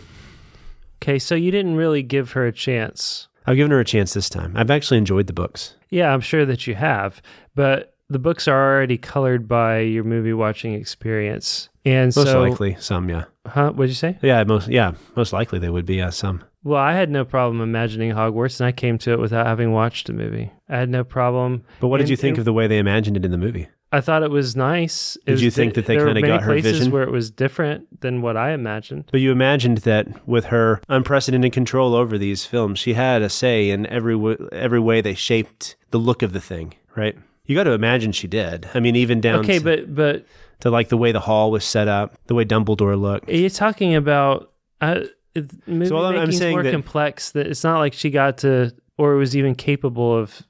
Okay, 1.03 1.19
so 1.19 1.35
you 1.35 1.51
didn't 1.51 1.77
really 1.77 2.03
give 2.03 2.33
her 2.33 2.47
a 2.47 2.53
chance. 2.53 3.29
I've 3.47 3.57
given 3.57 3.71
her 3.73 3.81
a 3.81 3.85
chance 3.85 4.13
this 4.13 4.29
time. 4.29 4.53
I've 4.57 4.71
actually 4.71 4.99
enjoyed 4.99 5.27
the 5.27 5.33
books. 5.33 5.75
Yeah, 5.89 6.13
I'm 6.13 6.21
sure 6.21 6.45
that 6.47 6.67
you 6.67 6.75
have, 6.75 7.21
but 7.55 7.95
the 8.09 8.19
books 8.19 8.47
are 8.49 8.75
already 8.75 8.99
colored 8.99 9.49
by 9.49 9.79
your 9.81 10.05
movie 10.05 10.33
watching 10.33 10.75
experience. 10.75 11.69
And 11.85 12.15
Most 12.15 12.31
so, 12.31 12.41
likely, 12.43 12.77
some, 12.79 13.09
yeah. 13.09 13.25
huh? 13.47 13.73
What'd 13.73 13.89
you 13.91 13.95
say? 13.95 14.19
Yeah, 14.21 14.45
most 14.45 14.69
yeah, 14.69 14.93
most 15.17 15.33
likely 15.33 15.59
they 15.59 15.71
would 15.71 15.87
be, 15.87 15.97
yeah, 15.97 16.11
some. 16.11 16.45
Well, 16.63 16.79
I 16.81 16.93
had 16.93 17.09
no 17.11 17.25
problem 17.25 17.63
imagining 17.63 18.11
Hogwarts, 18.13 18.61
and 18.61 18.67
I 18.67 18.73
came 18.73 18.99
to 18.99 19.13
it 19.13 19.19
without 19.19 19.47
having 19.47 19.73
watched 19.73 20.07
the 20.09 20.13
movie. 20.13 20.53
I 20.69 20.77
had 20.77 20.91
no 20.91 21.05
problem. 21.05 21.65
But 21.81 21.89
what 21.89 21.97
did 21.99 22.03
And- 22.05 22.11
you 22.11 22.17
think 22.17 22.33
and 22.35 22.41
of 22.41 22.45
the 22.45 22.53
way 22.53 22.67
they 22.67 22.79
imagined 22.79 23.17
it 23.17 23.25
in 23.25 23.31
the 23.31 23.39
movie? 23.39 23.69
I 23.93 24.01
thought 24.01 24.23
it 24.23 24.31
was 24.31 24.55
nice. 24.55 25.17
It 25.17 25.25
Did 25.27 25.33
was 25.33 25.43
you 25.43 25.51
think 25.51 25.75
that 25.75 25.87
they 25.87 25.97
kinda 25.97 26.21
got 26.23 26.43
her 26.43 26.53
places 26.53 26.79
vision? 26.79 26.93
where 26.93 27.03
it 27.03 27.11
was 27.11 27.31
different 27.31 28.01
than 28.03 28.23
what 28.23 28.37
I 28.37 28.53
imagined? 28.53 29.05
But 29.11 29.21
you 29.21 29.33
imagined 29.33 29.79
that 29.79 30.27
with 30.29 30.47
her 30.47 30.81
unprecedented 30.89 31.53
control 31.53 31.95
over 31.95 32.17
these 32.17 32.45
films, 32.47 32.79
she 32.79 32.93
had 32.95 33.21
a 33.23 33.29
say 33.29 33.69
in 33.71 33.87
every 33.87 34.15
w- 34.15 34.49
every 34.53 34.79
way 34.81 35.01
they 35.01 35.15
shaped 35.15 35.75
the 35.91 35.99
look 35.99 36.23
of 36.23 36.33
the 36.33 36.41
thing, 36.41 36.75
right? 36.97 37.17
You 37.47 37.57
got 37.57 37.65
to 37.65 37.73
imagine 37.73 38.13
she 38.13 38.29
did. 38.29 38.69
I 38.75 38.81
mean, 38.81 38.95
even 38.95 39.21
down 39.21 39.41
Okay, 39.41 39.59
to, 39.59 39.65
but 39.65 39.93
but 39.95 40.25
to 40.61 40.71
like 40.71 40.89
the 40.89 40.97
way 40.97 41.11
the 41.11 41.21
hall 41.21 41.51
was 41.51 41.65
set 41.65 41.89
up, 41.89 42.15
the 42.27 42.35
way 42.35 42.45
Dumbledore 42.45 43.01
looked. 43.01 43.29
You're 43.29 43.51
talking 43.51 43.97
about 43.97 44.53
uh, 44.81 45.01
it- 45.35 45.51
movie 45.67 45.87
So 45.87 45.97
I'm- 45.99 46.17
I'm 46.17 46.31
saying 46.33 46.53
more 46.55 46.63
that- 46.63 46.71
complex. 46.71 47.33
That 47.33 47.49
it's 47.49 47.65
not 47.65 47.79
like 47.81 47.93
she 47.95 48.11
got 48.11 48.39
to 48.39 48.73
or 48.99 49.15
was 49.17 49.35
even 49.37 49.55
capable 49.57 50.17
of 50.17 50.43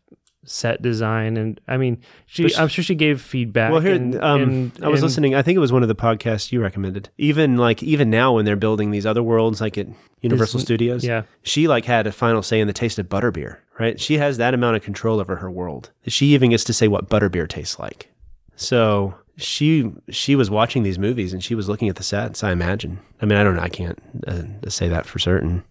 set 0.45 0.81
design. 0.83 1.37
And 1.37 1.61
I 1.69 1.77
mean, 1.77 1.99
she 2.27 2.49
she, 2.49 2.57
i'm 2.57 2.69
sure 2.69 2.83
she 2.83 2.95
gave 2.95 3.21
feedback. 3.21 3.73
Well, 3.73 3.81
here 3.81 3.95
and, 3.95 4.15
um, 4.23 4.43
and- 4.43 4.73
I 4.83 4.89
was 4.89 5.01
and- 5.01 5.09
listening. 5.09 5.35
I 5.35 5.43
think 5.43 5.57
it 5.57 5.61
was 5.61 5.73
one 5.73 5.83
of 5.83 5.89
the 5.89 5.95
podcasts 5.95 6.53
you 6.53 6.61
recommended. 6.63 7.09
Even 7.19 7.57
like 7.57 7.83
even 7.83 8.11
now 8.11 8.35
when 8.35 8.45
they're 8.45 8.57
building 8.57 8.91
these 8.91 9.07
other 9.07 9.23
worlds, 9.23 9.61
like 9.61 9.77
at 9.79 9.87
Universal 10.23 10.61
Studios, 10.61 11.05
Yeah, 11.05 11.23
she 11.43 11.69
like 11.69 11.85
had 11.85 12.07
a 12.07 12.13
final 12.13 12.43
say 12.43 12.61
in 12.61 12.67
the 12.67 12.73
taste 12.73 12.99
of 12.99 13.09
butterbeer. 13.09 13.59
Right? 13.79 13.99
She 13.99 14.19
has 14.19 14.37
that 14.37 14.53
amount 14.53 14.77
of 14.77 14.83
control 14.83 15.21
over 15.21 15.37
her 15.37 15.51
world. 15.51 15.91
She 16.07 16.35
even 16.35 16.51
gets 16.51 16.65
to 16.65 16.75
say 16.75 16.87
what 16.89 17.09
butterbeer 17.09 17.49
tastes 17.49 17.79
like. 17.79 18.11
So 18.57 19.15
she 19.39 19.91
she 20.11 20.37
was 20.37 20.51
watching 20.51 20.83
these 20.83 20.99
movies 20.99 21.33
and 21.33 21.43
she 21.43 21.55
was 21.55 21.69
looking 21.69 21.89
at 21.89 21.97
the 21.97 22.03
sets. 22.03 22.45
I 22.45 22.53
imagine. 22.53 22.99
I 23.23 23.27
mean, 23.27 23.39
I 23.39 23.45
don't 23.45 23.57
know. 23.57 23.63
I 23.63 23.69
can't 23.71 23.99
uh, 24.27 24.69
say 24.69 24.89
that 24.89 25.07
for 25.07 25.19
certain, 25.19 25.65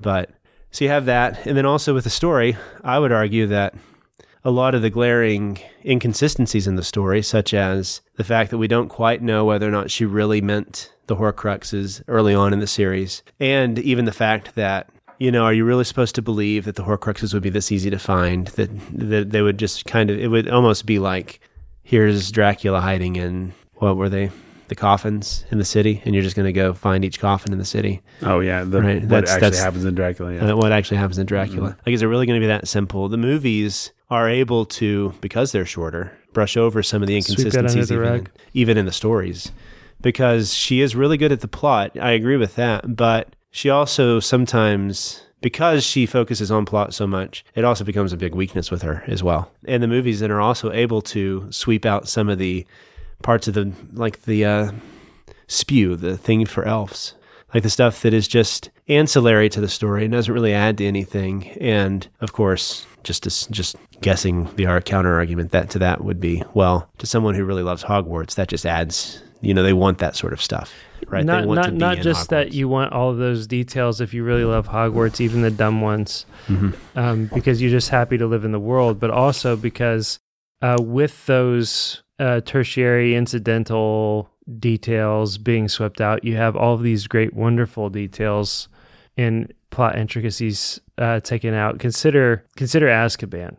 but 0.00 0.30
so 0.70 0.84
you 0.84 0.90
have 0.90 1.06
that, 1.06 1.46
and 1.46 1.56
then 1.56 1.64
also 1.66 1.94
with 1.94 2.04
the 2.04 2.10
story, 2.10 2.56
I 2.82 2.98
would 2.98 3.12
argue 3.12 3.46
that 3.46 3.74
a 4.44 4.50
lot 4.50 4.74
of 4.74 4.82
the 4.82 4.90
glaring 4.90 5.58
inconsistencies 5.84 6.66
in 6.66 6.76
the 6.76 6.82
story, 6.82 7.22
such 7.22 7.54
as 7.54 8.00
the 8.16 8.24
fact 8.24 8.50
that 8.50 8.58
we 8.58 8.68
don't 8.68 8.88
quite 8.88 9.22
know 9.22 9.44
whether 9.44 9.66
or 9.66 9.70
not 9.70 9.90
she 9.90 10.04
really 10.04 10.40
meant 10.40 10.92
the 11.06 11.16
Horcruxes 11.16 12.02
early 12.08 12.34
on 12.34 12.52
in 12.52 12.60
the 12.60 12.66
series, 12.66 13.22
and 13.40 13.78
even 13.78 14.04
the 14.04 14.12
fact 14.12 14.54
that 14.54 14.88
you 15.20 15.30
know, 15.30 15.44
are 15.44 15.52
you 15.54 15.64
really 15.64 15.84
supposed 15.84 16.16
to 16.16 16.22
believe 16.22 16.64
that 16.64 16.74
the 16.74 16.82
Horcruxes 16.82 17.32
would 17.32 17.42
be 17.42 17.48
this 17.50 17.70
easy 17.70 17.88
to 17.88 17.98
find? 17.98 18.48
That 18.48 18.68
that 18.92 19.30
they 19.30 19.42
would 19.42 19.58
just 19.58 19.84
kind 19.86 20.10
of 20.10 20.18
it 20.18 20.28
would 20.28 20.48
almost 20.48 20.86
be 20.86 20.98
like 20.98 21.40
here's 21.82 22.30
Dracula 22.32 22.80
hiding 22.80 23.16
in 23.16 23.52
what 23.74 23.96
were 23.96 24.08
they? 24.08 24.30
The 24.68 24.74
coffins 24.74 25.44
in 25.50 25.58
the 25.58 25.64
city, 25.64 26.00
and 26.04 26.14
you're 26.14 26.22
just 26.24 26.34
going 26.34 26.46
to 26.46 26.52
go 26.52 26.72
find 26.72 27.04
each 27.04 27.20
coffin 27.20 27.52
in 27.52 27.58
the 27.58 27.64
city. 27.66 28.02
Oh 28.22 28.40
yeah, 28.40 28.64
the, 28.64 28.80
Right, 28.80 29.00
what 29.02 29.08
that's- 29.10 29.30
actually 29.32 29.40
that's- 29.50 29.62
happens 29.62 29.84
in 29.84 29.94
Dracula. 29.94 30.34
Yeah. 30.34 30.52
uh, 30.52 30.56
what 30.56 30.72
actually 30.72 30.96
happens 30.96 31.18
in 31.18 31.26
Dracula. 31.26 31.76
Like, 31.86 31.94
is 31.94 32.00
it 32.02 32.06
really 32.06 32.24
going 32.26 32.40
to 32.40 32.44
be 32.44 32.48
that 32.48 32.66
simple? 32.66 33.08
The 33.10 33.18
movies 33.18 33.92
are 34.10 34.28
able 34.28 34.64
to, 34.66 35.14
because 35.20 35.52
they're 35.52 35.66
shorter, 35.66 36.16
brush 36.32 36.56
over 36.56 36.82
some 36.82 37.02
of 37.02 37.08
the 37.08 37.20
Sweep 37.20 37.36
that 37.36 37.56
under 37.56 37.58
inconsistencies, 37.68 37.88
the 37.88 37.94
even, 37.94 38.28
even 38.52 38.78
in 38.78 38.86
the 38.86 38.92
stories. 38.92 39.52
Because 40.00 40.52
she 40.52 40.80
is 40.80 40.94
really 40.94 41.16
good 41.16 41.32
at 41.32 41.40
the 41.40 41.48
plot. 41.48 41.96
I 41.98 42.10
agree 42.10 42.36
with 42.36 42.56
that. 42.56 42.96
But 42.96 43.34
she 43.50 43.70
also 43.70 44.20
sometimes, 44.20 45.22
because 45.40 45.84
she 45.84 46.04
focuses 46.04 46.50
on 46.50 46.66
plot 46.66 46.92
so 46.92 47.06
much, 47.06 47.44
it 47.54 47.64
also 47.64 47.84
becomes 47.84 48.12
a 48.12 48.16
big 48.16 48.34
weakness 48.34 48.70
with 48.70 48.82
her 48.82 49.04
as 49.06 49.22
well. 49.22 49.50
And 49.64 49.82
the 49.82 49.88
movies 49.88 50.20
that 50.20 50.30
are 50.30 50.40
also 50.40 50.72
able 50.72 51.00
to 51.02 51.50
sweep 51.50 51.86
out 51.86 52.08
some 52.08 52.28
of 52.28 52.38
the 52.38 52.66
parts 53.22 53.48
of 53.48 53.54
the, 53.54 53.72
like 53.92 54.22
the, 54.24 54.44
uh, 54.44 54.72
spew, 55.46 55.96
the 55.96 56.16
thing 56.16 56.44
for 56.46 56.64
elves, 56.64 57.14
like 57.52 57.62
the 57.62 57.70
stuff 57.70 58.02
that 58.02 58.12
is 58.12 58.28
just 58.28 58.70
ancillary 58.88 59.48
to 59.48 59.60
the 59.60 59.68
story 59.68 60.04
and 60.04 60.12
doesn't 60.12 60.34
really 60.34 60.52
add 60.52 60.78
to 60.78 60.86
anything. 60.86 61.48
And 61.60 62.06
of 62.20 62.32
course, 62.32 62.86
just 63.04 63.26
as, 63.26 63.46
just 63.46 63.76
guessing 64.00 64.52
the 64.56 64.80
counter 64.84 65.14
argument 65.14 65.52
that 65.52 65.70
to 65.70 65.78
that 65.78 66.02
would 66.04 66.20
be 66.20 66.42
well, 66.54 66.90
to 66.98 67.06
someone 67.06 67.34
who 67.34 67.44
really 67.44 67.62
loves 67.62 67.84
Hogwarts, 67.84 68.34
that 68.34 68.48
just 68.48 68.66
adds. 68.66 69.22
You 69.40 69.52
know, 69.52 69.62
they 69.62 69.74
want 69.74 69.98
that 69.98 70.16
sort 70.16 70.32
of 70.32 70.40
stuff, 70.40 70.72
right? 71.06 71.22
Not 71.22 71.42
they 71.42 71.46
want 71.46 71.56
not 71.58 71.66
to 71.66 71.72
not 71.72 71.98
just 71.98 72.30
that 72.30 72.54
you 72.54 72.66
want 72.66 72.94
all 72.94 73.10
of 73.10 73.18
those 73.18 73.46
details 73.46 74.00
if 74.00 74.14
you 74.14 74.24
really 74.24 74.44
love 74.44 74.68
Hogwarts, 74.68 75.20
even 75.20 75.42
the 75.42 75.50
dumb 75.50 75.82
ones, 75.82 76.24
Mm-hmm. 76.48 76.98
um, 76.98 77.30
because 77.34 77.60
you're 77.60 77.70
just 77.70 77.90
happy 77.90 78.16
to 78.16 78.26
live 78.26 78.44
in 78.44 78.52
the 78.52 78.60
world, 78.60 78.98
but 78.98 79.10
also 79.10 79.54
because 79.54 80.18
uh, 80.62 80.78
with 80.80 81.26
those 81.26 82.02
uh, 82.18 82.40
tertiary 82.40 83.14
incidental 83.14 84.30
details 84.58 85.36
being 85.38 85.68
swept 85.68 86.00
out, 86.00 86.24
you 86.24 86.36
have 86.36 86.56
all 86.56 86.74
of 86.74 86.82
these 86.82 87.06
great, 87.06 87.34
wonderful 87.34 87.90
details 87.90 88.68
and 89.16 89.52
plot 89.74 89.98
intricacies 89.98 90.80
uh, 90.98 91.20
taken 91.20 91.52
out. 91.52 91.78
Consider 91.78 92.44
consider 92.56 92.86
Azkaban, 92.86 93.56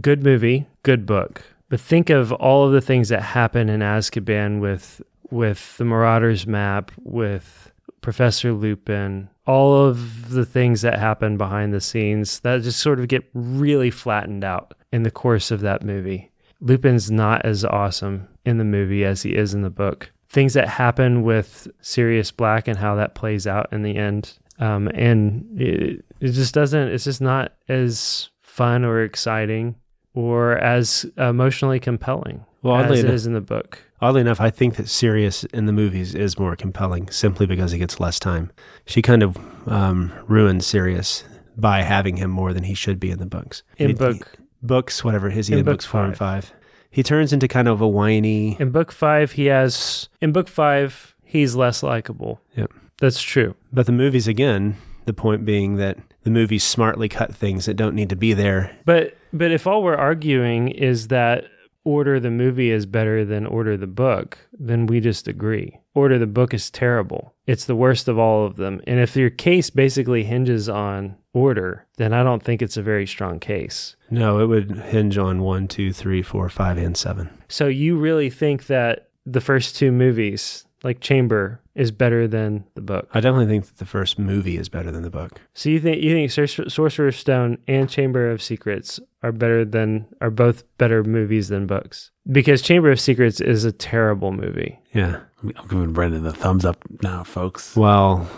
good 0.00 0.22
movie, 0.22 0.66
good 0.82 1.06
book, 1.06 1.42
but 1.68 1.80
think 1.80 2.10
of 2.10 2.32
all 2.32 2.66
of 2.66 2.72
the 2.72 2.80
things 2.80 3.08
that 3.08 3.22
happen 3.22 3.68
in 3.68 3.80
Azkaban 3.80 4.60
with 4.60 5.00
with 5.30 5.76
the 5.78 5.84
Marauders 5.84 6.46
map, 6.46 6.90
with 6.98 7.72
Professor 8.02 8.52
Lupin, 8.52 9.30
all 9.46 9.86
of 9.86 10.30
the 10.30 10.44
things 10.44 10.82
that 10.82 10.98
happen 10.98 11.38
behind 11.38 11.72
the 11.72 11.80
scenes 11.80 12.40
that 12.40 12.62
just 12.62 12.80
sort 12.80 13.00
of 13.00 13.08
get 13.08 13.24
really 13.32 13.90
flattened 13.90 14.44
out 14.44 14.74
in 14.92 15.04
the 15.04 15.10
course 15.10 15.50
of 15.50 15.60
that 15.60 15.82
movie. 15.82 16.30
Lupin's 16.60 17.10
not 17.10 17.44
as 17.44 17.64
awesome 17.64 18.28
in 18.44 18.58
the 18.58 18.64
movie 18.64 19.04
as 19.04 19.22
he 19.22 19.34
is 19.34 19.54
in 19.54 19.62
the 19.62 19.70
book. 19.70 20.12
Things 20.28 20.54
that 20.54 20.68
happen 20.68 21.22
with 21.22 21.68
Sirius 21.80 22.30
Black 22.30 22.68
and 22.68 22.78
how 22.78 22.94
that 22.96 23.14
plays 23.14 23.46
out 23.46 23.72
in 23.72 23.82
the 23.82 23.96
end 23.96 24.38
um, 24.58 24.88
and 24.88 25.46
it, 25.60 26.04
it 26.20 26.32
just 26.32 26.54
doesn't. 26.54 26.88
It's 26.88 27.04
just 27.04 27.20
not 27.20 27.52
as 27.68 28.30
fun 28.42 28.84
or 28.84 29.02
exciting 29.02 29.76
or 30.14 30.58
as 30.58 31.06
emotionally 31.16 31.80
compelling 31.80 32.44
Well, 32.62 32.74
oddly 32.74 32.98
as 32.98 32.98
it 33.00 33.04
enough- 33.06 33.14
is 33.14 33.26
in 33.26 33.32
the 33.32 33.40
book. 33.40 33.82
Oddly 34.02 34.20
enough, 34.20 34.40
I 34.40 34.50
think 34.50 34.74
that 34.76 34.88
Sirius 34.88 35.44
in 35.44 35.66
the 35.66 35.72
movies 35.72 36.14
is 36.14 36.36
more 36.38 36.56
compelling 36.56 37.08
simply 37.10 37.46
because 37.46 37.70
he 37.70 37.78
gets 37.78 38.00
less 38.00 38.18
time. 38.18 38.50
She 38.84 39.00
kind 39.00 39.22
of 39.22 39.36
um, 39.68 40.12
ruined 40.26 40.64
Sirius 40.64 41.22
by 41.56 41.82
having 41.82 42.16
him 42.16 42.28
more 42.30 42.52
than 42.52 42.64
he 42.64 42.74
should 42.74 42.98
be 42.98 43.10
in 43.12 43.18
the 43.20 43.26
books. 43.26 43.62
In 43.78 43.88
He- 43.88 43.94
book 43.94 44.36
books, 44.60 45.04
whatever 45.04 45.30
his 45.30 45.48
in 45.48 45.58
in 45.58 45.64
book 45.64 45.74
books 45.74 45.84
four 45.86 46.04
and 46.04 46.16
five. 46.16 46.46
five. 46.46 46.54
He 46.90 47.02
turns 47.04 47.32
into 47.32 47.46
kind 47.48 47.68
of 47.68 47.80
a 47.80 47.88
whiny. 47.88 48.56
in 48.60 48.70
book 48.70 48.90
five, 48.92 49.32
he 49.32 49.46
has 49.46 50.08
in 50.20 50.32
book 50.32 50.48
five 50.48 51.14
he's 51.24 51.54
less 51.54 51.82
likable. 51.82 52.40
Yep. 52.56 52.70
That's 53.02 53.20
true. 53.20 53.56
But 53.72 53.86
the 53.86 53.92
movies 53.92 54.28
again, 54.28 54.76
the 55.06 55.12
point 55.12 55.44
being 55.44 55.74
that 55.78 55.98
the 56.22 56.30
movies 56.30 56.62
smartly 56.62 57.08
cut 57.08 57.34
things 57.34 57.66
that 57.66 57.74
don't 57.74 57.96
need 57.96 58.08
to 58.10 58.16
be 58.16 58.32
there. 58.32 58.76
But 58.84 59.16
but 59.32 59.50
if 59.50 59.66
all 59.66 59.82
we're 59.82 59.96
arguing 59.96 60.68
is 60.68 61.08
that 61.08 61.46
order 61.82 62.20
the 62.20 62.30
movie 62.30 62.70
is 62.70 62.86
better 62.86 63.24
than 63.24 63.44
order 63.44 63.76
the 63.76 63.88
book, 63.88 64.38
then 64.56 64.86
we 64.86 65.00
just 65.00 65.26
agree. 65.26 65.80
Order 65.94 66.16
the 66.16 66.28
book 66.28 66.54
is 66.54 66.70
terrible. 66.70 67.34
It's 67.48 67.64
the 67.64 67.74
worst 67.74 68.06
of 68.06 68.20
all 68.20 68.46
of 68.46 68.54
them. 68.54 68.80
And 68.86 69.00
if 69.00 69.16
your 69.16 69.30
case 69.30 69.68
basically 69.68 70.22
hinges 70.22 70.68
on 70.68 71.16
order, 71.32 71.84
then 71.96 72.12
I 72.12 72.22
don't 72.22 72.40
think 72.40 72.62
it's 72.62 72.76
a 72.76 72.82
very 72.82 73.08
strong 73.08 73.40
case. 73.40 73.96
No, 74.12 74.38
it 74.38 74.46
would 74.46 74.78
hinge 74.78 75.18
on 75.18 75.42
one, 75.42 75.66
two, 75.66 75.92
three, 75.92 76.22
four, 76.22 76.48
five, 76.48 76.78
and 76.78 76.96
seven. 76.96 77.30
So 77.48 77.66
you 77.66 77.98
really 77.98 78.30
think 78.30 78.66
that 78.66 79.08
the 79.26 79.40
first 79.40 79.74
two 79.74 79.90
movies, 79.90 80.66
like 80.84 81.00
Chamber, 81.00 81.61
is 81.74 81.90
better 81.90 82.28
than 82.28 82.64
the 82.74 82.80
book? 82.80 83.08
I 83.14 83.20
definitely 83.20 83.46
think 83.46 83.66
that 83.66 83.78
the 83.78 83.86
first 83.86 84.18
movie 84.18 84.56
is 84.56 84.68
better 84.68 84.90
than 84.90 85.02
the 85.02 85.10
book. 85.10 85.40
So 85.54 85.70
you 85.70 85.80
think 85.80 86.02
you 86.02 86.12
think 86.12 86.30
Sorcer- 86.30 86.70
Sorcerer's 86.70 87.16
Stone 87.16 87.58
and 87.66 87.88
Chamber 87.88 88.30
of 88.30 88.42
Secrets 88.42 89.00
are 89.22 89.32
better 89.32 89.64
than 89.64 90.06
are 90.20 90.30
both 90.30 90.64
better 90.78 91.02
movies 91.04 91.48
than 91.48 91.66
books? 91.66 92.10
Because 92.30 92.62
Chamber 92.62 92.90
of 92.90 93.00
Secrets 93.00 93.40
is 93.40 93.64
a 93.64 93.72
terrible 93.72 94.32
movie. 94.32 94.78
Yeah. 94.94 95.20
I'm 95.42 95.52
giving 95.68 95.92
Brendan 95.92 96.22
the 96.22 96.32
thumbs 96.32 96.64
up 96.64 96.78
now, 97.02 97.24
folks. 97.24 97.74
Well, 97.74 98.28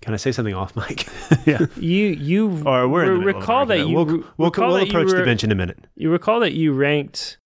can 0.00 0.14
I 0.14 0.16
say 0.16 0.32
something 0.32 0.54
off 0.54 0.76
mic? 0.76 1.06
yeah. 1.46 1.66
You 1.76 2.06
you 2.08 2.62
or 2.66 2.88
we're 2.88 3.04
in 3.04 3.08
re- 3.10 3.18
middle 3.18 3.28
of 3.30 3.34
an 3.34 3.40
recall 3.40 3.66
that 3.66 3.78
you 3.78 3.94
we'll, 3.94 4.06
re- 4.06 4.24
we'll, 4.36 4.50
recall 4.50 4.68
we'll 4.68 4.76
that 4.78 4.86
you 4.86 4.98
approach 4.98 5.14
the 5.14 5.24
bench 5.24 5.44
in 5.44 5.50
a 5.50 5.54
minute. 5.54 5.86
You 5.96 6.10
recall 6.10 6.40
that 6.40 6.52
you 6.52 6.72
ranked 6.72 7.38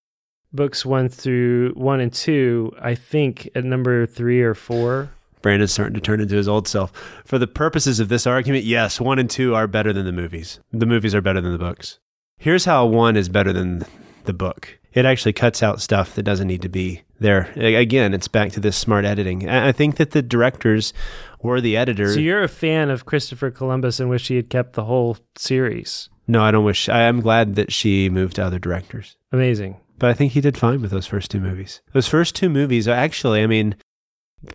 books 0.53 0.85
one 0.85 1.09
through 1.09 1.73
one 1.73 1.99
and 1.99 2.11
two, 2.11 2.71
I 2.81 2.95
think, 2.95 3.49
at 3.55 3.63
number 3.63 4.05
three 4.05 4.41
or 4.41 4.53
four. 4.53 5.09
Brandon's 5.47 5.71
starting 5.71 5.93
to 5.93 6.01
turn 6.01 6.19
into 6.19 6.35
his 6.35 6.49
old 6.49 6.67
self. 6.67 6.91
For 7.23 7.39
the 7.39 7.47
purposes 7.47 8.01
of 8.01 8.09
this 8.09 8.27
argument, 8.27 8.65
yes, 8.65 8.99
one 8.99 9.17
and 9.17 9.29
two 9.29 9.55
are 9.55 9.65
better 9.65 9.93
than 9.93 10.05
the 10.05 10.11
movies. 10.11 10.59
The 10.73 10.85
movies 10.85 11.15
are 11.15 11.21
better 11.21 11.39
than 11.39 11.53
the 11.53 11.57
books. 11.57 11.99
Here's 12.37 12.65
how 12.65 12.85
one 12.85 13.15
is 13.15 13.29
better 13.29 13.53
than 13.53 13.85
the 14.25 14.33
book. 14.33 14.77
It 14.91 15.05
actually 15.05 15.31
cuts 15.31 15.63
out 15.63 15.79
stuff 15.79 16.15
that 16.15 16.23
doesn't 16.23 16.47
need 16.47 16.63
to 16.63 16.67
be 16.67 17.03
there. 17.21 17.43
Again, 17.55 18.13
it's 18.13 18.27
back 18.27 18.51
to 18.51 18.59
this 18.59 18.75
smart 18.75 19.05
editing. 19.05 19.47
I 19.47 19.71
think 19.71 19.95
that 19.95 20.11
the 20.11 20.21
directors 20.21 20.91
or 21.39 21.61
the 21.61 21.77
editor. 21.77 22.13
So 22.13 22.19
you're 22.19 22.43
a 22.43 22.49
fan 22.49 22.89
of 22.89 23.05
Christopher 23.05 23.49
Columbus 23.49 24.01
and 24.01 24.09
wish 24.09 24.27
he 24.27 24.35
had 24.35 24.49
kept 24.49 24.73
the 24.73 24.83
whole 24.83 25.15
series. 25.37 26.09
no, 26.27 26.43
I 26.43 26.51
don't 26.51 26.65
wish. 26.65 26.89
I 26.89 27.03
am 27.03 27.21
glad 27.21 27.55
that 27.55 27.71
she 27.71 28.09
moved 28.09 28.35
to 28.35 28.43
other 28.43 28.59
directors. 28.59 29.15
Amazing. 29.31 29.77
But 29.97 30.09
I 30.09 30.13
think 30.13 30.33
he 30.33 30.41
did 30.41 30.57
fine 30.57 30.81
with 30.81 30.91
those 30.91 31.07
first 31.07 31.31
two 31.31 31.39
movies. 31.39 31.81
Those 31.93 32.07
first 32.09 32.35
two 32.35 32.49
movies 32.49 32.85
are 32.87 32.91
actually, 32.95 33.41
I 33.41 33.47
mean, 33.47 33.75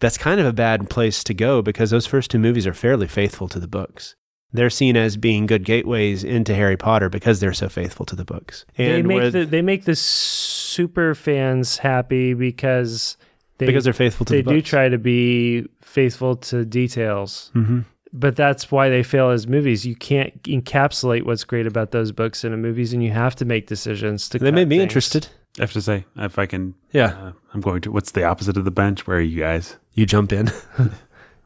that's 0.01 0.19
kind 0.19 0.41
of 0.41 0.47
a 0.47 0.53
bad 0.53 0.89
place 0.91 1.25
to 1.25 1.35
go 1.35 1.63
because 1.63 1.91
those 1.91 2.07
first 2.07 2.31
two 2.31 2.39
movies 2.39 2.67
are 2.67 2.75
fairly 2.75 3.07
faithful 3.09 3.49
to 3.49 3.59
the 3.59 3.69
books. 3.69 4.15
They're 4.53 4.71
seen 4.71 4.97
as 4.97 5.17
being 5.17 5.47
good 5.47 5.65
gateways 5.65 6.23
into 6.25 6.55
Harry 6.55 6.77
Potter 6.77 7.09
because 7.09 7.41
they're 7.41 7.55
so 7.55 7.69
faithful 7.69 8.05
to 8.07 8.15
the 8.17 8.25
books. 8.25 8.67
they 8.77 9.01
make 9.03 9.33
the 9.33 9.45
they 9.45 9.63
make 9.63 9.85
the 9.85 9.97
super 9.97 11.15
fans 11.15 11.79
happy 11.79 12.35
because 12.35 13.17
they 13.59 13.67
because 13.67 13.85
they're 13.85 13.93
faithful 13.95 14.27
to 14.27 14.35
the 14.35 14.43
they 14.43 14.43
the 14.43 14.51
do 14.51 14.63
try 14.63 14.89
to 14.89 14.99
be 14.99 15.67
faithful 15.81 16.37
to 16.37 16.65
details. 16.67 17.51
hmm 17.55 17.81
But 18.13 18.37
that's 18.37 18.71
why 18.71 18.91
they 18.91 19.03
fail 19.03 19.31
as 19.31 19.47
movies. 19.47 19.87
You 19.87 19.97
can't 19.97 20.43
encapsulate 20.43 21.25
what's 21.25 21.45
great 21.45 21.67
about 21.67 21.93
those 21.93 22.13
books 22.13 22.45
in 22.45 22.53
a 22.53 22.59
movies, 22.59 22.93
and 22.93 23.03
you 23.03 23.11
have 23.11 23.35
to 23.37 23.47
make 23.47 23.67
decisions 23.69 24.29
to. 24.31 24.39
They 24.39 24.51
made 24.51 24.69
me 24.69 24.77
things. 24.77 24.83
interested. 24.83 25.29
I 25.59 25.63
have 25.63 25.73
to 25.73 25.83
say, 25.83 26.07
if 26.17 26.39
I 26.39 26.47
can, 26.47 26.75
Yeah, 26.93 27.07
uh, 27.07 27.33
I'm 27.53 27.61
going 27.61 27.83
to. 27.83 27.93
What's 27.93 28.13
the 28.13 28.25
opposite 28.25 28.57
of 28.57 28.65
the 28.65 28.71
bench? 28.71 29.07
Where 29.07 29.19
are 29.19 29.21
you 29.21 29.41
guys? 29.41 29.77
you 29.95 30.07
jump 30.07 30.33
in. 30.33 30.51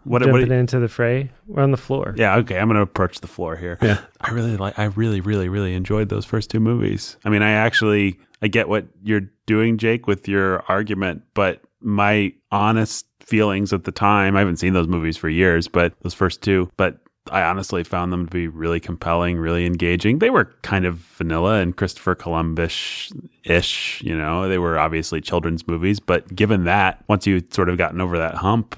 What? 0.07 0.23
Jumping 0.23 0.49
what 0.49 0.53
into 0.53 0.79
the 0.79 0.87
fray. 0.87 1.33
We're 1.49 1.64
on 1.64 1.73
the 1.73 1.77
floor. 1.77 2.14
yeah, 2.16 2.37
okay. 2.37 2.61
I'm 2.61 2.69
going 2.69 2.77
to 2.77 2.83
approach 2.83 3.21
the 3.21 3.27
floor 3.27 3.57
here. 3.57 3.77
Yeah. 3.83 3.99
I 4.21 4.31
really 4.31 4.57
like. 4.57 4.79
I 4.79 4.85
really, 4.85 5.21
really, 5.21 5.49
really 5.49 5.75
enjoyed 5.75 6.11
those 6.11 6.25
first 6.25 6.49
two 6.49 6.61
movies. 6.61 7.16
I 7.25 7.29
mean, 7.29 7.42
I 7.42 7.51
actually, 7.51 8.21
I 8.40 8.47
get 8.47 8.69
what 8.69 8.87
you're 9.03 9.29
doing, 9.47 9.79
Jake, 9.79 10.07
with 10.07 10.29
your 10.29 10.62
argument, 10.71 11.23
but 11.35 11.61
my 11.81 12.33
honest 12.53 13.07
feelings 13.21 13.73
at 13.73 13.83
the 13.83 13.90
time, 13.90 14.37
I 14.37 14.38
haven't 14.38 14.59
seen 14.59 14.75
those 14.75 14.87
movies 14.87 15.16
for 15.16 15.29
years, 15.29 15.66
but 15.66 15.95
those 16.03 16.14
first 16.14 16.40
two, 16.40 16.71
but 16.77 17.01
I 17.31 17.43
honestly 17.43 17.85
found 17.85 18.12
them 18.12 18.27
to 18.27 18.31
be 18.31 18.49
really 18.49 18.81
compelling, 18.81 19.39
really 19.39 19.67
engaging. 19.67 20.19
They 20.19 20.31
were 20.31 20.47
kind 20.62 20.85
of 20.85 20.97
vanilla 20.97 21.61
and 21.61 21.77
Christopher 21.77 22.15
Columbus 22.15 23.12
ish, 23.45 24.03
you 24.03 24.17
know, 24.17 24.49
they 24.49 24.59
were 24.59 24.79
obviously 24.79 25.21
children's 25.21 25.67
movies, 25.67 26.01
but 26.01 26.35
given 26.35 26.65
that, 26.65 27.05
once 27.09 27.27
you 27.27 27.43
sort 27.51 27.69
of 27.69 27.79
gotten 27.79 28.01
over 28.01 28.19
that 28.19 28.37
hump, 28.37 28.77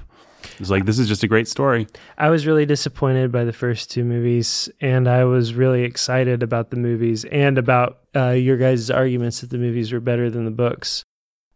it's 0.59 0.69
like, 0.69 0.85
this 0.85 0.99
is 0.99 1.07
just 1.07 1.23
a 1.23 1.27
great 1.27 1.47
story. 1.47 1.87
I 2.17 2.29
was 2.29 2.45
really 2.47 2.65
disappointed 2.65 3.31
by 3.31 3.43
the 3.43 3.53
first 3.53 3.91
two 3.91 4.03
movies, 4.03 4.69
and 4.81 5.07
I 5.07 5.25
was 5.25 5.53
really 5.53 5.83
excited 5.83 6.43
about 6.43 6.69
the 6.69 6.77
movies 6.77 7.25
and 7.25 7.57
about 7.57 7.99
uh, 8.15 8.29
your 8.29 8.57
guys' 8.57 8.89
arguments 8.89 9.41
that 9.41 9.49
the 9.49 9.57
movies 9.57 9.91
were 9.91 9.99
better 9.99 10.29
than 10.29 10.45
the 10.45 10.51
books. 10.51 11.03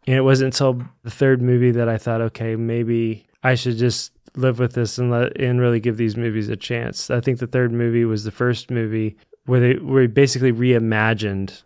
And 0.05 0.15
it 0.17 0.21
wasn't 0.21 0.53
until 0.53 0.81
the 1.03 1.11
third 1.11 1.41
movie 1.41 1.71
that 1.71 1.87
I 1.87 1.97
thought, 1.97 2.21
okay, 2.21 2.55
maybe 2.55 3.25
I 3.41 3.55
should 3.55 3.77
just 3.77 4.12
live 4.35 4.59
with 4.59 4.73
this 4.73 4.97
and 4.97 5.11
let 5.11 5.39
and 5.39 5.59
really 5.61 5.79
give 5.79 5.97
these 5.97 6.17
movies 6.17 6.49
a 6.49 6.55
chance. 6.55 7.09
I 7.11 7.19
think 7.21 7.39
the 7.39 7.47
third 7.47 7.71
movie 7.71 8.05
was 8.05 8.23
the 8.23 8.31
first 8.31 8.71
movie 8.71 9.15
where 9.45 9.59
they 9.59 9.73
where 9.75 10.07
basically 10.07 10.51
reimagined, 10.53 11.63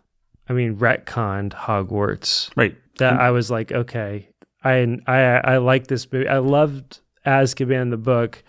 I 0.48 0.52
mean, 0.52 0.76
retconned 0.76 1.52
Hogwarts 1.52 2.50
Right. 2.56 2.76
that 2.98 3.20
I 3.20 3.30
was 3.30 3.50
like, 3.50 3.72
okay, 3.72 4.28
I 4.64 4.98
I 5.06 5.20
I 5.54 5.56
like 5.58 5.86
this 5.86 6.10
movie. 6.12 6.28
I 6.28 6.38
loved 6.38 7.00
Azkaban 7.26 7.90
the 7.90 7.96
book, 7.96 8.42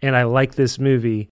and 0.00 0.16
I 0.16 0.24
like 0.24 0.54
this 0.54 0.78
movie. 0.78 1.28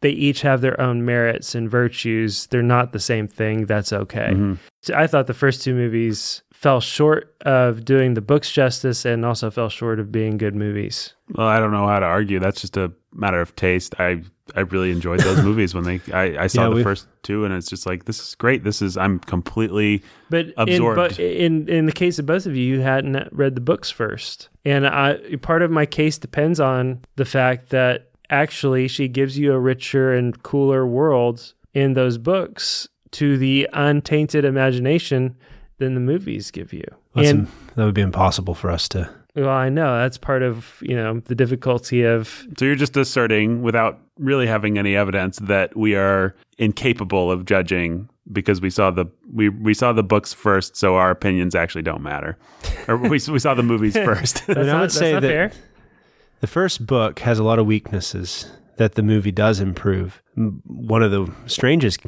They 0.00 0.10
each 0.10 0.42
have 0.42 0.60
their 0.60 0.78
own 0.78 1.04
merits 1.06 1.54
and 1.54 1.70
virtues. 1.70 2.46
They're 2.48 2.62
not 2.62 2.92
the 2.92 2.98
same 3.00 3.26
thing. 3.26 3.64
That's 3.66 3.90
okay. 3.92 4.32
Mhm. 4.32 4.58
So 4.82 4.94
I 4.94 5.06
thought 5.06 5.26
the 5.28 5.34
first 5.34 5.62
two 5.62 5.74
movies 5.74 6.42
fell 6.64 6.80
short 6.80 7.36
of 7.42 7.84
doing 7.84 8.14
the 8.14 8.22
books 8.22 8.50
justice, 8.50 9.04
and 9.04 9.22
also 9.26 9.50
fell 9.50 9.68
short 9.68 10.00
of 10.00 10.10
being 10.10 10.38
good 10.38 10.54
movies. 10.54 11.12
Well, 11.34 11.46
I 11.46 11.60
don't 11.60 11.72
know 11.72 11.86
how 11.86 12.00
to 12.00 12.06
argue. 12.06 12.38
That's 12.38 12.62
just 12.62 12.78
a 12.78 12.90
matter 13.12 13.38
of 13.38 13.54
taste. 13.54 13.94
I 13.98 14.22
I 14.56 14.60
really 14.60 14.90
enjoyed 14.90 15.20
those 15.20 15.42
movies 15.48 15.74
when 15.74 15.84
they 15.84 16.00
I, 16.10 16.44
I 16.44 16.46
saw 16.46 16.70
Yeah, 16.70 16.76
the 16.76 16.82
first 16.82 17.06
two, 17.22 17.44
and 17.44 17.52
it's 17.52 17.68
just 17.68 17.84
like 17.84 18.06
this 18.06 18.18
is 18.18 18.34
great. 18.34 18.64
This 18.64 18.80
is 18.80 18.96
I'm 18.96 19.18
completely 19.18 20.02
But 20.30 20.54
Absorbed. 20.56 20.98
In, 20.98 21.06
but 21.06 21.18
in 21.18 21.68
in 21.68 21.84
the 21.84 21.92
case 21.92 22.18
of 22.18 22.24
both 22.24 22.46
of 22.46 22.56
you, 22.56 22.64
you 22.64 22.80
hadn't 22.80 23.28
read 23.30 23.56
the 23.56 23.60
books 23.60 23.90
first, 23.90 24.48
and 24.64 24.86
I 24.86 25.18
part 25.42 25.60
of 25.60 25.70
my 25.70 25.84
case 25.84 26.16
depends 26.16 26.60
on 26.60 27.04
the 27.16 27.26
fact 27.26 27.68
that 27.70 28.08
actually 28.30 28.88
she 28.88 29.06
gives 29.06 29.38
you 29.38 29.52
a 29.52 29.60
richer 29.60 30.14
and 30.14 30.42
cooler 30.42 30.86
world 30.86 31.52
in 31.74 31.92
those 31.92 32.16
books 32.16 32.88
to 33.10 33.36
the 33.36 33.68
untainted 33.74 34.46
imagination 34.46 35.36
than 35.78 35.94
the 35.94 36.00
movies 36.00 36.50
give 36.50 36.72
you. 36.72 36.84
That's 37.14 37.28
and 37.30 37.40
im- 37.46 37.48
that 37.74 37.84
would 37.84 37.94
be 37.94 38.00
impossible 38.00 38.54
for 38.54 38.70
us 38.70 38.88
to. 38.90 39.08
well, 39.34 39.48
I 39.48 39.68
know 39.68 39.98
that's 39.98 40.18
part 40.18 40.42
of 40.42 40.78
you 40.82 40.94
know 40.96 41.20
the 41.20 41.34
difficulty 41.34 42.02
of 42.02 42.46
so 42.58 42.64
you're 42.64 42.74
just 42.76 42.96
asserting 42.96 43.62
without 43.62 43.98
really 44.18 44.46
having 44.46 44.78
any 44.78 44.94
evidence 44.96 45.38
that 45.40 45.76
we 45.76 45.94
are 45.96 46.34
incapable 46.58 47.30
of 47.32 47.44
judging 47.44 48.08
because 48.32 48.60
we 48.60 48.70
saw 48.70 48.90
the 48.90 49.06
we 49.32 49.48
we 49.48 49.74
saw 49.74 49.92
the 49.92 50.02
books 50.04 50.32
first, 50.32 50.76
so 50.76 50.96
our 50.96 51.10
opinions 51.10 51.54
actually 51.54 51.82
don't 51.82 52.02
matter, 52.02 52.38
or 52.88 52.96
we 52.96 53.08
we 53.10 53.38
saw 53.38 53.54
the 53.54 53.62
movies 53.62 53.94
first. 54.08 54.46
that's 54.46 54.58
I 54.58 54.62
not, 54.62 54.80
would 54.80 54.84
that's 54.90 54.94
say 54.98 55.12
not 55.12 55.22
that- 55.22 55.28
fair. 55.28 55.52
The 56.40 56.46
first 56.48 56.84
book 56.86 57.20
has 57.20 57.38
a 57.38 57.44
lot 57.44 57.58
of 57.58 57.64
weaknesses 57.64 58.50
that 58.76 58.96
the 58.96 59.02
movie 59.02 59.32
does 59.32 59.60
improve. 59.60 60.20
One 60.36 61.02
of 61.02 61.10
the 61.10 61.32
strangest 61.46 62.00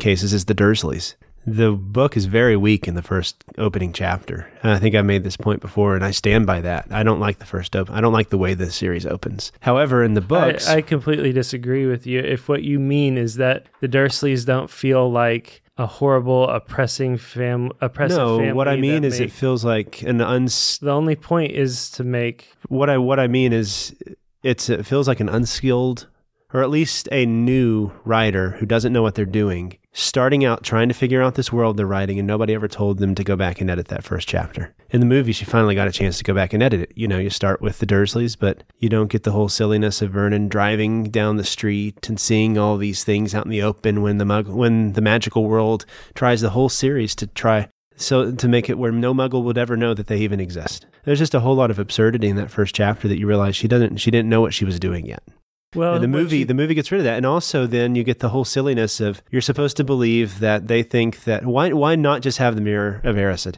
cases 0.00 0.32
is 0.32 0.46
the 0.46 0.54
Dursleys. 0.54 1.16
The 1.46 1.72
book 1.72 2.16
is 2.16 2.24
very 2.24 2.56
weak 2.56 2.88
in 2.88 2.94
the 2.94 3.02
first 3.02 3.44
opening 3.58 3.92
chapter. 3.92 4.48
And 4.62 4.72
I 4.72 4.78
think 4.78 4.94
I 4.94 5.02
made 5.02 5.24
this 5.24 5.36
point 5.36 5.60
before, 5.60 5.94
and 5.94 6.04
I 6.04 6.10
stand 6.10 6.46
by 6.46 6.60
that. 6.62 6.86
I 6.90 7.02
don't 7.02 7.20
like 7.20 7.38
the 7.38 7.44
first 7.44 7.76
open. 7.76 7.94
I 7.94 8.00
don't 8.00 8.12
like 8.12 8.30
the 8.30 8.38
way 8.38 8.54
the 8.54 8.70
series 8.70 9.04
opens. 9.04 9.52
However, 9.60 10.02
in 10.02 10.14
the 10.14 10.20
books, 10.22 10.68
I, 10.68 10.76
I 10.76 10.82
completely 10.82 11.32
disagree 11.32 11.86
with 11.86 12.06
you. 12.06 12.20
If 12.20 12.48
what 12.48 12.62
you 12.62 12.78
mean 12.78 13.18
is 13.18 13.36
that 13.36 13.66
the 13.80 13.88
Dursleys 13.88 14.46
don't 14.46 14.70
feel 14.70 15.10
like 15.10 15.62
a 15.76 15.86
horrible, 15.86 16.48
oppressing 16.48 17.16
fam, 17.16 17.72
oppressive 17.80 18.16
no, 18.18 18.38
family. 18.38 18.52
what 18.52 18.68
I 18.68 18.76
mean 18.76 19.04
is 19.04 19.18
make- 19.18 19.28
it 19.28 19.32
feels 19.32 19.64
like 19.64 20.02
an 20.02 20.20
uns. 20.20 20.78
the 20.78 20.90
only 20.92 21.16
point 21.16 21.52
is 21.52 21.90
to 21.90 22.04
make 22.04 22.48
What 22.68 22.88
I 22.88 22.98
what 22.98 23.18
I 23.18 23.26
mean 23.26 23.52
is 23.52 23.94
it's 24.42 24.68
it 24.68 24.86
feels 24.86 25.08
like 25.08 25.20
an 25.20 25.28
unskilled 25.28 26.06
or 26.54 26.62
at 26.62 26.70
least 26.70 27.08
a 27.10 27.26
new 27.26 27.90
writer 28.04 28.50
who 28.52 28.64
doesn't 28.64 28.92
know 28.92 29.02
what 29.02 29.16
they're 29.16 29.26
doing, 29.26 29.76
starting 29.92 30.44
out 30.44 30.62
trying 30.62 30.88
to 30.88 30.94
figure 30.94 31.20
out 31.20 31.34
this 31.34 31.52
world 31.52 31.76
they're 31.76 31.84
writing, 31.84 32.16
and 32.18 32.28
nobody 32.28 32.54
ever 32.54 32.68
told 32.68 32.98
them 32.98 33.14
to 33.16 33.24
go 33.24 33.34
back 33.34 33.60
and 33.60 33.68
edit 33.68 33.88
that 33.88 34.04
first 34.04 34.28
chapter. 34.28 34.72
In 34.90 35.00
the 35.00 35.06
movie, 35.06 35.32
she 35.32 35.44
finally 35.44 35.74
got 35.74 35.88
a 35.88 35.92
chance 35.92 36.16
to 36.18 36.24
go 36.24 36.32
back 36.32 36.52
and 36.52 36.62
edit 36.62 36.80
it. 36.80 36.92
You 36.94 37.08
know, 37.08 37.18
you 37.18 37.28
start 37.28 37.60
with 37.60 37.80
the 37.80 37.86
Dursleys, 37.86 38.38
but 38.38 38.62
you 38.78 38.88
don't 38.88 39.10
get 39.10 39.24
the 39.24 39.32
whole 39.32 39.48
silliness 39.48 40.00
of 40.00 40.12
Vernon 40.12 40.48
driving 40.48 41.10
down 41.10 41.36
the 41.36 41.44
street 41.44 42.08
and 42.08 42.20
seeing 42.20 42.56
all 42.56 42.76
these 42.76 43.02
things 43.02 43.34
out 43.34 43.44
in 43.44 43.50
the 43.50 43.62
open 43.62 44.00
when 44.00 44.18
the 44.18 44.24
mug- 44.24 44.48
when 44.48 44.92
the 44.92 45.02
magical 45.02 45.46
world 45.46 45.84
tries 46.14 46.40
the 46.40 46.50
whole 46.50 46.68
series 46.68 47.16
to 47.16 47.26
try 47.26 47.68
so 47.96 48.32
to 48.32 48.48
make 48.48 48.68
it 48.68 48.78
where 48.78 48.90
no 48.90 49.14
muggle 49.14 49.44
would 49.44 49.58
ever 49.58 49.76
know 49.76 49.94
that 49.94 50.08
they 50.08 50.18
even 50.18 50.40
exist. 50.40 50.86
There's 51.04 51.18
just 51.18 51.34
a 51.34 51.40
whole 51.40 51.54
lot 51.54 51.70
of 51.70 51.78
absurdity 51.78 52.28
in 52.28 52.36
that 52.36 52.50
first 52.50 52.74
chapter 52.74 53.06
that 53.08 53.18
you 53.18 53.26
realize 53.26 53.56
she 53.56 53.68
doesn't 53.68 53.98
she 53.98 54.10
didn't 54.10 54.28
know 54.28 54.40
what 54.40 54.54
she 54.54 54.64
was 54.64 54.80
doing 54.80 55.06
yet. 55.06 55.22
Well, 55.74 55.94
And 55.94 56.02
the 56.04 56.08
movie 56.08 56.38
she- 56.38 56.44
the 56.44 56.54
movie 56.54 56.74
gets 56.74 56.90
rid 56.92 56.98
of 56.98 57.04
that. 57.04 57.16
And 57.16 57.26
also 57.26 57.66
then 57.66 57.94
you 57.94 58.04
get 58.04 58.20
the 58.20 58.28
whole 58.30 58.44
silliness 58.44 59.00
of 59.00 59.22
you're 59.30 59.42
supposed 59.42 59.76
to 59.78 59.84
believe 59.84 60.38
that 60.40 60.68
they 60.68 60.82
think 60.82 61.24
that 61.24 61.44
why 61.44 61.72
why 61.72 61.96
not 61.96 62.22
just 62.22 62.38
have 62.38 62.54
the 62.54 62.60
mirror 62.60 63.00
of 63.04 63.16
Erised? 63.16 63.56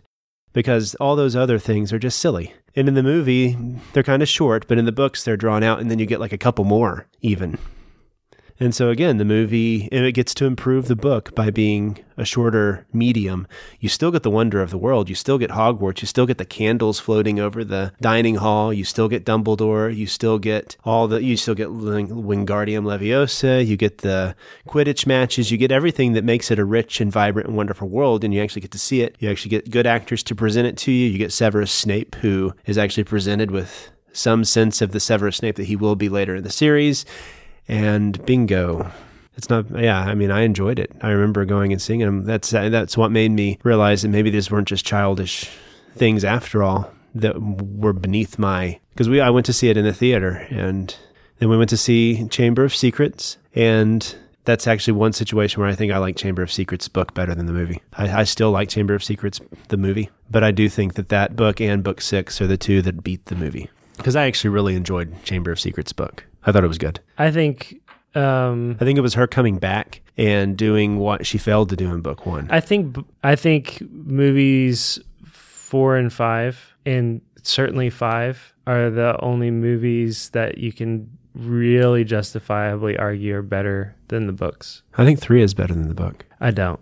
Because 0.52 0.94
all 0.96 1.16
those 1.16 1.36
other 1.36 1.58
things 1.58 1.92
are 1.92 1.98
just 1.98 2.18
silly. 2.18 2.54
And 2.74 2.88
in 2.88 2.94
the 2.94 3.02
movie 3.02 3.56
they're 3.92 4.02
kind 4.02 4.22
of 4.22 4.28
short 4.28 4.66
but 4.68 4.78
in 4.78 4.84
the 4.86 4.92
books 4.92 5.24
they're 5.24 5.36
drawn 5.36 5.62
out 5.62 5.80
and 5.80 5.90
then 5.90 5.98
you 5.98 6.06
get 6.06 6.20
like 6.20 6.32
a 6.32 6.38
couple 6.38 6.64
more 6.64 7.06
even 7.22 7.58
and 8.58 8.74
so 8.74 8.88
again, 8.88 9.18
the 9.18 9.24
movie 9.24 9.88
and 9.92 10.04
it 10.04 10.12
gets 10.12 10.32
to 10.34 10.46
improve 10.46 10.88
the 10.88 10.96
book 10.96 11.34
by 11.34 11.50
being 11.50 11.98
a 12.16 12.24
shorter 12.24 12.86
medium. 12.92 13.46
You 13.80 13.88
still 13.88 14.10
get 14.10 14.22
the 14.22 14.30
wonder 14.30 14.62
of 14.62 14.70
the 14.70 14.78
world. 14.78 15.08
You 15.08 15.14
still 15.14 15.36
get 15.36 15.50
Hogwarts. 15.50 16.00
You 16.00 16.06
still 16.06 16.26
get 16.26 16.38
the 16.38 16.44
candles 16.44 16.98
floating 16.98 17.38
over 17.38 17.64
the 17.64 17.92
dining 18.00 18.36
hall. 18.36 18.72
You 18.72 18.84
still 18.84 19.08
get 19.08 19.26
Dumbledore. 19.26 19.94
You 19.94 20.06
still 20.06 20.38
get 20.38 20.76
all 20.84 21.06
the. 21.06 21.22
You 21.22 21.36
still 21.36 21.54
get 21.54 21.68
Wingardium 21.68 22.84
Leviosa. 22.84 23.64
You 23.64 23.76
get 23.76 23.98
the 23.98 24.34
Quidditch 24.66 25.06
matches. 25.06 25.50
You 25.50 25.58
get 25.58 25.72
everything 25.72 26.14
that 26.14 26.24
makes 26.24 26.50
it 26.50 26.58
a 26.58 26.64
rich 26.64 27.00
and 27.00 27.12
vibrant 27.12 27.48
and 27.48 27.56
wonderful 27.56 27.88
world. 27.88 28.24
And 28.24 28.32
you 28.32 28.42
actually 28.42 28.62
get 28.62 28.72
to 28.72 28.78
see 28.78 29.02
it. 29.02 29.16
You 29.18 29.30
actually 29.30 29.50
get 29.50 29.70
good 29.70 29.86
actors 29.86 30.22
to 30.24 30.34
present 30.34 30.66
it 30.66 30.76
to 30.78 30.92
you. 30.92 31.10
You 31.10 31.18
get 31.18 31.32
Severus 31.32 31.72
Snape, 31.72 32.14
who 32.16 32.54
is 32.64 32.78
actually 32.78 33.04
presented 33.04 33.50
with 33.50 33.90
some 34.12 34.44
sense 34.44 34.80
of 34.80 34.92
the 34.92 35.00
Severus 35.00 35.36
Snape 35.36 35.56
that 35.56 35.64
he 35.64 35.76
will 35.76 35.94
be 35.94 36.08
later 36.08 36.36
in 36.36 36.42
the 36.42 36.50
series 36.50 37.04
and 37.68 38.24
bingo. 38.26 38.90
It's 39.36 39.50
not. 39.50 39.66
Yeah, 39.78 39.98
I 39.98 40.14
mean, 40.14 40.30
I 40.30 40.42
enjoyed 40.42 40.78
it. 40.78 40.90
I 41.02 41.10
remember 41.10 41.44
going 41.44 41.72
and 41.72 41.80
seeing 41.80 42.00
them. 42.00 42.24
That's 42.24 42.50
that's 42.50 42.96
what 42.96 43.10
made 43.10 43.30
me 43.30 43.58
realize 43.64 44.02
that 44.02 44.08
maybe 44.08 44.30
these 44.30 44.50
weren't 44.50 44.68
just 44.68 44.86
childish 44.86 45.50
things 45.94 46.24
after 46.24 46.62
all 46.62 46.90
that 47.14 47.40
were 47.40 47.92
beneath 47.92 48.38
my. 48.38 48.80
Because 48.90 49.08
we, 49.08 49.20
I 49.20 49.30
went 49.30 49.46
to 49.46 49.52
see 49.52 49.68
it 49.68 49.76
in 49.76 49.84
the 49.84 49.92
theater, 49.92 50.46
and 50.50 50.94
then 51.38 51.48
we 51.50 51.58
went 51.58 51.70
to 51.70 51.76
see 51.76 52.26
Chamber 52.28 52.64
of 52.64 52.74
Secrets, 52.74 53.36
and 53.54 54.16
that's 54.46 54.66
actually 54.66 54.94
one 54.94 55.12
situation 55.12 55.60
where 55.60 55.68
I 55.68 55.74
think 55.74 55.92
I 55.92 55.98
like 55.98 56.16
Chamber 56.16 56.42
of 56.42 56.50
Secrets 56.50 56.88
book 56.88 57.12
better 57.12 57.34
than 57.34 57.46
the 57.46 57.52
movie. 57.52 57.82
I, 57.92 58.20
I 58.20 58.24
still 58.24 58.52
like 58.52 58.70
Chamber 58.70 58.94
of 58.94 59.04
Secrets 59.04 59.40
the 59.68 59.76
movie, 59.76 60.08
but 60.30 60.42
I 60.44 60.50
do 60.50 60.68
think 60.70 60.94
that 60.94 61.10
that 61.10 61.36
book 61.36 61.60
and 61.60 61.82
book 61.82 62.00
six 62.00 62.40
are 62.40 62.46
the 62.46 62.56
two 62.56 62.80
that 62.82 63.02
beat 63.02 63.26
the 63.26 63.34
movie. 63.34 63.68
Because 63.98 64.16
I 64.16 64.26
actually 64.26 64.50
really 64.50 64.76
enjoyed 64.76 65.24
Chamber 65.24 65.50
of 65.50 65.60
Secrets 65.60 65.92
book. 65.92 66.24
I 66.46 66.52
thought 66.52 66.64
it 66.64 66.68
was 66.68 66.78
good. 66.78 67.00
I 67.18 67.30
think 67.30 67.80
um, 68.14 68.76
I 68.80 68.84
think 68.84 68.98
it 68.98 69.02
was 69.02 69.14
her 69.14 69.26
coming 69.26 69.58
back 69.58 70.00
and 70.16 70.56
doing 70.56 70.98
what 70.98 71.26
she 71.26 71.38
failed 71.38 71.68
to 71.70 71.76
do 71.76 71.92
in 71.92 72.00
book 72.00 72.24
one. 72.24 72.48
I 72.50 72.60
think 72.60 72.96
I 73.22 73.36
think 73.36 73.82
movies 73.90 74.98
four 75.24 75.96
and 75.96 76.12
five, 76.12 76.74
and 76.86 77.20
certainly 77.42 77.90
five, 77.90 78.54
are 78.66 78.90
the 78.90 79.20
only 79.20 79.50
movies 79.50 80.30
that 80.30 80.58
you 80.58 80.72
can 80.72 81.10
really 81.34 82.02
justifiably 82.02 82.96
argue 82.96 83.36
are 83.36 83.42
better 83.42 83.94
than 84.08 84.26
the 84.26 84.32
books. 84.32 84.82
I 84.96 85.04
think 85.04 85.20
three 85.20 85.42
is 85.42 85.52
better 85.52 85.74
than 85.74 85.88
the 85.88 85.94
book. 85.94 86.24
I 86.40 86.50
don't. 86.50 86.80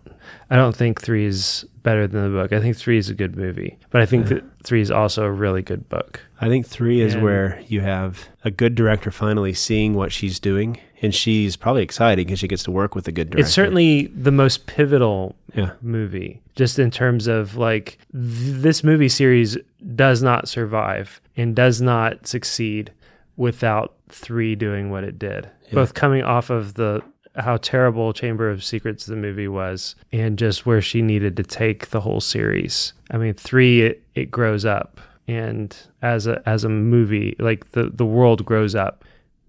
I 0.51 0.57
don't 0.57 0.77
think 0.77 1.03
three 1.03 1.27
is 1.27 1.67
better 1.83 2.07
than 2.07 2.23
the 2.23 2.41
book. 2.41 2.53
I 2.53 2.61
think 2.61 2.77
three 2.77 2.99
is 2.99 3.09
a 3.11 3.15
good 3.15 3.37
movie, 3.37 3.79
but 3.91 4.01
I 4.01 4.07
think 4.07 4.29
that 4.29 4.45
three 4.65 4.81
is 4.81 4.91
also 4.91 5.25
a 5.25 5.31
really 5.31 5.63
good 5.63 5.89
book. 5.89 6.21
I 6.41 6.49
think 6.49 6.67
three 6.67 7.01
is 7.01 7.15
And- 7.15 7.23
where 7.23 7.61
you 7.69 7.81
have 7.83 8.29
a 8.45 8.51
good 8.51 8.75
director 8.75 9.11
finally 9.11 9.53
seeing 9.55 9.95
what 9.95 10.11
she's 10.13 10.41
doing, 10.41 10.79
and 11.03 11.15
she's 11.15 11.55
probably 11.57 11.83
excited 11.83 12.27
because 12.27 12.39
she 12.41 12.49
gets 12.49 12.63
to 12.65 12.71
work 12.71 12.95
with 12.95 13.07
a 13.07 13.13
good 13.13 13.31
director. 13.31 13.45
It's 13.47 13.55
certainly 13.55 14.07
the 14.09 14.33
most 14.33 14.67
pivotal 14.67 15.37
yeah. 15.55 15.73
movie, 15.83 16.41
just 16.57 16.79
in 16.79 16.91
terms 16.91 17.27
of 17.27 17.57
like 17.57 17.99
th- 18.13 18.63
this 18.63 18.83
movie 18.83 19.09
series 19.09 19.57
does 19.95 20.23
not 20.23 20.49
survive 20.49 21.21
and 21.37 21.55
does 21.55 21.81
not 21.81 22.27
succeed 22.27 22.91
without 23.37 23.95
three 24.09 24.55
doing 24.55 24.91
what 24.91 25.05
it 25.05 25.19
did. 25.19 25.49
Yeah. 25.69 25.75
Both 25.75 25.95
coming 25.95 26.23
off 26.23 26.51
of 26.51 26.75
the 26.75 27.03
how 27.37 27.57
terrible 27.57 28.13
Chamber 28.13 28.51
of 28.51 28.63
Secrets 28.65 29.07
the 29.07 29.17
movie 29.17 29.49
was, 29.49 29.95
and 30.13 30.39
just 30.39 30.67
where 30.67 30.81
she 30.81 31.03
needed 31.03 31.37
to 31.37 31.43
take 31.43 31.89
the 31.91 32.01
whole 32.01 32.21
series. 32.21 32.93
I 33.11 33.17
mean, 33.19 33.35
three 33.35 33.83
it, 33.83 34.03
it 34.15 34.31
grows 34.31 34.65
up, 34.65 35.01
and 35.27 35.77
as 36.03 36.27
a 36.27 36.43
as 36.47 36.65
a 36.65 36.69
movie, 36.69 37.37
like 37.39 37.73
the 37.73 37.91
the 37.93 38.07
world 38.07 38.45
grows 38.45 38.75
up, 38.75 39.05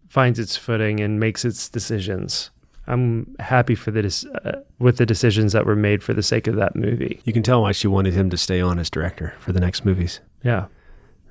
finds 0.08 0.39
its 0.39 0.58
footing, 0.58 1.00
and 1.00 1.19
makes 1.19 1.45
its 1.45 1.69
decisions. 1.69 2.50
I'm 2.88 3.36
happy 3.39 3.74
for 3.74 3.89
the 3.89 4.04
dis- 4.04 4.26
uh, 4.26 4.62
with 4.78 4.98
the 4.98 5.06
decisions 5.08 5.54
that 5.54 5.65
were 5.65 5.76
made 5.76 6.04
for 6.04 6.13
the 6.13 6.21
sake 6.21 6.45
of 6.45 6.56
that 6.58 6.76
movie. 6.76 7.19
You 7.24 7.34
can 7.34 7.41
tell 7.41 7.63
why 7.63 7.71
she 7.71 7.88
wanted 7.88 8.13
him 8.13 8.30
to 8.30 8.38
stay 8.38 8.62
on 8.62 8.78
as 8.78 8.91
director 8.91 9.34
for 9.39 9.52
the 9.54 9.60
next 9.60 9.86
movies. 9.86 10.19
Yeah, 10.43 10.65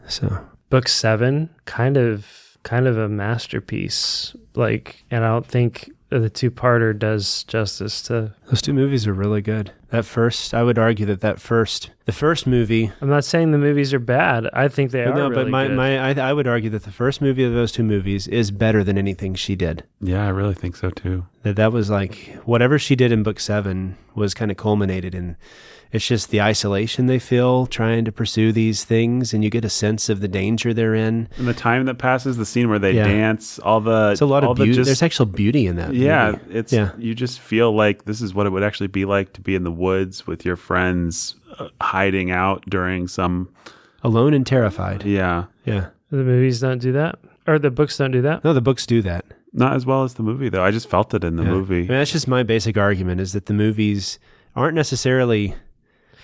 So 0.09 0.45
book 0.71 0.89
seven, 0.89 1.51
kind 1.65 1.97
of 1.97 2.27
kind 2.65 2.87
of 2.89 2.99
a 2.99 3.09
masterpiece. 3.09 4.35
Like, 4.55 5.05
and 5.11 5.25
I 5.25 5.29
don't 5.29 5.47
think 5.47 5.93
Uh, 6.15 6.21
the 6.21 6.31
two 6.31 6.49
parter 6.49 6.97
does 6.97 7.43
justice 7.45 8.01
to. 8.03 8.33
those 8.47 8.63
two 8.63 8.73
movies 8.73 9.05
are 9.05 9.13
really 9.13 9.43
good. 9.43 9.73
That 9.91 10.05
first, 10.05 10.55
I 10.55 10.63
would 10.63 10.79
argue 10.79 11.07
that 11.07 11.23
that 11.23 11.41
first, 11.41 11.91
the 12.05 12.13
first 12.13 12.47
movie. 12.47 12.93
I'm 13.01 13.09
not 13.09 13.25
saying 13.25 13.51
the 13.51 13.59
movies 13.59 13.93
are 13.93 13.99
bad. 13.99 14.49
I 14.53 14.69
think 14.69 14.93
they 14.93 15.03
are 15.03 15.13
no, 15.13 15.29
really 15.29 15.45
but 15.45 15.51
my, 15.51 15.67
good. 15.67 15.77
my 15.77 15.99
I, 15.99 16.31
I 16.31 16.33
would 16.33 16.47
argue 16.47 16.71
that 16.71 16.85
the 16.85 16.93
first 16.93 17.21
movie 17.21 17.43
of 17.43 17.53
those 17.53 17.73
two 17.73 17.83
movies 17.83 18.29
is 18.29 18.53
better 18.53 18.85
than 18.85 18.97
anything 18.97 19.35
she 19.35 19.57
did. 19.57 19.83
Yeah, 20.01 20.25
I 20.25 20.29
really 20.29 20.55
think 20.55 20.77
so 20.77 20.91
too. 20.91 21.27
that 21.43 21.57
that 21.57 21.73
was 21.73 21.91
like 21.91 22.39
whatever 22.45 22.79
she 22.79 22.95
did 22.95 23.11
in 23.11 23.25
book 23.25 23.41
seven 23.41 23.97
was 24.15 24.35
kind 24.35 24.53
of 24.53 24.57
culminated 24.57 25.17
in 25.17 25.37
it's 25.95 26.07
just 26.07 26.31
the 26.31 26.43
isolation 26.43 27.07
they 27.07 27.19
feel 27.19 27.67
trying 27.67 28.05
to 28.05 28.13
pursue 28.13 28.53
these 28.53 28.85
things 28.85 29.33
and 29.33 29.43
you 29.45 29.49
get 29.49 29.65
a 29.65 29.71
sense 29.71 30.09
of 30.09 30.21
the 30.21 30.29
danger 30.29 30.75
they're 30.75 30.95
in 30.95 31.29
And 31.39 31.47
the 31.49 31.55
time 31.55 31.87
that 31.87 31.95
passes, 31.99 32.37
the 32.37 32.45
scene 32.45 32.69
where 32.69 32.79
they 32.81 32.93
Yeah. 32.93 33.05
dance, 33.05 33.59
all 33.61 33.81
the 33.81 34.11
it's 34.13 34.21
a 34.21 34.27
lot 34.27 34.45
all 34.45 34.53
of 34.53 34.59
the 34.59 34.65
beauty 34.65 34.77
just- 34.79 34.89
there's 34.89 35.03
actual 35.03 35.27
beauty 35.27 35.67
in 35.67 35.77
that 35.77 35.95
yeah, 35.95 36.33
movie. 36.33 36.59
it's 36.59 36.73
Yeah. 36.73 36.91
you 36.99 37.15
just 37.15 37.41
feel 37.41 37.75
like 37.75 38.05
this 38.05 38.21
is 38.21 38.35
what 38.35 38.47
it 38.47 38.51
would 38.51 38.63
actually 38.65 38.89
be 38.89 39.05
like 39.05 39.33
to 39.35 39.41
be 39.41 39.55
in 39.55 39.63
the 39.65 39.71
woods 39.71 40.27
with 40.27 40.45
your 40.45 40.57
friends, 40.57 41.37
uh, 41.59 41.69
hiding 41.81 42.31
out 42.31 42.65
during 42.69 43.07
some. 43.09 43.49
alone 44.03 44.35
and 44.35 44.47
terrified 44.47 45.03
Yeah, 45.05 45.45
yeah 45.65 45.87
the 46.11 46.19
movies 46.19 46.61
don't 46.61 46.79
do 46.83 46.93
that, 46.93 47.19
or 47.47 47.59
the 47.59 47.71
books 47.71 47.97
don't 47.97 48.11
do 48.11 48.21
that. 48.23 48.45
no 48.45 48.53
the 48.53 48.61
books 48.61 48.85
do 48.85 49.01
that 49.03 49.25
not 49.57 49.75
as 49.75 49.87
well 49.87 50.03
as 50.03 50.15
the 50.15 50.23
movie 50.25 50.49
though. 50.49 50.65
I 50.65 50.73
just 50.73 50.91
felt 50.91 51.15
it 51.15 51.23
in 51.23 51.37
the 51.37 51.45
Yeah. 51.45 51.51
I 51.51 51.53
movie. 51.53 51.75
mean, 51.83 51.87
that's 51.87 52.11
just 52.11 52.27
my 52.27 52.43
basic 52.43 52.77
argument 52.77 53.21
is 53.21 53.33
that 53.35 53.47
the 53.47 53.55
movies 53.55 54.19
aren't 54.57 54.75
necessarily 54.75 55.55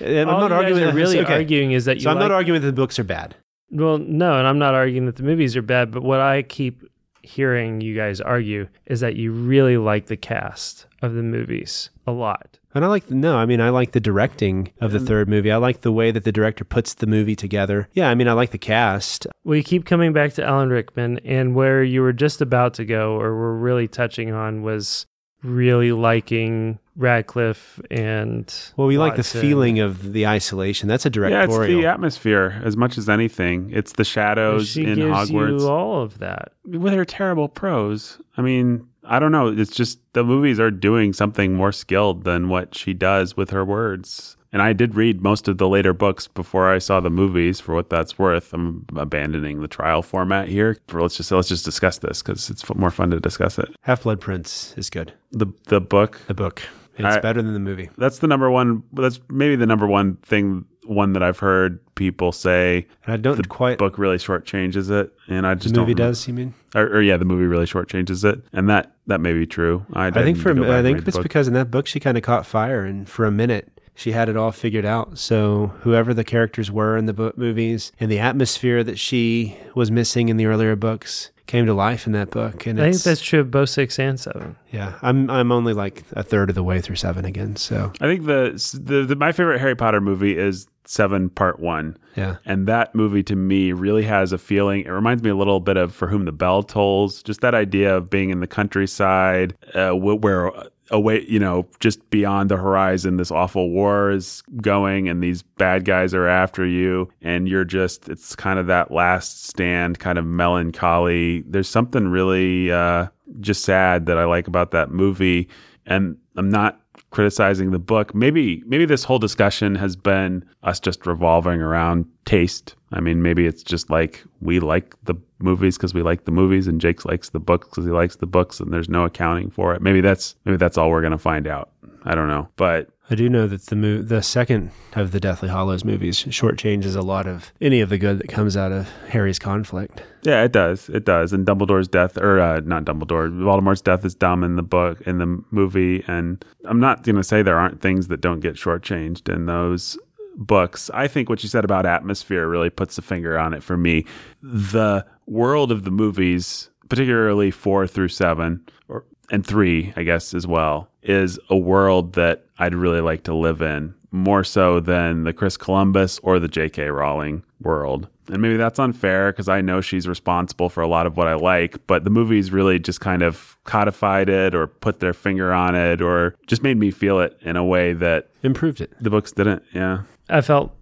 I'm 0.00 0.28
All 0.28 0.40
not 0.40 0.52
arguing 0.52 0.82
are 0.82 0.92
really 0.92 1.20
okay. 1.20 1.34
arguing 1.34 1.72
is 1.72 1.84
that 1.84 1.96
you 1.96 2.02
so 2.02 2.10
I'm 2.10 2.16
like 2.16 2.28
not 2.28 2.32
arguing 2.32 2.60
that 2.60 2.66
the 2.66 2.72
books 2.72 2.98
are 2.98 3.04
bad 3.04 3.36
Well, 3.70 3.98
no, 3.98 4.38
and 4.38 4.46
I'm 4.46 4.58
not 4.58 4.74
arguing 4.74 5.06
that 5.06 5.16
the 5.16 5.22
movies 5.22 5.56
are 5.56 5.62
bad, 5.62 5.90
but 5.90 6.02
what 6.02 6.20
I 6.20 6.42
keep 6.42 6.82
hearing 7.22 7.80
you 7.80 7.94
guys 7.94 8.20
argue 8.20 8.66
is 8.86 9.00
that 9.00 9.16
you 9.16 9.32
really 9.32 9.76
like 9.76 10.06
the 10.06 10.16
cast 10.16 10.86
of 11.02 11.14
the 11.14 11.22
movies 11.22 11.90
a 12.06 12.12
lot. 12.12 12.58
And 12.74 12.84
I 12.84 12.88
like 12.88 13.10
no, 13.10 13.36
I 13.36 13.46
mean 13.46 13.60
I 13.60 13.70
like 13.70 13.92
the 13.92 14.00
directing 14.00 14.72
of 14.80 14.92
the 14.92 14.98
mm. 14.98 15.06
third 15.06 15.28
movie. 15.28 15.50
I 15.50 15.56
like 15.56 15.80
the 15.80 15.92
way 15.92 16.10
that 16.12 16.24
the 16.24 16.32
director 16.32 16.64
puts 16.64 16.94
the 16.94 17.06
movie 17.06 17.34
together. 17.34 17.88
Yeah, 17.92 18.08
I 18.08 18.14
mean 18.14 18.28
I 18.28 18.32
like 18.32 18.50
the 18.50 18.58
cast. 18.58 19.26
We 19.44 19.62
keep 19.62 19.84
coming 19.84 20.12
back 20.12 20.34
to 20.34 20.44
Alan 20.44 20.70
Rickman, 20.70 21.18
and 21.24 21.54
where 21.54 21.82
you 21.82 22.00
were 22.02 22.12
just 22.12 22.40
about 22.40 22.74
to 22.74 22.84
go, 22.84 23.20
or 23.20 23.34
were 23.34 23.56
really 23.56 23.88
touching 23.88 24.32
on, 24.32 24.62
was 24.62 25.06
really 25.42 25.92
liking 25.92 26.78
Radcliffe 26.96 27.80
and 27.90 28.52
Well, 28.76 28.86
we 28.86 28.98
like 28.98 29.16
the 29.16 29.22
feeling 29.22 29.78
of 29.78 30.12
the 30.12 30.26
isolation. 30.26 30.88
That's 30.88 31.06
a 31.06 31.10
directorial. 31.10 31.60
Yeah, 31.60 31.66
it's 31.66 31.82
the 31.82 31.86
atmosphere 31.86 32.60
as 32.64 32.76
much 32.76 32.98
as 32.98 33.08
anything. 33.08 33.70
It's 33.72 33.92
the 33.94 34.04
shadows 34.04 34.68
she 34.68 34.84
in 34.84 34.96
gives 34.96 35.30
Hogwarts. 35.30 35.60
you 35.60 35.68
all 35.68 36.02
of 36.02 36.18
that. 36.18 36.52
with 36.66 36.92
her 36.92 37.04
terrible 37.04 37.48
prose. 37.48 38.20
I 38.36 38.42
mean, 38.42 38.86
I 39.04 39.18
don't 39.18 39.32
know. 39.32 39.48
It's 39.48 39.74
just 39.74 39.98
the 40.12 40.24
movies 40.24 40.60
are 40.60 40.70
doing 40.70 41.12
something 41.12 41.54
more 41.54 41.72
skilled 41.72 42.24
than 42.24 42.48
what 42.48 42.74
she 42.74 42.92
does 42.92 43.36
with 43.36 43.50
her 43.50 43.64
words. 43.64 44.36
And 44.52 44.60
I 44.62 44.72
did 44.72 44.96
read 44.96 45.22
most 45.22 45.46
of 45.48 45.58
the 45.58 45.68
later 45.68 45.92
books 45.92 46.26
before 46.26 46.70
I 46.72 46.78
saw 46.78 46.98
the 47.00 47.10
movies. 47.10 47.60
For 47.60 47.74
what 47.74 47.88
that's 47.88 48.18
worth, 48.18 48.52
I'm 48.52 48.84
abandoning 48.96 49.60
the 49.60 49.68
trial 49.68 50.02
format 50.02 50.48
here. 50.48 50.76
For 50.88 51.00
let's 51.00 51.16
just 51.16 51.30
let's 51.30 51.48
just 51.48 51.64
discuss 51.64 51.98
this 51.98 52.20
because 52.22 52.50
it's 52.50 52.68
more 52.74 52.90
fun 52.90 53.10
to 53.10 53.20
discuss 53.20 53.58
it. 53.58 53.68
Half 53.82 54.02
Blood 54.02 54.20
Prince 54.20 54.74
is 54.76 54.90
good. 54.90 55.12
The 55.30 55.46
the 55.66 55.80
book 55.80 56.20
The 56.26 56.34
book. 56.34 56.62
It's 56.96 57.06
I- 57.16 57.20
better 57.20 57.40
than 57.40 57.54
the 57.54 57.60
movie. 57.60 57.90
that's 57.96 58.18
the 58.18 58.26
number 58.26 58.50
one. 58.50 58.82
That's 58.92 59.20
maybe 59.30 59.54
the 59.56 59.66
number 59.66 59.86
one 59.86 60.16
thing 60.16 60.64
one 60.84 61.12
that 61.12 61.22
I've 61.22 61.38
heard 61.38 61.78
people 61.94 62.32
say 62.32 62.86
And 63.04 63.14
I 63.14 63.16
don't 63.16 63.36
the 63.36 63.44
quite. 63.44 63.78
book 63.78 63.96
really 63.98 64.16
shortchanges 64.16 64.90
it, 64.90 65.12
and 65.28 65.46
I 65.46 65.54
just 65.54 65.74
the 65.74 65.80
movie 65.80 65.94
does. 65.94 66.26
You 66.26 66.34
mean? 66.34 66.54
or, 66.74 66.82
or 66.86 67.02
yeah, 67.02 67.16
the 67.16 67.24
movie 67.24 67.44
really 67.44 67.66
shortchanges 67.66 68.24
it, 68.24 68.40
and 68.52 68.68
that 68.68 68.96
that 69.06 69.20
may 69.20 69.32
be 69.32 69.46
true. 69.46 69.86
I, 69.92 70.06
I 70.08 70.10
think 70.10 70.38
for 70.38 70.50
I 70.50 70.82
think 70.82 71.06
it's 71.06 71.18
because 71.18 71.46
in 71.46 71.54
that 71.54 71.70
book 71.70 71.86
she 71.86 72.00
kind 72.00 72.16
of 72.18 72.24
caught 72.24 72.44
fire, 72.44 72.84
and 72.84 73.08
for 73.08 73.24
a 73.24 73.30
minute 73.30 73.79
she 74.00 74.12
had 74.12 74.28
it 74.30 74.36
all 74.36 74.50
figured 74.52 74.86
out. 74.86 75.18
So 75.18 75.68
whoever 75.82 76.14
the 76.14 76.24
characters 76.24 76.70
were 76.70 76.96
in 76.96 77.04
the 77.06 77.12
book 77.12 77.36
movies 77.36 77.92
and 78.00 78.10
the 78.10 78.18
atmosphere 78.18 78.82
that 78.84 78.98
she 78.98 79.56
was 79.74 79.90
missing 79.90 80.28
in 80.30 80.38
the 80.38 80.46
earlier 80.46 80.74
books 80.74 81.30
came 81.46 81.66
to 81.66 81.74
life 81.74 82.06
in 82.06 82.12
that 82.12 82.30
book. 82.30 82.64
And 82.66 82.80
I 82.80 82.92
think 82.92 83.02
that's 83.02 83.20
true 83.20 83.40
of 83.40 83.50
both 83.50 83.68
six 83.68 83.98
and 83.98 84.18
seven. 84.18 84.56
yeah, 84.72 84.98
I'm 85.02 85.28
I'm 85.28 85.50
only 85.52 85.72
like 85.74 86.04
a 86.12 86.22
third 86.22 86.48
of 86.48 86.54
the 86.54 86.62
way 86.62 86.80
through 86.80 86.96
seven 86.96 87.24
again. 87.24 87.56
So 87.56 87.92
I 88.00 88.06
think 88.06 88.24
the, 88.26 88.80
the 88.82 89.04
the 89.04 89.16
my 89.16 89.32
favorite 89.32 89.58
Harry 89.58 89.74
Potter 89.76 90.00
movie 90.00 90.38
is 90.38 90.66
Seven 90.86 91.28
Part 91.28 91.60
One. 91.60 91.96
yeah, 92.16 92.36
And 92.46 92.66
that 92.66 92.94
movie 92.94 93.22
to 93.24 93.36
me 93.36 93.70
really 93.72 94.02
has 94.04 94.32
a 94.32 94.38
feeling. 94.38 94.80
It 94.86 94.90
reminds 94.90 95.22
me 95.22 95.30
a 95.30 95.36
little 95.36 95.60
bit 95.60 95.76
of 95.76 95.94
For 95.94 96.08
Whom 96.08 96.24
the 96.24 96.32
Bell 96.32 96.62
Tolls. 96.64 97.22
Just 97.22 97.42
that 97.42 97.54
idea 97.54 97.96
of 97.96 98.08
being 98.10 98.30
in 98.30 98.40
the 98.40 98.48
countryside, 98.48 99.54
uh, 99.74 99.90
wh- 99.90 100.20
where 100.22 100.50
away, 100.90 101.24
you 101.28 101.38
know, 101.38 101.66
just 101.80 102.08
beyond 102.10 102.50
the 102.50 102.56
horizon, 102.56 103.16
this 103.16 103.30
awful 103.30 103.70
war 103.70 104.10
is 104.10 104.42
going, 104.60 105.08
and 105.08 105.22
these 105.22 105.42
bad 105.42 105.84
guys 105.84 106.14
are 106.14 106.26
after 106.28 106.66
you, 106.66 107.10
and 107.22 107.48
you're 107.48 107.64
just. 107.64 108.08
It's 108.08 108.34
kind 108.34 108.58
of 108.58 108.66
that 108.66 108.90
last 108.90 109.46
stand, 109.46 109.98
kind 109.98 110.18
of 110.18 110.26
melancholy. 110.26 111.42
There's 111.46 111.68
something 111.68 112.08
really 112.08 112.70
uh, 112.70 113.06
just 113.40 113.64
sad 113.64 114.06
that 114.06 114.18
I 114.18 114.24
like 114.24 114.46
about 114.46 114.72
that 114.72 114.90
movie, 114.90 115.48
and 115.86 116.16
I'm 116.36 116.50
not 116.50 116.80
criticizing 117.10 117.70
the 117.70 117.78
book. 117.78 118.14
Maybe 118.14 118.62
maybe 118.66 118.84
this 118.84 119.04
whole 119.04 119.18
discussion 119.18 119.74
has 119.76 119.96
been 119.96 120.44
us 120.62 120.80
just 120.80 121.06
revolving 121.06 121.60
around 121.60 122.06
taste. 122.24 122.76
I 122.92 123.00
mean, 123.00 123.22
maybe 123.22 123.46
it's 123.46 123.62
just 123.62 123.90
like 123.90 124.24
we 124.40 124.58
like 124.60 124.96
the 125.04 125.14
movies 125.38 125.76
because 125.76 125.94
we 125.94 126.02
like 126.02 126.24
the 126.24 126.32
movies, 126.32 126.66
and 126.66 126.80
Jake 126.80 127.04
likes 127.04 127.30
the 127.30 127.40
books 127.40 127.68
because 127.68 127.84
he 127.84 127.90
likes 127.90 128.16
the 128.16 128.26
books, 128.26 128.60
and 128.60 128.72
there's 128.72 128.88
no 128.88 129.04
accounting 129.04 129.50
for 129.50 129.74
it. 129.74 129.82
Maybe 129.82 130.00
that's 130.00 130.34
maybe 130.44 130.56
that's 130.56 130.76
all 130.76 130.90
we're 130.90 131.02
gonna 131.02 131.18
find 131.18 131.46
out. 131.46 131.70
I 132.04 132.14
don't 132.14 132.28
know, 132.28 132.48
but 132.56 132.88
I 133.10 133.14
do 133.14 133.28
know 133.28 133.46
that 133.46 133.66
the 133.66 133.76
mo- 133.76 134.02
the 134.02 134.22
second 134.22 134.70
of 134.94 135.12
the 135.12 135.20
Deathly 135.20 135.48
Hallows 135.50 135.84
movies 135.84 136.24
shortchanges 136.24 136.96
a 136.96 137.02
lot 137.02 137.26
of 137.26 137.52
any 137.60 137.80
of 137.80 137.90
the 137.90 137.98
good 137.98 138.18
that 138.20 138.28
comes 138.28 138.56
out 138.56 138.72
of 138.72 138.88
Harry's 139.08 139.38
conflict. 139.38 140.02
yeah, 140.22 140.42
it 140.44 140.52
does. 140.52 140.88
It 140.88 141.04
does. 141.04 141.32
And 141.32 141.46
Dumbledore's 141.46 141.88
death, 141.88 142.16
or 142.16 142.40
uh, 142.40 142.60
not 142.60 142.84
Dumbledore, 142.84 143.30
Voldemort's 143.30 143.80
death 143.82 144.04
is 144.04 144.14
dumb 144.14 144.42
in 144.44 144.56
the 144.56 144.62
book, 144.62 145.00
in 145.02 145.18
the 145.18 145.42
movie. 145.50 146.04
And 146.06 146.42
I'm 146.64 146.80
not 146.80 147.02
going 147.02 147.16
to 147.16 147.24
say 147.24 147.42
there 147.42 147.58
aren't 147.58 147.82
things 147.82 148.08
that 148.08 148.20
don't 148.20 148.40
get 148.40 148.54
shortchanged 148.54 149.32
in 149.32 149.46
those 149.46 149.98
books. 150.36 150.90
I 150.94 151.08
think 151.08 151.28
what 151.28 151.42
you 151.42 151.48
said 151.48 151.64
about 151.64 151.86
atmosphere 151.86 152.46
really 152.46 152.70
puts 152.70 152.96
the 152.96 153.02
finger 153.02 153.38
on 153.38 153.54
it 153.54 153.62
for 153.62 153.76
me. 153.76 154.04
The 154.42 155.04
world 155.26 155.70
of 155.72 155.84
the 155.84 155.90
movies, 155.90 156.70
particularly 156.88 157.50
four 157.50 157.86
through 157.86 158.08
seven, 158.08 158.64
or 158.88 159.04
and 159.30 159.46
three, 159.46 159.92
I 159.96 160.02
guess, 160.02 160.34
as 160.34 160.46
well, 160.46 160.88
is 161.02 161.38
a 161.48 161.56
world 161.56 162.14
that 162.14 162.46
I'd 162.58 162.74
really 162.74 163.00
like 163.00 163.24
to 163.24 163.34
live 163.34 163.62
in 163.62 163.94
more 164.12 164.42
so 164.42 164.80
than 164.80 165.24
the 165.24 165.32
Chris 165.32 165.56
Columbus 165.56 166.18
or 166.22 166.38
the 166.38 166.48
J.K. 166.48 166.88
Rowling 166.88 167.44
world. 167.60 168.08
And 168.28 168.42
maybe 168.42 168.56
that's 168.56 168.78
unfair 168.78 169.32
because 169.32 169.48
I 169.48 169.60
know 169.60 169.80
she's 169.80 170.08
responsible 170.08 170.68
for 170.68 170.82
a 170.82 170.88
lot 170.88 171.06
of 171.06 171.16
what 171.16 171.26
I 171.26 171.34
like, 171.34 171.84
but 171.86 172.04
the 172.04 172.10
movies 172.10 172.50
really 172.50 172.78
just 172.78 173.00
kind 173.00 173.22
of 173.22 173.56
codified 173.64 174.28
it 174.28 174.54
or 174.54 174.66
put 174.66 175.00
their 175.00 175.12
finger 175.12 175.52
on 175.52 175.74
it 175.74 176.00
or 176.00 176.34
just 176.46 176.62
made 176.62 176.78
me 176.78 176.90
feel 176.90 177.20
it 177.20 177.36
in 177.42 177.56
a 177.56 177.64
way 177.64 177.92
that 177.92 178.30
Improved 178.42 178.80
it 178.80 178.92
the 179.00 179.10
books 179.10 179.32
didn't. 179.32 179.62
Yeah. 179.72 180.02
I 180.30 180.40
felt 180.40 180.74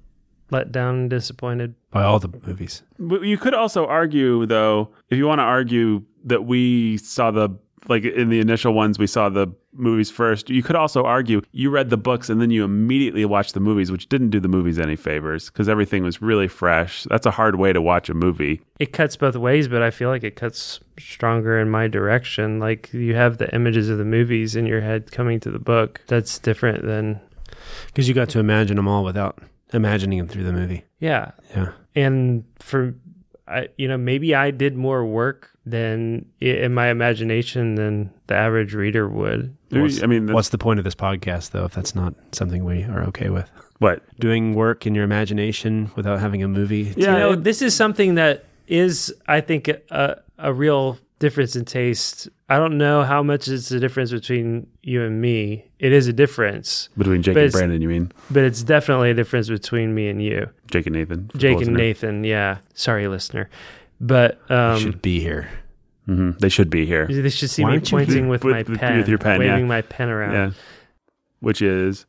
let 0.50 0.72
down 0.72 0.94
and 0.94 1.11
disappointed. 1.11 1.74
by 1.90 2.04
all 2.04 2.18
the 2.18 2.32
movies. 2.46 2.82
But 2.98 3.22
you 3.22 3.37
could 3.37 3.54
also 3.54 3.87
argue, 3.87 4.46
though, 4.46 4.90
if 5.11 5.18
you 5.18 5.26
want 5.26 5.40
to 5.40 5.44
argue 5.44 6.02
that 6.24 6.44
we 6.44 6.98
saw 6.98 7.30
the 7.30 7.50
like 7.88 8.04
in 8.04 8.28
the 8.28 8.40
initial 8.40 8.74
ones, 8.74 8.98
we 8.98 9.06
saw 9.06 9.28
the 9.28 9.48
movies 9.72 10.11
first. 10.11 10.50
You 10.50 10.62
could 10.62 10.76
also 10.76 11.04
argue 11.04 11.40
you 11.52 11.70
read 11.70 11.90
the 11.90 11.96
books 11.96 12.28
and 12.28 12.40
then 12.40 12.50
you 12.50 12.64
immediately 12.64 13.24
watched 13.24 13.54
the 13.54 13.61
movies, 13.61 13.90
which 13.90 14.08
didn't 14.08 14.30
do 14.30 14.40
the 14.40 14.48
movies 14.48 14.78
any 14.78 14.96
favors 14.96 15.46
because 15.46 15.68
everything 15.68 16.02
was 16.02 16.20
really 16.20 16.48
fresh. 16.48 17.04
That's 17.04 17.24
a 17.24 17.30
hard 17.30 17.54
way 17.54 17.72
to 17.72 17.80
watch 17.80 18.08
a 18.08 18.14
movie. 18.14 18.61
It 18.78 18.92
cuts 18.92 19.16
both 19.16 19.37
ways, 19.37 19.68
but 19.68 19.82
I 19.82 19.90
feel 19.90 20.11
like 20.11 20.24
it 20.24 20.37
cuts 20.37 20.80
stronger 20.98 21.58
in 21.58 21.70
my 21.70 21.87
direction. 21.87 22.58
Like 22.58 22.92
you 22.92 23.14
have 23.14 23.38
the 23.38 23.52
images 23.54 23.88
of 23.88 23.98
the 23.98 24.04
movies 24.04 24.56
in 24.56 24.66
your 24.66 24.80
head 24.80 25.11
coming 25.12 25.40
to 25.40 25.50
the 25.50 25.61
book. 25.61 26.02
That's 26.08 26.38
different 26.38 26.84
than 26.84 27.20
Because 27.88 28.09
you 28.09 28.14
got 28.14 28.28
to 28.31 28.38
imagine 28.38 28.76
them 28.76 28.88
all 28.88 29.04
without 29.04 29.38
imagining 29.72 30.18
them 30.18 30.28
through 30.28 30.44
the 30.44 30.52
movie. 30.52 30.85
yeah. 30.98 31.33
Yeah. 31.54 31.72
And 31.94 32.44
for 32.61 32.94
I, 33.48 33.68
you 33.78 33.88
know, 33.88 33.96
maybe 33.98 34.35
I 34.35 34.50
did 34.50 34.76
more 34.76 35.04
work 35.07 35.50
than 35.64 36.26
in 36.40 36.72
my 36.74 36.88
imagination 36.90 37.74
than 37.76 38.11
the 38.26 38.35
average 38.35 38.74
reader 38.74 39.09
would. 39.09 39.57
What's- 39.70 40.02
I 40.02 40.07
mean, 40.07 40.26
that's, 40.26 40.35
What's 40.35 40.48
the 40.50 40.59
point 40.59 40.78
of 40.81 40.85
this 40.85 40.94
podcast, 40.94 41.50
though, 41.52 41.64
if 41.64 41.72
that's 41.74 41.94
not 41.94 42.14
something 42.33 42.64
we 42.64 42.85
are 42.85 43.02
okay 43.04 43.31
with? 43.31 43.50
what? 43.78 44.02
Doing 44.18 44.54
work 44.54 44.87
in 44.87 44.94
your 44.94 45.04
imagination 45.04 45.90
without 45.96 46.18
having 46.20 46.42
a 46.42 46.48
movie. 46.48 46.92
Yeah, 46.96 47.12
you 47.12 47.18
know, 47.18 47.35
this 47.37 47.62
is 47.62 47.74
something 47.74 48.16
that 48.16 48.44
is, 48.66 49.14
I 49.26 49.40
think, 49.40 49.68
a, 49.68 50.20
a 50.38 50.52
real 50.52 50.98
difference 51.18 51.57
in 51.57 51.64
taste. 51.64 52.28
I 52.48 52.59
don't 52.59 52.78
know 52.78 53.02
how 53.02 53.22
much 53.22 53.48
it's 53.48 53.68
the 53.68 53.78
difference 53.81 54.11
between 54.11 54.66
you 54.83 55.02
and 55.02 55.20
me. 55.20 55.64
It 55.78 55.92
is 55.92 56.07
a 56.09 56.12
difference, 56.12 56.88
Between 56.96 57.22
Jake 57.22 57.37
and 57.37 57.52
Brandon, 57.52 57.83
you 57.83 57.88
mean? 57.88 58.12
but 58.31 58.44
it's 58.44 58.62
definitely 58.62 59.11
a 59.11 59.14
difference 59.14 59.48
between 59.48 59.94
me 59.94 60.09
and 60.09 60.22
you, 60.22 60.48
Jake 60.70 60.87
and 60.87 60.94
Nathan. 60.96 61.31
Jake 61.37 61.61
and. 61.61 61.74
Nathan. 61.76 62.24
Yeah, 62.24 62.59
sorry, 62.74 63.07
listener, 63.09 63.48
but 64.00 64.40
um, 64.50 64.78
should 64.81 65.02
be 65.02 65.20
here. 65.20 65.48
Mhm. 66.09 66.38
They 66.38 66.48
should 66.48 66.70
be 66.70 66.87
here. 66.87 67.07
they 67.07 67.28
should 67.28 67.50
see 67.50 67.62
Why 67.62 67.68
me 67.70 67.74
aren't 67.76 67.90
you 67.92 67.98
pointing 67.98 68.28
with, 68.28 68.42
with- 68.44 68.54
my 68.54 68.62
with- 68.62 68.78
pen, 68.81 68.96
with 68.96 69.09
your 69.09 69.18
pen, 69.18 69.40
yeah. 69.42 69.52
waving 69.54 69.68
my 69.68 69.83
pen 69.83 70.09
around. 70.09 70.33
Yeah. 70.33 70.50
Which 71.40 71.61
is 71.62 72.07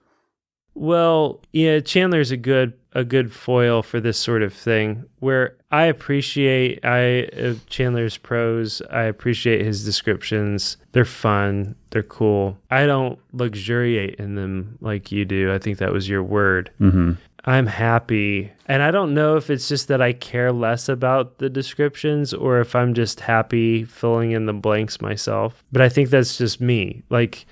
Well, 0.73 1.41
yeah, 1.51 1.79
Chandler's 1.81 2.31
a 2.31 2.37
good 2.37 2.73
a 2.93 3.03
good 3.03 3.31
foil 3.31 3.83
for 3.83 3.99
this 3.99 4.17
sort 4.17 4.41
of 4.41 4.53
thing 4.53 5.05
where 5.19 5.55
I 5.71 5.83
appreciate 5.85 6.83
I 6.83 7.25
uh, 7.25 7.53
Chandler's 7.67 8.17
prose, 8.17 8.81
I 8.89 9.03
appreciate 9.03 9.63
his 9.63 9.85
descriptions. 9.85 10.77
They're 10.91 11.05
fun, 11.05 11.75
they're 11.91 12.01
cool. 12.03 12.57
I 12.71 12.85
don't 12.87 13.19
luxuriate 13.31 14.15
in 14.15 14.35
them 14.35 14.77
like 14.81 15.11
you 15.11 15.25
do. 15.25 15.53
I 15.53 15.59
think 15.59 15.77
that 15.77 15.93
was 15.93 16.09
your 16.09 16.23
word. 16.23 16.71
mhm. 16.79 17.17
I'm 17.45 17.67
happy. 17.67 18.51
And 18.65 18.83
I 18.83 18.91
don't 18.91 19.13
know 19.13 19.37
if 19.37 19.49
it's 19.49 19.69
just 19.69 19.87
that 19.87 20.01
I 20.01 20.11
care 20.11 20.51
less 20.51 20.89
about 20.89 21.37
the 21.37 21.49
descriptions 21.49 22.33
or 22.33 22.59
if 22.59 22.75
I'm 22.75 22.93
just 22.93 23.21
happy 23.21 23.85
filling 23.85 24.31
in 24.31 24.45
the 24.45 24.53
blanks 24.53 24.99
myself. 24.99 25.63
But 25.71 25.81
I 25.81 25.87
think 25.87 26.09
that's 26.09 26.37
just 26.37 26.59
me. 26.59 27.01
Like 27.09 27.45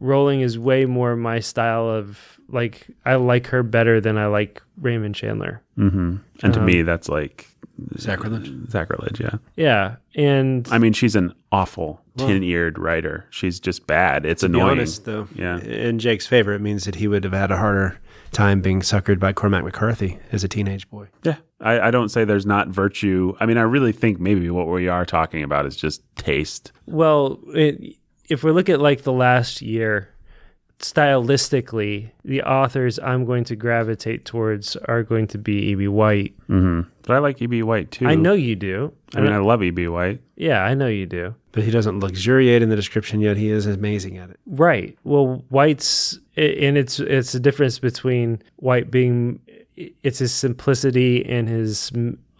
Rowling 0.00 0.42
is 0.42 0.58
way 0.58 0.84
more 0.84 1.16
my 1.16 1.40
style 1.40 1.88
of 1.88 2.35
like 2.48 2.86
I 3.04 3.16
like 3.16 3.48
her 3.48 3.62
better 3.62 4.00
than 4.00 4.16
I 4.18 4.26
like 4.26 4.62
Raymond 4.80 5.14
Chandler. 5.14 5.62
Mhm. 5.78 6.20
And 6.42 6.54
to 6.54 6.60
Um, 6.60 6.66
me, 6.66 6.82
that's 6.82 7.08
like 7.08 7.48
Sacrilege. 7.96 8.50
Sacrilege, 8.70 9.20
yeah. 9.20 9.34
Yeah. 9.56 9.96
And 10.14 10.66
I 10.70 10.78
mean, 10.78 10.92
she's 10.94 11.14
an 11.14 11.34
awful 11.52 12.00
tin-eared 12.16 12.78
writer. 12.78 13.26
She's 13.28 13.60
just 13.60 13.86
bad. 13.86 14.24
It's 14.24 14.40
To 14.40 14.48
be 14.48 14.58
annoying. 14.58 14.78
honest, 14.78 15.04
though, 15.04 15.28
Yeah. 15.34 15.58
in 15.60 15.98
Jake's 15.98 16.26
favor, 16.26 16.54
it 16.54 16.62
means 16.62 16.84
that 16.86 16.94
he 16.94 17.06
would 17.06 17.22
have 17.24 17.34
had 17.34 17.50
a 17.50 17.58
harder 17.58 17.98
time 18.32 18.62
being 18.62 18.80
suckered 18.80 19.18
by 19.18 19.34
Cormac 19.34 19.62
McCarthy 19.62 20.18
as 20.32 20.42
a 20.42 20.48
teenage 20.48 20.88
boy. 20.88 21.08
Yeah, 21.22 21.36
I, 21.60 21.88
I 21.88 21.90
don't 21.90 22.08
say 22.08 22.24
there's 22.24 22.46
not 22.46 22.68
virtue. 22.68 23.34
I 23.40 23.46
mean, 23.46 23.58
I 23.58 23.62
really 23.62 23.92
think 23.92 24.18
maybe 24.18 24.48
what 24.48 24.68
we 24.68 24.88
are 24.88 25.04
talking 25.04 25.42
about 25.42 25.66
is 25.66 25.76
just 25.76 26.02
taste. 26.16 26.72
Well, 26.86 27.38
it, 27.54 27.96
if 28.30 28.42
we 28.42 28.52
look 28.52 28.70
at 28.70 28.80
like 28.80 29.02
the 29.02 29.12
last 29.12 29.60
year, 29.60 30.08
stylistically, 30.78 32.10
the 32.24 32.42
authors 32.42 32.98
I'm 32.98 33.24
going 33.24 33.44
to 33.44 33.56
gravitate 33.56 34.24
towards 34.24 34.76
are 34.76 35.02
going 35.02 35.26
to 35.28 35.38
be 35.38 35.70
E.B. 35.70 35.88
White. 35.88 36.34
hmm 36.46 36.82
But 37.02 37.16
I 37.16 37.18
like 37.18 37.40
E.B. 37.40 37.62
White 37.62 37.90
too. 37.90 38.06
I 38.06 38.14
know 38.14 38.34
you 38.34 38.56
do. 38.56 38.92
I 39.14 39.20
mean, 39.20 39.32
I 39.32 39.38
love 39.38 39.62
E.B. 39.62 39.88
White. 39.88 40.20
yeah, 40.36 40.62
I 40.64 40.74
know 40.74 40.86
you 40.88 41.06
do. 41.06 41.34
But 41.52 41.62
he 41.64 41.70
doesn't 41.70 42.00
luxuriate 42.00 42.62
in 42.62 42.68
the 42.68 42.76
description 42.76 43.20
yet. 43.20 43.36
He 43.38 43.48
is 43.48 43.66
amazing 43.66 44.18
at 44.18 44.28
it. 44.30 44.38
Right. 44.46 44.96
Well, 45.04 45.42
White's 45.48 46.18
and 46.36 46.76
it's 46.76 47.00
it's 47.00 47.34
a 47.34 47.40
difference 47.40 47.78
between 47.78 48.42
White 48.56 48.90
being 48.90 49.40
it's 50.02 50.18
his 50.18 50.32
simplicity 50.34 51.24
and 51.24 51.48
his 51.48 51.90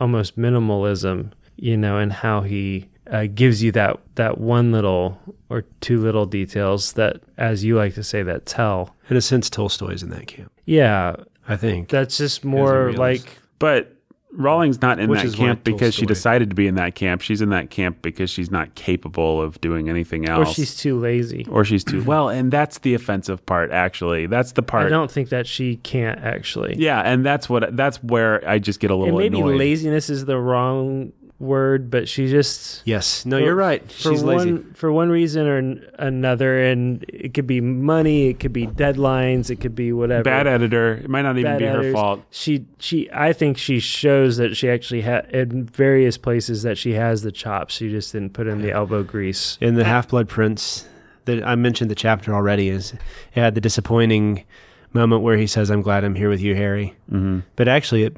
almost 0.01 0.39
minimalism, 0.39 1.33
you 1.57 1.77
know, 1.79 1.97
and 1.97 2.13
how 2.13 2.43
he 2.43 2.89
uh, 3.11 3.27
gives 3.27 3.63
you 3.63 3.73
that 3.73 3.99
that 4.17 4.39
one 4.39 4.73
little 4.73 5.21
or 5.49 5.63
two 5.81 6.01
little 6.01 6.27
details 6.27 6.93
that, 6.95 7.21
as 7.39 7.65
you 7.65 7.77
like 7.77 7.95
to 7.95 8.03
say, 8.03 8.23
that 8.23 8.47
tell. 8.47 8.95
In 9.09 9.17
a 9.17 9.21
sense, 9.21 9.49
Tolstoy's 9.49 10.03
in 10.03 10.11
that 10.11 10.27
camp. 10.27 10.53
Yeah, 10.65 11.17
I 11.49 11.57
think. 11.57 11.89
that's 11.89 12.17
just 12.17 12.45
more 12.45 12.93
like 12.93 13.39
But 13.59 13.93
Rowling's 14.33 14.83
not 14.83 14.99
in 14.99 15.09
Which 15.09 15.21
that 15.21 15.27
is 15.27 15.35
camp 15.35 15.65
because 15.65 15.95
she 15.95 16.05
decided 16.05 16.51
to 16.51 16.57
be 16.57 16.67
in 16.67 16.75
that 16.75 16.95
camp. 16.95 17.23
She's 17.23 17.41
in 17.41 17.49
that 17.51 17.71
camp 17.71 18.03
because 18.03 18.29
she's 18.29 18.51
not 18.51 18.75
capable 18.75 19.41
of 19.41 19.59
doing 19.63 19.89
anything 19.89 20.29
else. 20.29 20.51
Or 20.51 20.53
she's 20.53 20.77
too 20.77 20.99
lazy. 20.99 21.47
or 21.49 21.65
she's 21.65 21.85
too 21.85 22.03
well, 22.07 22.29
and 22.29 22.53
that's 22.53 22.79
the 22.79 22.93
offensive 22.95 23.47
part. 23.47 23.71
Actually, 23.71 24.27
that's 24.27 24.53
the 24.53 24.63
part 24.63 24.87
I 24.87 24.89
don't 24.91 25.11
think 25.11 25.31
that 25.31 25.47
she 25.47 25.77
can't 25.77 26.21
actually. 26.21 26.75
Yeah, 26.77 27.01
and 27.01 27.25
that's 27.25 27.49
what 27.49 27.77
that's 27.77 28.03
where 28.03 28.47
I 28.47 28.59
just 28.59 28.81
get 28.81 28.91
a 28.91 28.95
and 28.95 29.05
little 29.05 29.19
maybe 29.19 29.39
annoyed. 29.39 29.57
laziness 29.59 30.11
is 30.11 30.25
the 30.27 30.39
wrong 30.39 31.13
word, 31.39 31.91
but 31.91 32.09
she 32.09 32.29
just 32.29 32.81
Yes. 32.87 33.27
No, 33.27 33.37
for- 33.39 33.45
you're 33.45 33.55
right. 33.55 33.83
For 33.91 34.11
She's 34.11 34.25
one, 34.25 34.37
lazy. 34.37 34.63
for 34.75 34.91
one 34.91 35.11
reason 35.11 35.47
or 35.47 35.59
n- 35.59 35.85
another, 35.99 36.63
and 36.63 37.05
it 37.09 37.35
could 37.35 37.47
be 37.47 37.61
money, 37.61 38.29
it 38.29 38.41
could 38.41 38.53
be 38.55 38.67
deadlines, 38.67 39.51
it 39.51 39.57
could 39.57 39.75
be 39.75 39.93
whatever. 39.93 40.23
Bad 40.23 40.47
editor. 40.47 40.95
It 40.95 41.09
might 41.11 41.23
not 41.23 41.37
even 41.39 41.53
Bad 41.53 41.59
be 41.59 41.67
her 41.67 41.93
fault. 41.93 42.23
She, 42.31 42.65
she, 42.79 43.11
I 43.13 43.33
think 43.35 43.59
she 43.59 43.81
shows 43.81 44.39
that 44.39 44.57
she 44.57 44.69
actually 44.71 45.03
had 45.03 45.27
in 45.31 45.67
various 45.67 46.17
places 46.17 46.63
that 46.63 46.79
she 46.79 46.93
has 46.95 47.21
the 47.23 47.33
chops. 47.33 47.75
She 47.75 47.91
just 47.91 48.13
didn't 48.13 48.33
put 48.33 48.47
in 48.47 48.63
the 48.63 48.73
elbow 48.73 49.03
grease. 49.03 49.59
In 49.61 49.75
the 49.75 49.85
Half 49.85 50.09
Blood 50.09 50.29
Prince, 50.29 50.89
that 51.27 51.47
I 51.47 51.55
mentioned 51.55 51.91
the 51.91 51.95
chapter 51.97 52.33
already 52.35 52.69
is 52.71 52.93
it 52.95 53.01
had 53.33 53.55
the 53.55 53.61
disappointing 53.61 54.45
moment 54.93 55.21
where 55.23 55.37
he 55.37 55.47
says, 55.47 55.71
"I'm 55.71 55.83
glad 55.83 56.03
I'm 56.05 56.15
here 56.15 56.31
with 56.31 56.41
you, 56.41 56.55
Harry." 56.55 56.95
hmm 57.11 57.41
But 57.57 57.69
actually, 57.69 58.05
it, 58.05 58.17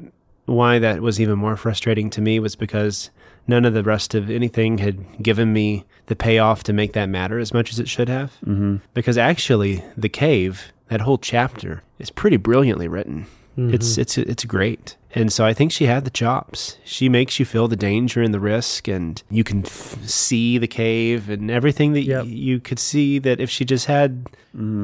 why 0.49 0.79
that 0.79 1.01
was 1.01 1.19
even 1.21 1.37
more 1.37 1.55
frustrating 1.57 2.09
to 2.11 2.21
me 2.21 2.39
was 2.39 2.55
because 2.55 3.09
none 3.47 3.65
of 3.65 3.73
the 3.73 3.83
rest 3.83 4.13
of 4.15 4.29
anything 4.29 4.77
had 4.79 5.21
given 5.23 5.53
me 5.53 5.85
the 6.07 6.15
payoff 6.15 6.63
to 6.63 6.73
make 6.73 6.93
that 6.93 7.07
matter 7.09 7.39
as 7.39 7.53
much 7.53 7.71
as 7.71 7.79
it 7.79 7.87
should 7.89 8.09
have. 8.09 8.33
hmm 8.43 8.77
Because 8.93 9.17
actually, 9.17 9.83
the 9.97 10.09
cave, 10.09 10.71
that 10.89 11.01
whole 11.01 11.17
chapter, 11.17 11.83
is 11.99 12.09
pretty 12.09 12.37
brilliantly 12.37 12.87
written. 12.87 13.25
It's 13.61 13.97
it's 13.97 14.17
it's 14.17 14.45
great, 14.45 14.95
and 15.13 15.33
so 15.33 15.43
I 15.45 15.53
think 15.53 15.73
she 15.73 15.83
had 15.85 16.05
the 16.05 16.09
chops. 16.11 16.77
She 16.85 17.09
makes 17.09 17.39
you 17.41 17.45
feel 17.45 17.67
the 17.67 17.75
danger 17.75 18.21
and 18.21 18.33
the 18.33 18.39
risk, 18.39 18.87
and 18.87 19.21
you 19.29 19.43
can 19.43 19.65
f- 19.65 19.97
see 20.07 20.57
the 20.57 20.67
cave 20.67 21.29
and 21.29 21.51
everything 21.51 21.91
that 21.91 22.03
Yep. 22.03 22.23
y- 22.23 22.29
you 22.29 22.59
could 22.61 22.79
see. 22.79 23.19
That 23.19 23.41
if 23.41 23.49
she 23.49 23.65
just 23.65 23.87
had, 23.87 24.27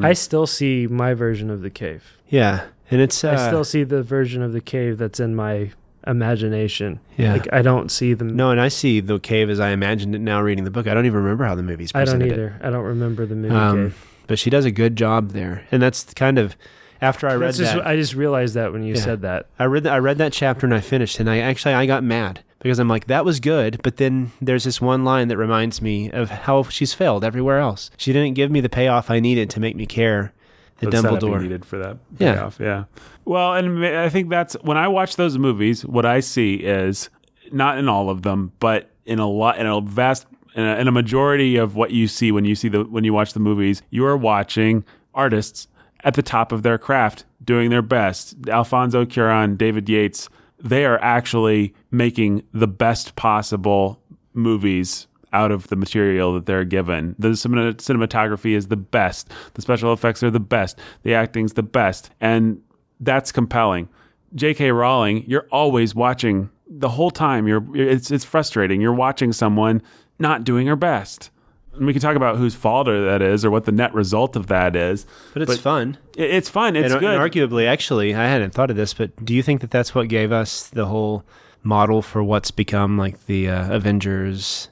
I 0.04 0.12
still 0.12 0.46
see 0.46 0.88
my 0.88 1.14
version 1.14 1.50
of 1.50 1.62
the 1.62 1.70
cave. 1.70 2.04
yeah, 2.28 2.66
and 2.92 3.02
it's 3.02 3.24
uh, 3.24 3.32
I 3.32 3.48
still 3.48 3.64
see 3.64 3.84
the 3.84 4.04
version 4.04 4.42
of 4.42 4.54
the 4.54 4.62
cave 4.62 4.98
that's 4.98 5.20
in 5.20 5.36
my 5.36 5.72
imagination. 6.08 7.00
yeah. 7.18 7.34
Like 7.34 7.52
I 7.52 7.62
don't 7.62 7.90
see 7.92 8.14
them. 8.14 8.36
no, 8.36 8.52
and 8.52 8.60
I 8.62 8.68
see 8.68 9.00
the 9.00 9.20
cave 9.20 9.50
as 9.50 9.60
I 9.60 9.70
imagined 9.70 10.16
it 10.16 10.20
now 10.22 10.42
reading 10.42 10.64
the 10.64 10.72
book. 10.72 10.88
I 10.88 10.94
don't 10.94 11.06
even 11.06 11.20
remember 11.24 11.46
how 11.46 11.56
the 11.56 11.64
movie's 11.64 11.92
presented. 11.92 12.10
I 12.10 12.28
don't 12.28 12.30
presented 12.30 12.42
it. 12.54 12.56
either. 12.58 12.68
I 12.68 12.70
don't 12.72 12.86
remember 12.86 13.26
the 13.26 13.36
movie 13.36 13.56
Um, 13.56 13.86
cave. 13.90 14.06
but 14.28 14.40
she 14.40 14.50
does 14.50 14.66
a 14.66 14.72
good 14.72 14.96
job 14.96 15.32
there, 15.32 15.64
and 15.72 15.82
that's 15.82 16.14
kind 16.14 16.38
of 16.38 16.56
after 17.02 17.28
I 17.28 17.34
read 17.36 17.48
That's 17.50 17.58
just, 17.58 17.74
that. 17.76 17.86
I 17.88 17.96
just 17.96 18.16
realized 18.16 18.54
that 18.56 18.72
when 18.72 18.84
you 18.84 18.96
Yeah. 18.96 19.02
said 19.02 19.22
that. 19.24 19.48
I 19.60 19.66
read 19.66 19.84
that 19.84 19.94
I 19.94 19.98
read 19.98 20.18
that 20.20 20.32
chapter 20.34 20.66
and 20.66 20.74
I 20.74 20.80
finished 20.80 21.20
and 21.20 21.30
I 21.30 21.40
actually 21.40 21.74
I 21.74 21.86
got 21.86 22.04
mad 22.04 22.40
because 22.60 22.80
I'm 22.80 22.88
like 22.88 23.08
that 23.08 23.26
was 23.26 23.40
good 23.42 23.82
but 23.84 23.98
then 23.98 24.32
there's 24.42 24.64
this 24.64 24.80
one 24.80 25.04
line 25.04 25.28
that 25.28 25.38
reminds 25.38 25.82
me 25.82 26.10
of 26.10 26.30
how 26.32 26.64
she's 26.64 26.94
failed 26.94 27.24
everywhere 27.26 27.60
else. 27.60 27.92
She 27.98 28.14
didn't 28.14 28.34
give 28.36 28.50
me 28.50 28.62
the 28.62 28.70
payoff 28.70 29.12
I 29.12 29.20
needed 29.20 29.50
to 29.52 29.60
make 29.60 29.76
me 29.76 29.86
care 29.86 30.32
The 30.80 30.88
Dumbledore. 30.88 31.42
needed 31.42 31.64
for 31.66 31.78
that 31.80 31.98
Yeah. 32.20 32.34
payoff. 32.36 32.58
Yeah. 32.60 32.84
Well, 33.24 33.54
and 33.54 33.86
I 33.86 34.10
think 34.10 34.30
that's 34.30 34.56
when 34.62 34.78
I 34.78 34.88
watch 34.88 35.16
those 35.16 35.38
movies. 35.38 35.86
What 35.86 36.06
I 36.06 36.20
see 36.20 36.56
is 36.56 37.10
not 37.52 37.78
in 37.78 37.88
all 37.88 38.10
of 38.10 38.24
them, 38.24 38.52
but 38.60 38.92
in 39.06 39.20
a 39.20 39.28
lot, 39.28 39.58
in 39.58 39.66
a 39.68 39.80
vast, 39.82 40.26
in 40.56 40.64
a, 40.64 40.76
in 40.78 40.88
a 40.88 40.92
majority 40.92 41.56
of 41.56 41.76
what 41.76 41.92
you 41.92 42.08
see 42.08 42.32
when 42.32 42.44
you 42.46 42.56
see 42.56 42.68
the 42.68 42.84
when 42.84 43.04
you 43.04 43.14
watch 43.14 43.34
the 43.34 43.40
movies, 43.40 43.82
you 43.90 44.06
are 44.06 44.18
watching 44.18 44.84
artists 45.14 45.68
at 46.04 46.14
the 46.16 46.22
top 46.22 46.52
of 46.52 46.62
their 46.64 46.78
craft, 46.78 47.26
doing 47.44 47.70
their 47.70 47.82
best. 47.82 48.36
Alfonso 48.50 49.06
Cuarón, 49.06 49.58
David 49.58 49.88
Yates, 49.90 50.30
they 50.62 50.86
are 50.86 51.00
actually 51.02 51.74
making 51.92 52.44
the 52.54 52.68
best 52.68 53.16
possible 53.16 54.00
movies 54.34 55.08
out 55.36 55.52
of 55.52 55.68
the 55.68 55.76
material 55.76 56.34
that 56.34 56.46
they're 56.46 56.64
given. 56.64 57.16
The 57.20 57.30
cinematography 57.30 58.56
is 58.56 58.68
the 58.68 58.78
best. 58.78 59.30
The 59.54 59.62
special 59.62 59.92
effects 59.94 60.24
are 60.24 60.32
the 60.32 60.40
best. 60.40 60.80
The 61.04 61.14
acting's 61.14 61.54
the 61.54 61.64
best. 61.64 62.10
And 62.22 62.62
that's 63.00 63.32
compelling. 63.32 63.90
J.K. 64.34 64.72
Rowling, 64.72 65.24
you're 65.28 65.48
always 65.52 65.94
watching 65.96 66.50
the 66.68 66.90
whole 66.90 67.12
time. 67.12 67.48
You're 67.48 67.64
it's 67.76 68.12
it's 68.12 68.26
frustrating. 68.26 68.82
You're 68.82 68.94
watching 68.94 69.32
someone 69.34 69.82
not 70.20 70.44
doing 70.44 70.68
her 70.68 70.76
best. 70.76 71.30
And 71.74 71.86
we 71.86 71.92
can 71.94 72.02
talk 72.02 72.16
about 72.16 72.38
whose 72.38 72.56
fault 72.56 72.88
that 72.88 73.22
is 73.22 73.44
or 73.44 73.52
what 73.52 73.66
the 73.66 73.72
net 73.74 73.94
result 73.94 74.36
of 74.38 74.48
that 74.48 74.76
is. 74.78 75.06
But 75.34 75.42
it's 75.44 75.52
But 75.56 75.60
fun. 75.60 75.98
It- 76.16 76.32
It's 76.32 76.50
fun. 76.50 76.76
It's 76.78 76.92
and, 76.94 77.00
good. 77.02 77.14
and 77.14 77.22
arguably 77.22 77.68
actually 77.68 78.16
I 78.16 78.26
hadn't 78.28 78.54
thought 78.54 78.70
of 78.72 78.78
this 78.78 78.94
but 78.94 79.10
do 79.26 79.34
you 79.34 79.44
think 79.44 79.60
that 79.62 79.72
that's 79.72 79.94
what 79.94 80.08
gave 80.08 80.32
us 80.32 80.68
the 80.70 80.86
whole 80.86 81.24
model 81.64 82.02
for 82.02 82.24
what's 82.24 82.52
become 82.52 82.98
like 82.98 83.26
the 83.26 83.50
uh, 83.50 83.74
Avengers 83.76 84.70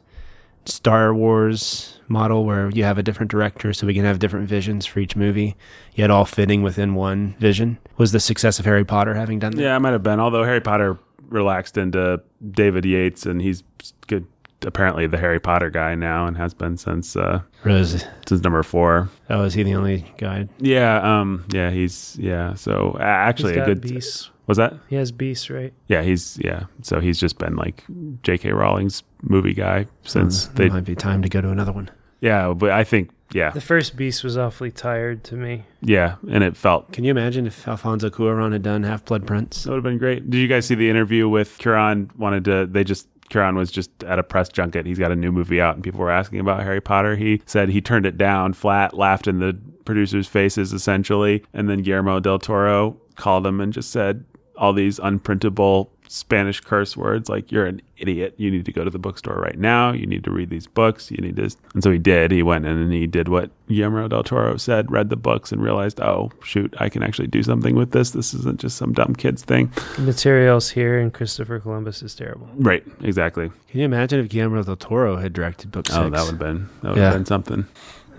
Star 0.66 1.14
Wars 1.14 2.00
model 2.08 2.46
where 2.46 2.70
you 2.70 2.84
have 2.84 2.98
a 2.98 3.04
different 3.04 3.32
director 3.32 3.74
so 3.74 3.88
we 3.88 3.94
can 3.94 4.06
have 4.06 4.20
different 4.20 4.48
visions 4.48 4.86
for 4.86 5.00
each 5.00 5.16
movie 5.16 5.56
yet 5.96 6.12
all 6.12 6.26
fitting 6.26 6.62
within 6.62 6.94
one 6.96 7.36
vision 7.40 7.78
was 7.98 8.12
the 8.12 8.20
success 8.20 8.60
of 8.60 8.66
Harry 8.66 8.86
Potter 8.86 9.14
having 9.16 9.40
done 9.40 9.52
that 9.56 9.62
Yeah, 9.62 9.76
it 9.76 9.80
might 9.80 9.94
have 9.94 10.04
been. 10.04 10.20
Although 10.20 10.44
Harry 10.44 10.62
Potter 10.62 10.98
relaxed 11.30 11.78
into 11.78 12.22
David 12.52 12.86
Yates, 12.86 13.26
and 13.26 13.42
he's 13.42 13.64
good. 14.08 14.28
Apparently, 14.66 15.08
the 15.08 15.18
Harry 15.18 15.40
Potter 15.42 15.70
guy 15.70 15.94
now, 15.96 16.26
and 16.26 16.38
has 16.38 16.54
been 16.54 16.78
since 16.78 17.18
uh, 17.18 17.42
Rose 17.66 18.06
since 18.26 18.42
number 18.44 18.64
four. 18.64 19.10
oh 19.30 19.44
is 19.44 19.54
he 19.54 19.64
the 19.64 19.76
only 19.76 20.10
guy 20.18 20.48
Yeah, 20.60 21.20
um, 21.20 21.44
yeah, 21.52 21.70
he's 21.70 22.16
yeah. 22.18 22.54
So 22.54 22.96
uh, 22.98 23.04
actually, 23.04 23.54
He's 23.54 23.58
a 23.58 23.60
got 23.62 23.66
good 23.68 23.82
beasts. 23.82 24.30
Was 24.48 24.58
that. 24.58 24.74
He 24.90 24.96
has 24.98 25.12
beasts, 25.12 25.50
right? 25.50 25.74
Yeah, 25.88 26.02
he's 26.02 26.38
yeah. 26.44 26.66
So 26.82 27.00
he's 27.00 27.20
just 27.20 27.38
been 27.38 27.56
like 27.56 27.84
J.K. 28.24 28.52
Rowling's 28.52 29.04
movie 29.22 29.54
guy 29.54 29.88
since 30.04 30.46
Hmm, 30.48 30.56
they. 30.56 30.70
might 30.70 30.84
be 30.86 30.96
time 30.96 31.22
to 31.22 31.30
go 31.30 31.40
to 31.42 31.50
another 31.50 31.72
one 31.72 31.90
Yeah, 32.20 32.54
but 32.54 32.72
I 32.72 32.84
think 32.84 33.12
yeah, 33.32 33.50
The 33.52 33.62
first 33.62 33.96
beast 33.96 34.24
was 34.24 34.38
awfully 34.38 34.70
tired 34.70 35.24
to 35.26 35.36
me. 35.36 35.64
yeah, 35.82 36.16
and 36.30 36.44
it 36.44 36.56
felt 36.58 36.92
can 36.92 37.04
you 37.04 37.10
imagine 37.12 37.48
if 37.48 37.68
Alfonso 37.68 38.10
Cuarón 38.10 38.52
had 38.52 38.62
done 38.64 38.84
Half 38.84 39.06
Blood 39.06 39.26
Prince 39.26 39.64
That 39.64 39.70
would 39.72 39.78
have 39.78 39.84
been 39.84 39.98
great. 39.98 40.30
Did 40.30 40.38
you 40.40 40.48
guys 40.48 40.66
see 40.68 40.76
the 40.76 40.90
interview 40.90 41.28
with 41.30 41.58
Cuarón? 41.60 42.14
Wanted 42.18 42.46
to, 42.46 42.66
they 42.68 42.84
just, 42.84 43.08
Cuarón 43.30 43.56
was 43.56 43.72
just 43.72 43.90
at 44.04 44.20
a 44.20 44.24
press 44.24 44.50
junket. 44.50 44.86
He's 44.86 45.00
got 45.00 45.12
a 45.12 45.16
new 45.16 45.32
movie 45.32 45.60
out, 45.62 45.74
and 45.76 45.84
people 45.84 46.02
were 46.02 46.12
asking 46.12 46.42
about 46.42 46.62
Harry 46.62 46.82
Potter. 46.82 47.16
He 47.16 47.42
said 47.48 47.70
he 47.70 47.82
turned 47.82 48.06
it 48.06 48.18
down 48.18 48.54
flat, 48.54 48.94
laughed 48.94 49.26
in 49.28 49.40
the 49.40 49.58
producers' 49.86 50.28
faces 50.28 50.72
essentially. 50.74 51.44
And 51.54 51.68
then 51.70 51.82
Guillermo 51.82 52.20
del 52.20 52.38
Toro 52.40 52.98
called 53.16 53.48
him 53.48 53.60
and 53.62 53.72
just 53.74 53.90
said 53.92 54.26
all 54.58 54.74
these 54.74 55.00
unprintable 55.00 55.90
Spanish 56.08 56.60
curse 56.60 56.96
words 56.96 57.28
like, 57.28 57.52
you're 57.52 57.66
an 57.66 57.82
idiot. 57.98 58.36
You 58.38 58.52
need 58.52 58.66
to 58.66 58.72
go 58.72 58.84
to 58.84 58.90
the 58.92 59.00
bookstore 59.00 59.36
right 59.36 59.58
now. 59.58 59.92
You 59.94 60.06
need 60.06 60.24
to 60.26 60.32
read 60.32 60.52
these 60.52 60.68
books. 60.68 61.10
You 61.10 61.18
need 61.18 61.38
to. 61.38 61.50
And 61.74 61.82
so 61.84 61.90
he 61.92 61.98
did. 61.98 62.30
He 62.30 62.44
went 62.44 62.66
in 62.68 62.78
and 62.78 62.94
he 62.94 63.08
did 63.08 63.30
what 63.30 63.50
Guillermo 63.68 64.08
del 64.10 64.22
Toro 64.22 64.58
said, 64.58 64.92
read 64.92 65.10
the 65.10 65.16
books, 65.16 65.52
and 65.52 65.64
realized, 65.64 66.00
oh, 66.02 66.32
shoot, 66.44 66.72
I 66.78 66.90
can 66.90 67.02
actually 67.02 67.28
do 67.30 67.42
something 67.42 67.76
with 67.76 67.92
this. 67.94 68.12
This 68.12 68.34
isn't 68.36 68.60
just 68.60 68.78
some 68.78 68.94
dumb 68.94 69.16
kid's 69.16 69.44
thing. 69.44 69.72
The 69.96 70.04
materials 70.04 70.70
here 70.70 71.00
in 71.00 71.10
Christopher 71.10 71.60
Columbus 71.60 72.04
is 72.04 72.14
terrible. 72.14 72.48
Right, 72.58 72.84
exactly. 73.02 73.50
can 73.70 73.80
you 73.80 73.86
imagine 73.86 74.20
if 74.20 74.30
Guillermo 74.30 74.62
del 74.62 74.76
Toro 74.76 75.16
had 75.18 75.34
directed 75.34 75.72
book 75.72 75.88
Oh, 75.92 76.10
that 76.12 76.20
would 76.26 76.32
have 76.32 76.40
been 76.40 76.70
that 76.82 76.90
would 76.90 76.98
Yeah. 76.98 77.06
have 77.06 77.14
been 77.14 77.26
something. 77.26 77.66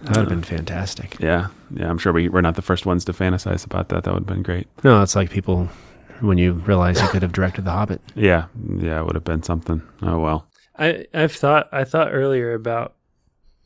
that 0.03 0.17
would 0.17 0.17
have 0.17 0.29
been 0.29 0.43
fantastic 0.43 1.17
Yeah, 1.21 1.49
yeah. 1.71 1.89
I'm 1.89 1.99
sure 1.99 2.13
we 2.13 2.29
we're 2.29 2.41
not 2.41 2.57
the 2.57 2.63
first 2.63 2.87
ones 2.87 3.05
to 3.05 3.13
fantasize 3.13 3.65
about 3.65 3.89
that. 3.91 4.03
That 4.03 4.15
would 4.15 4.21
have 4.23 4.27
been 4.27 4.43
great. 4.43 4.67
No, 4.83 5.01
it's 5.03 5.15
like 5.15 5.31
people 5.31 5.69
when 6.21 6.39
you 6.39 6.53
realize 6.53 7.01
you 7.01 7.09
could 7.09 7.23
have 7.23 7.33
directed 7.33 7.65
The 7.65 7.73
Hobbit. 7.73 8.01
Yeah, 8.15 8.47
yeah. 8.79 9.01
It 9.01 9.07
would 9.07 9.15
have 9.15 9.25
been 9.25 9.43
something. 9.43 9.83
Oh 10.03 10.19
well. 10.19 10.49
I 10.79 11.07
I've 11.15 11.33
thought 11.33 11.69
I 11.73 11.85
thought 11.85 12.13
earlier 12.13 12.53
about 12.55 12.95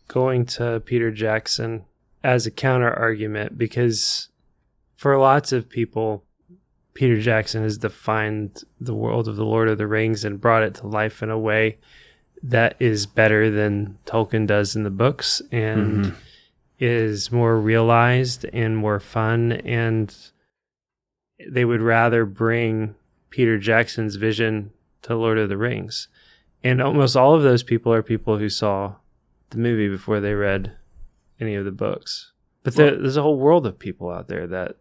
going 0.08 0.46
to 0.46 0.82
Peter 0.84 1.10
Jackson 1.10 1.84
as 2.24 2.46
a 2.46 2.50
counter 2.50 2.92
argument 2.92 3.56
because 3.56 4.28
for 4.96 5.16
lots 5.18 5.52
of 5.52 5.68
people 5.68 6.24
Peter 6.94 7.20
Jackson 7.20 7.62
has 7.62 7.78
defined 7.78 8.64
the 8.80 8.94
world 8.94 9.28
of 9.28 9.36
the 9.36 9.44
Lord 9.44 9.68
of 9.68 9.78
the 9.78 9.86
Rings 9.86 10.24
and 10.24 10.40
brought 10.40 10.64
it 10.64 10.74
to 10.74 10.86
life 10.88 11.22
in 11.22 11.30
a 11.30 11.38
way 11.38 11.78
that 12.42 12.74
is 12.80 13.06
better 13.06 13.50
than 13.50 13.98
Tolkien 14.04 14.46
does 14.46 14.74
in 14.74 14.82
the 14.82 14.90
books 14.90 15.40
and 15.52 16.06
mm-hmm. 16.06 16.16
is 16.80 17.30
more 17.30 17.56
realized 17.58 18.44
and 18.52 18.76
more 18.76 18.98
fun 18.98 19.52
and 19.52 20.14
they 21.46 21.64
would 21.64 21.80
rather 21.80 22.24
bring 22.24 22.94
Peter 23.30 23.58
Jackson's 23.58 24.16
vision 24.16 24.72
to 25.02 25.14
Lord 25.14 25.38
of 25.38 25.48
the 25.48 25.56
Rings. 25.56 26.08
And 26.64 26.82
almost 26.82 27.16
all 27.16 27.34
of 27.34 27.42
those 27.42 27.62
people 27.62 27.92
are 27.92 28.02
people 28.02 28.38
who 28.38 28.48
saw 28.48 28.96
the 29.50 29.58
movie 29.58 29.88
before 29.88 30.20
they 30.20 30.34
read 30.34 30.72
any 31.40 31.54
of 31.54 31.64
the 31.64 31.70
books. 31.70 32.32
But 32.64 32.74
there, 32.74 32.96
there's 32.96 33.16
a 33.16 33.22
whole 33.22 33.38
world 33.38 33.66
of 33.66 33.78
people 33.78 34.10
out 34.10 34.28
there 34.28 34.46
that 34.48 34.76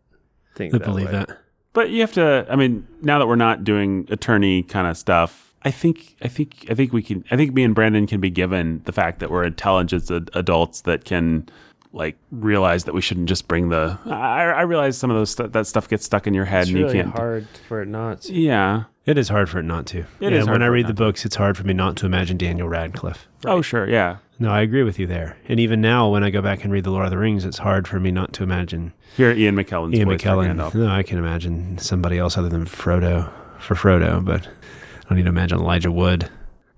think 0.55 0.73
I 0.73 0.79
that 0.79 0.85
believe 0.85 1.05
way. 1.07 1.11
that. 1.11 1.37
But 1.73 1.91
you 1.91 2.01
have 2.01 2.13
to. 2.13 2.45
I 2.49 2.55
mean, 2.55 2.87
now 3.01 3.19
that 3.19 3.27
we're 3.27 3.35
not 3.35 3.63
doing 3.63 4.07
attorney 4.09 4.63
kind 4.63 4.87
of 4.87 4.97
stuff, 4.97 5.53
I 5.61 5.69
think, 5.69 6.15
I 6.23 6.27
think, 6.27 6.65
I 6.69 6.73
think 6.73 6.91
we 6.91 7.03
can. 7.03 7.23
I 7.29 7.35
think 7.35 7.53
me 7.53 7.63
and 7.63 7.75
Brandon 7.75 8.07
can 8.07 8.19
be 8.19 8.31
given 8.31 8.81
the 8.85 8.91
fact 8.91 9.19
that 9.19 9.29
we're 9.29 9.43
intelligent 9.43 10.09
adults 10.33 10.81
that 10.81 11.05
can 11.05 11.47
like 11.93 12.17
realize 12.31 12.83
that 12.85 12.93
we 12.93 13.01
shouldn't 13.01 13.27
just 13.29 13.47
bring 13.47 13.69
the. 13.69 13.97
I, 14.05 14.43
I 14.43 14.61
realize 14.61 14.97
some 14.97 15.09
of 15.11 15.17
those 15.17 15.31
stu- 15.31 15.47
that 15.47 15.67
stuff 15.67 15.87
gets 15.87 16.05
stuck 16.05 16.27
in 16.27 16.33
your 16.33 16.45
head 16.45 16.61
It's 16.63 16.69
and 16.71 16.79
really 16.79 16.97
you 16.97 17.03
can't. 17.03 17.15
hard 17.15 17.47
for 17.67 17.81
it 17.81 17.87
not. 17.87 18.21
to. 18.23 18.33
Yeah. 18.33 18.83
It 19.05 19.17
is 19.17 19.29
hard 19.29 19.49
for 19.49 19.59
it 19.59 19.63
not 19.63 19.85
to. 19.87 19.99
It 19.99 20.05
It 20.19 20.33
is 20.33 20.43
is. 20.43 20.49
when 20.49 20.61
I 20.61 20.65
read 20.67 20.85
the 20.85 20.89
to. 20.89 20.93
books, 20.93 21.23
it's 21.25 21.37
hard 21.37 21.55
for 21.55 21.63
me 21.63 21.73
not 21.73 21.95
to 21.97 22.05
imagine 22.05 22.37
Daniel 22.37 22.67
Radcliffe. 22.67 23.25
Oh, 23.45 23.61
sure, 23.61 23.87
yeah. 23.89 24.17
No, 24.37 24.51
I 24.51 24.59
agree 24.61 24.83
with 24.83 24.99
you 24.99 25.07
there. 25.07 25.37
And 25.47 25.59
even 25.61 25.79
now, 25.79 26.09
when 26.09 26.23
I 26.25 26.29
go 26.29 26.41
back 26.41 26.63
and 26.65 26.73
read 26.73 26.83
The 26.83 26.91
Lord 26.91 27.05
of 27.05 27.11
the 27.11 27.17
Rings, 27.17 27.45
it's 27.45 27.57
hard 27.59 27.87
for 27.87 27.99
me 28.01 28.11
not 28.11 28.33
to 28.33 28.43
imagine 28.43 28.91
Here, 29.15 29.31
Ian 29.31 29.55
McKellen's 29.55 29.95
Ian 29.95 30.09
voice 30.09 30.21
for 30.21 30.27
McKellen. 30.29 30.55
Gandalf. 30.57 30.75
No, 30.75 30.87
I 30.89 31.03
can 31.03 31.17
imagine 31.17 31.77
somebody 31.77 32.17
else 32.17 32.37
other 32.37 32.49
than 32.49 32.65
Frodo 32.65 33.31
for 33.59 33.75
Frodo, 33.75 34.23
but 34.23 34.45
I 34.45 35.09
don't 35.09 35.17
need 35.17 35.23
to 35.23 35.29
imagine 35.29 35.59
Elijah 35.59 35.91
Wood. 35.91 36.29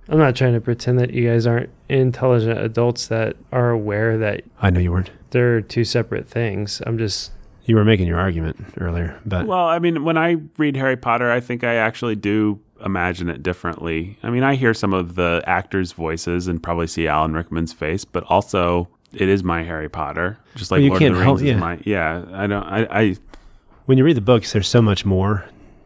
I'm 0.09 0.17
not 0.17 0.35
trying 0.35 0.53
to 0.53 0.61
pretend 0.61 0.99
that 0.99 1.11
you 1.13 1.29
guys 1.29 1.45
aren't 1.45 1.69
intelligent 1.87 2.59
adults 2.59 3.07
that 3.07 3.35
are 3.51 3.69
aware 3.69 4.17
that 4.17 4.41
I 4.61 4.69
know 4.69 4.79
you 4.79 4.91
weren't. 4.91 5.11
they're 5.31 5.61
two 5.61 5.83
separate 5.83 6.27
things. 6.27 6.81
I'm 6.85 6.97
just 6.97 7.31
You 7.65 7.75
were 7.75 7.85
making 7.85 8.07
your 8.07 8.19
argument 8.19 8.57
earlier, 8.79 9.19
but 9.25 9.45
Well, 9.47 9.67
I 9.67 9.79
mean, 9.79 10.03
when 10.03 10.17
I 10.17 10.37
read 10.57 10.75
Harry 10.75 10.97
Potter, 10.97 11.31
I 11.31 11.39
think 11.39 11.63
I 11.63 11.75
actually 11.75 12.15
do 12.15 12.59
imagine 12.83 13.29
it 13.29 13.43
differently. 13.43 14.17
I 14.23 14.29
mean, 14.29 14.41
I 14.43 14.55
hear 14.55 14.73
some 14.73 14.93
of 14.93 15.15
the 15.15 15.43
actors' 15.45 15.91
voices 15.91 16.47
and 16.47 16.63
probably 16.63 16.87
see 16.87 17.07
Alan 17.07 17.33
Rickman's 17.33 17.73
face, 17.73 18.05
but 18.05 18.23
also 18.23 18.87
it 19.13 19.27
is 19.27 19.43
my 19.43 19.63
Harry 19.63 19.89
Potter, 19.89 20.39
just 20.55 20.71
like 20.71 20.77
Well, 20.79 20.83
you 20.85 20.89
Lord 20.91 20.99
can't 21.01 21.11
of 21.13 21.17
the 21.19 21.23
help- 21.23 21.37
Rings 21.39 21.49
is 21.49 21.53
yeah. 21.55 21.59
my. 21.59 21.79
Yeah, 21.83 22.25
I 22.33 22.47
don't. 22.47 22.63
I, 22.63 22.87
I 23.01 23.15
when 23.85 23.97
you 23.97 24.03
read 24.03 24.17
the 24.17 24.21
books, 24.21 24.53
there's 24.53 24.67
so 24.67 24.81
much 24.81 25.03
more 25.05 25.45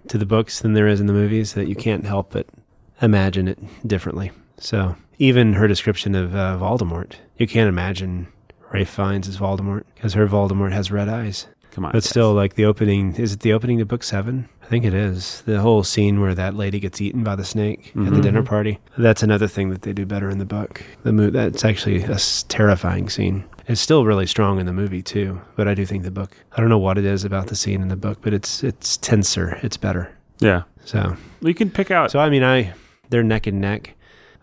to 0.09 0.17
the 0.17 0.25
books 0.25 0.59
than 0.59 0.73
there 0.73 0.87
is 0.87 0.99
in 0.99 1.07
the 1.07 1.13
movies 1.13 1.53
that 1.53 1.67
you 1.67 1.75
can't 1.75 2.05
help 2.05 2.31
but 2.33 2.45
imagine 3.01 3.47
it 3.47 3.59
differently. 3.87 4.31
So 4.57 4.95
even 5.19 5.53
her 5.53 5.67
description 5.67 6.15
of 6.15 6.35
uh, 6.35 6.57
Voldemort, 6.59 7.13
you 7.37 7.47
can't 7.47 7.67
imagine 7.69 8.27
Ralph 8.71 8.89
Fiennes 8.89 9.27
as 9.27 9.37
Voldemort 9.37 9.83
because 9.95 10.13
her 10.13 10.27
Voldemort 10.27 10.71
has 10.71 10.91
red 10.91 11.09
eyes. 11.09 11.47
come 11.71 11.85
on. 11.85 11.91
But 11.91 12.03
still, 12.03 12.33
like 12.33 12.53
the 12.53 12.65
opening, 12.65 13.15
is 13.15 13.33
it 13.33 13.39
the 13.39 13.51
opening 13.53 13.79
to 13.79 13.85
book 13.85 14.03
seven? 14.03 14.47
I 14.61 14.67
think 14.67 14.85
it 14.85 14.93
is. 14.93 15.41
The 15.47 15.59
whole 15.59 15.83
scene 15.83 16.21
where 16.21 16.35
that 16.35 16.53
lady 16.55 16.79
gets 16.79 17.01
eaten 17.01 17.23
by 17.23 17.35
the 17.35 17.43
snake 17.43 17.87
at 17.95 18.05
the 18.05 18.11
Mhm. 18.11 18.21
dinner 18.21 18.43
party. 18.43 18.79
That's 18.97 19.23
another 19.23 19.47
thing 19.47 19.69
that 19.71 19.81
they 19.81 19.91
do 19.91 20.05
better 20.05 20.29
in 20.29 20.37
the 20.37 20.45
book. 20.45 20.83
The 21.03 21.11
mo- 21.11 21.31
that's 21.31 21.65
actually 21.65 22.03
a 22.03 22.17
terrifying 22.47 23.09
scene. 23.09 23.43
It's 23.67 23.81
still 23.81 24.05
really 24.05 24.27
strong 24.27 24.59
in 24.59 24.65
the 24.67 24.71
movie 24.73 25.01
too, 25.01 25.41
but 25.55 25.67
I 25.67 25.73
do 25.73 25.83
think 25.85 26.03
the 26.03 26.11
book. 26.11 26.35
I 26.55 26.61
don't 26.61 26.69
know 26.69 26.77
what 26.77 26.97
it 26.99 27.05
is 27.05 27.25
about 27.25 27.47
the 27.47 27.55
scene 27.55 27.81
in 27.81 27.87
the 27.87 27.95
book, 27.97 28.19
but 28.21 28.33
it's 28.33 28.63
it's 28.63 28.95
tenser. 28.97 29.57
It's 29.63 29.77
better. 29.77 30.09
yeah, 30.39 30.63
So, 30.85 31.15
you 31.41 31.53
can 31.55 31.69
pick 31.71 31.89
out. 31.91 32.11
so 32.11 32.19
I 32.19 32.29
mean, 32.29 32.43
I 32.43 32.73
they're 33.13 33.23
neck 33.23 33.45
and 33.45 33.61
neck. 33.61 33.93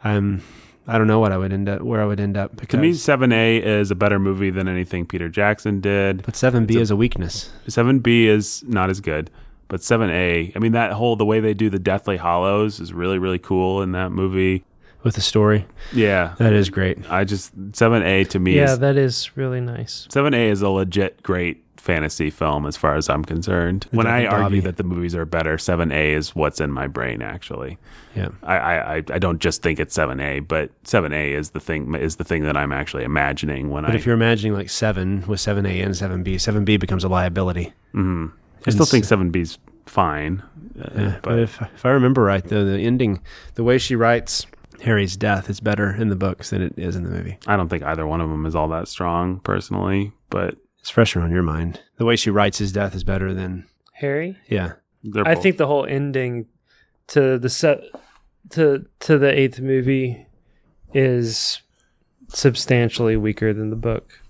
I'm. 0.04 0.42
I 0.86 0.96
don't 0.96 1.06
know 1.08 1.18
what 1.20 1.30
I 1.32 1.36
would 1.36 1.52
end 1.52 1.68
up 1.68 1.82
where 1.82 2.00
I 2.00 2.04
would 2.04 2.20
end 2.20 2.36
up 2.36 2.52
because 2.56 2.68
to 2.70 2.78
me, 2.78 2.94
Seven 2.94 3.32
A 3.32 3.58
is 3.58 3.90
a 3.90 3.94
better 3.94 4.18
movie 4.18 4.50
than 4.50 4.66
anything 4.68 5.06
Peter 5.06 5.28
Jackson 5.28 5.80
did. 5.80 6.22
but 6.22 6.34
seven 6.36 6.66
B 6.66 6.78
is 6.80 6.90
a 6.90 6.96
weakness. 6.96 7.50
Seven 7.68 7.98
B 7.98 8.26
is 8.28 8.62
not 8.66 8.90
as 8.90 9.00
good, 9.00 9.28
but 9.68 9.82
Seven 9.82 10.08
A. 10.10 10.52
I 10.54 10.58
mean, 10.58 10.72
that 10.72 10.92
whole 10.92 11.16
the 11.16 11.24
way 11.26 11.38
they 11.40 11.52
do 11.54 11.68
the 11.68 11.78
Deathly 11.78 12.16
Hallows 12.16 12.80
is 12.80 12.92
really 12.92 13.18
really 13.18 13.38
cool 13.38 13.82
in 13.82 13.92
that 13.92 14.10
movie. 14.10 14.64
with 15.02 15.14
the 15.14 15.20
story. 15.20 15.66
Yeah, 15.92 16.34
That 16.38 16.52
is 16.54 16.70
great. 16.70 16.98
I 17.10 17.24
just 17.24 17.52
Seven 17.72 18.02
A 18.02 18.24
to 18.24 18.38
me 18.38 18.56
yeah, 18.56 18.72
is 18.72 18.78
that 18.78 18.96
is 18.96 19.36
really 19.36 19.60
nice. 19.60 20.06
Seven 20.10 20.32
A 20.34 20.48
is 20.48 20.62
a 20.62 20.68
legit 20.70 21.22
great 21.22 21.62
fantasy 21.80 22.30
film 22.30 22.66
as 22.66 22.76
far 22.76 22.94
as 22.94 23.08
I'm 23.08 23.24
concerned. 23.24 23.86
When 23.90 24.06
I 24.06 24.22
Deathly 24.22 24.42
argue 24.42 24.60
that 24.62 24.76
the 24.76 24.84
movies 24.84 25.14
are 25.14 25.24
better, 25.24 25.58
Seven 25.58 25.90
A 25.92 26.12
is 26.12 26.34
what's 26.34 26.60
in 26.60 26.70
my 26.70 26.86
brain. 26.86 27.22
Actually, 27.22 27.78
Yeah. 28.14 28.28
I, 28.42 28.56
I 28.56 28.96
I 28.96 29.18
don't 29.18 29.40
just 29.40 29.62
think 29.62 29.80
it's 29.80 29.94
Seven 29.94 30.20
A, 30.20 30.40
but 30.40 30.70
Seven 30.84 31.12
A 31.12 31.32
is 31.32 31.50
the 31.50 31.60
thing 31.60 31.94
is 31.94 32.16
the 32.16 32.24
thing 32.24 32.44
that 32.44 32.56
I'm 32.56 32.72
actually 32.72 33.04
imagining 33.04 33.70
when 33.70 33.84
But 33.84 33.92
I. 33.92 33.96
if 33.96 34.06
you're 34.06 34.14
imagining 34.14 34.52
like 34.54 34.70
seven 34.70 35.24
with 35.26 35.40
seven 35.40 35.66
A 35.66 35.80
and 35.80 35.96
seven 35.96 36.22
B, 36.22 36.38
seven 36.38 36.64
B 36.64 36.76
becomes 36.76 37.02
a 37.04 37.08
liability. 37.08 37.72
Mhm. 37.94 38.32
I 38.66 38.70
still 38.70 38.84
think 38.86 39.04
Seven 39.06 39.30
B's 39.30 39.58
fine, 39.86 40.42
uh, 40.78 40.88
Yeah, 40.94 41.08
but 41.22 41.22
but 41.22 41.38
if 41.38 41.62
if 41.74 41.86
I 41.86 41.90
remember 41.90 42.22
right, 42.22 42.44
though, 42.44 42.64
the 42.64 42.78
ending, 42.78 43.20
the 43.54 43.64
way 43.64 43.78
she 43.78 43.96
writes 43.96 44.46
Harry's 44.82 45.16
death 45.16 45.48
is 45.50 45.60
better 45.60 45.90
in 45.94 46.08
the 46.08 46.16
books 46.16 46.50
than 46.50 46.60
it 46.62 46.74
is 46.76 46.94
in 46.94 47.02
the 47.04 47.10
movie. 47.10 47.38
I 47.46 47.56
don't 47.56 47.68
think 47.68 47.82
either 47.82 48.06
one 48.06 48.20
of 48.20 48.28
them 48.30 48.44
is 48.46 48.54
all 48.54 48.68
that 48.68 48.86
strong 48.88 49.40
personally. 49.40 50.12
But 50.30 50.56
It's 50.80 50.90
fresher 50.90 51.20
on 51.20 51.30
your 51.30 51.42
mind. 51.42 51.80
The 51.96 52.04
way 52.04 52.16
she 52.16 52.30
writes 52.30 52.58
his 52.58 52.72
death 52.72 52.94
is 52.94 53.04
better 53.04 53.32
than 53.34 53.66
Harry, 53.94 54.38
yeah. 54.48 54.74
they're 55.04 55.26
I 55.28 55.34
both- 55.34 55.42
think 55.42 55.56
the 55.58 55.66
whole 55.66 55.84
ending 55.86 56.46
to 57.08 57.38
the 57.38 57.48
set 57.50 57.82
to 58.50 58.86
to 59.00 59.18
the 59.18 59.30
eighth 59.38 59.60
movie 59.60 60.26
is 60.94 61.60
substantially 62.28 63.16
weaker 63.16 63.52
than 63.52 63.70
the 63.70 63.76
book. 63.76 64.20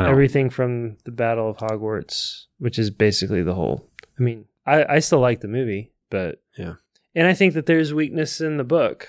Everything 0.00 0.50
from 0.50 0.96
the 1.04 1.12
Battle 1.12 1.48
of 1.48 1.58
Hogwarts, 1.58 2.46
which 2.58 2.78
is 2.78 2.90
basically 2.90 3.42
the 3.42 3.54
whole. 3.54 3.88
I 4.18 4.22
mean, 4.22 4.46
I, 4.66 4.84
I 4.96 4.98
still 4.98 5.20
like 5.20 5.40
the 5.40 5.48
movie, 5.48 5.92
but 6.10 6.42
Yeah. 6.58 6.74
and 7.14 7.26
I 7.28 7.34
think 7.34 7.54
that 7.54 7.66
there's 7.66 7.94
weakness 7.94 8.40
in 8.40 8.56
the 8.56 8.64
book, 8.64 9.08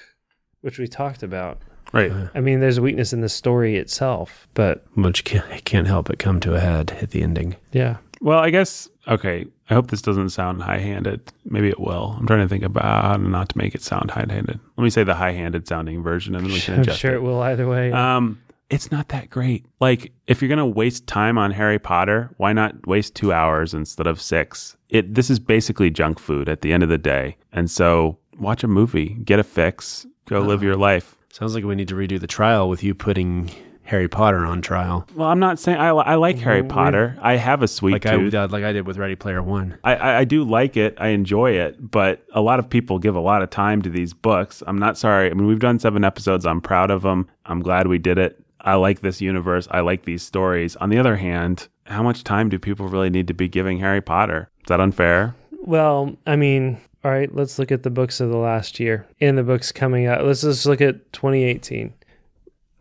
which 0.61 0.77
we 0.77 0.87
talked 0.87 1.23
about. 1.23 1.59
Right. 1.93 2.11
I 2.35 2.39
mean, 2.41 2.59
there's 2.59 2.77
a 2.77 2.81
weakness 2.81 3.13
in 3.13 3.21
the 3.21 3.29
story 3.29 3.75
itself, 3.77 4.47
but 4.53 4.83
Which 4.95 5.23
can't, 5.23 5.63
can't 5.65 5.87
help 5.87 6.07
but 6.07 6.19
come 6.19 6.39
to 6.41 6.55
a 6.55 6.59
head 6.59 6.97
at 7.01 7.11
the 7.11 7.21
ending. 7.23 7.55
yeah, 7.71 7.97
Well, 8.21 8.39
I 8.39 8.49
guess 8.49 8.89
okay. 9.07 9.45
I 9.69 9.73
hope 9.73 9.89
this 9.91 10.01
doesn't 10.01 10.29
sound 10.29 10.61
high-handed. 10.63 11.29
Maybe 11.43 11.67
it 11.67 11.79
will. 11.79 12.15
I'm 12.17 12.25
trying 12.25 12.39
to 12.39 12.47
think 12.47 12.63
about 12.63 13.03
how 13.03 13.17
not 13.17 13.49
to 13.49 13.57
make 13.57 13.75
it 13.75 13.81
sound 13.81 14.11
high-handed. 14.11 14.59
Let 14.77 14.83
me 14.83 14.89
say 14.89 15.03
the 15.03 15.15
high-handed 15.15 15.67
sounding 15.67 16.01
version, 16.01 16.35
and 16.35 16.45
then 16.45 16.53
we 16.53 16.59
can 16.61 16.75
I'm 16.75 16.81
adjust 16.81 16.99
sure 16.99 17.11
it. 17.13 17.17
it 17.17 17.21
will 17.21 17.41
either 17.41 17.67
way. 17.67 17.91
Um, 17.91 18.41
it's 18.69 18.91
not 18.91 19.09
that 19.09 19.29
great. 19.29 19.65
Like, 19.79 20.11
if 20.25 20.41
you're 20.41 20.49
gonna 20.49 20.65
waste 20.65 21.05
time 21.07 21.37
on 21.37 21.51
Harry 21.51 21.79
Potter, 21.79 22.31
why 22.37 22.53
not 22.53 22.85
waste 22.87 23.13
two 23.15 23.31
hours 23.33 23.73
instead 23.73 24.07
of 24.07 24.21
six? 24.21 24.75
It 24.89 25.15
this 25.15 25.29
is 25.29 25.39
basically 25.39 25.89
junk 25.89 26.17
food 26.19 26.47
at 26.49 26.61
the 26.61 26.71
end 26.73 26.83
of 26.83 26.89
the 26.89 26.97
day, 26.97 27.35
and 27.51 27.69
so 27.69 28.17
watch 28.39 28.63
a 28.63 28.67
movie, 28.69 29.15
get 29.23 29.39
a 29.39 29.43
fix, 29.43 30.05
go 30.25 30.39
live 30.41 30.63
your 30.63 30.75
life. 30.77 31.15
Sounds 31.37 31.53
like 31.53 31.63
we 31.63 31.75
need 31.75 31.87
to 31.89 31.93
redo 31.93 32.19
the 32.19 32.25
trial 32.25 32.67
with 32.67 32.83
you 32.83 32.95
putting 32.95 33.51
Harry 33.83 34.07
Potter 34.07 34.43
on 34.43 34.59
trial, 34.59 35.05
Well, 35.13 35.27
I'm 35.27 35.37
not 35.37 35.59
saying 35.59 35.77
I, 35.77 35.89
I 35.89 36.15
like 36.15 36.39
Harry 36.39 36.63
Mhm. 36.63 36.69
Potter. 36.69 37.15
I 37.21 37.35
have 37.35 37.61
a 37.61 37.67
sweet 37.67 37.91
like 37.91 38.07
I 38.07 38.17
tooth. 38.17 38.33
like 38.33 38.63
I 38.63 38.71
did 38.71 38.87
with 38.87 38.97
Ready 38.97 39.15
Player 39.15 39.43
One. 39.43 39.77
I, 39.83 39.95
I, 39.95 40.17
I 40.17 40.23
do 40.23 40.43
like 40.43 40.75
it. 40.77 40.97
I 40.99 41.09
enjoy 41.09 41.51
it, 41.51 41.91
but 41.91 42.23
a 42.33 42.41
lot 42.41 42.57
of 42.57 42.67
people 42.67 42.97
give 42.97 43.15
a 43.15 43.19
lot 43.19 43.43
of 43.43 43.51
time 43.51 43.83
to 43.83 43.89
these 43.91 44.13
books. 44.15 44.63
I'm 44.65 44.79
not 44.79 44.97
sorry. 44.97 45.29
I 45.29 45.33
mean, 45.35 45.45
we've 45.45 45.59
done 45.59 45.77
seven 45.77 46.03
episodes. 46.03 46.43
I'm 46.43 46.59
proud 46.59 46.89
of 46.89 47.03
them. 47.03 47.27
I'm 47.45 47.61
glad 47.61 47.85
we 47.85 47.99
did 47.99 48.17
it. 48.17 48.43
I 48.61 48.73
like 48.73 49.01
this 49.01 49.21
universe. 49.21 49.67
I 49.69 49.81
like 49.81 50.05
these 50.05 50.23
stories. 50.23 50.75
On 50.77 50.89
the 50.89 50.97
other 50.97 51.17
hand, 51.17 51.67
how 51.85 52.01
much 52.01 52.23
time 52.23 52.49
do 52.49 52.57
people 52.57 52.87
really 52.87 53.11
need 53.11 53.27
to 53.27 53.35
be 53.35 53.47
giving 53.47 53.77
Harry 53.77 54.01
Potter? 54.01 54.49
Is 54.61 54.69
that 54.69 54.81
unfair? 54.81 55.35
Well, 55.61 56.17
I 56.25 56.35
mean, 56.35 56.79
all 57.07 57.13
right, 57.13 57.33
let's 57.33 57.57
look 57.57 57.71
at 57.71 57.83
the 57.83 57.89
books 57.89 58.19
of 58.19 58.29
the 58.29 58.37
last 58.37 58.81
year 58.81 59.07
and 59.21 59.37
the 59.37 59.43
books 59.43 59.71
coming 59.71 60.07
out. 60.07 60.25
Let's 60.25 60.41
just 60.41 60.65
look 60.65 60.81
at 60.81 61.13
2018. 61.13 61.93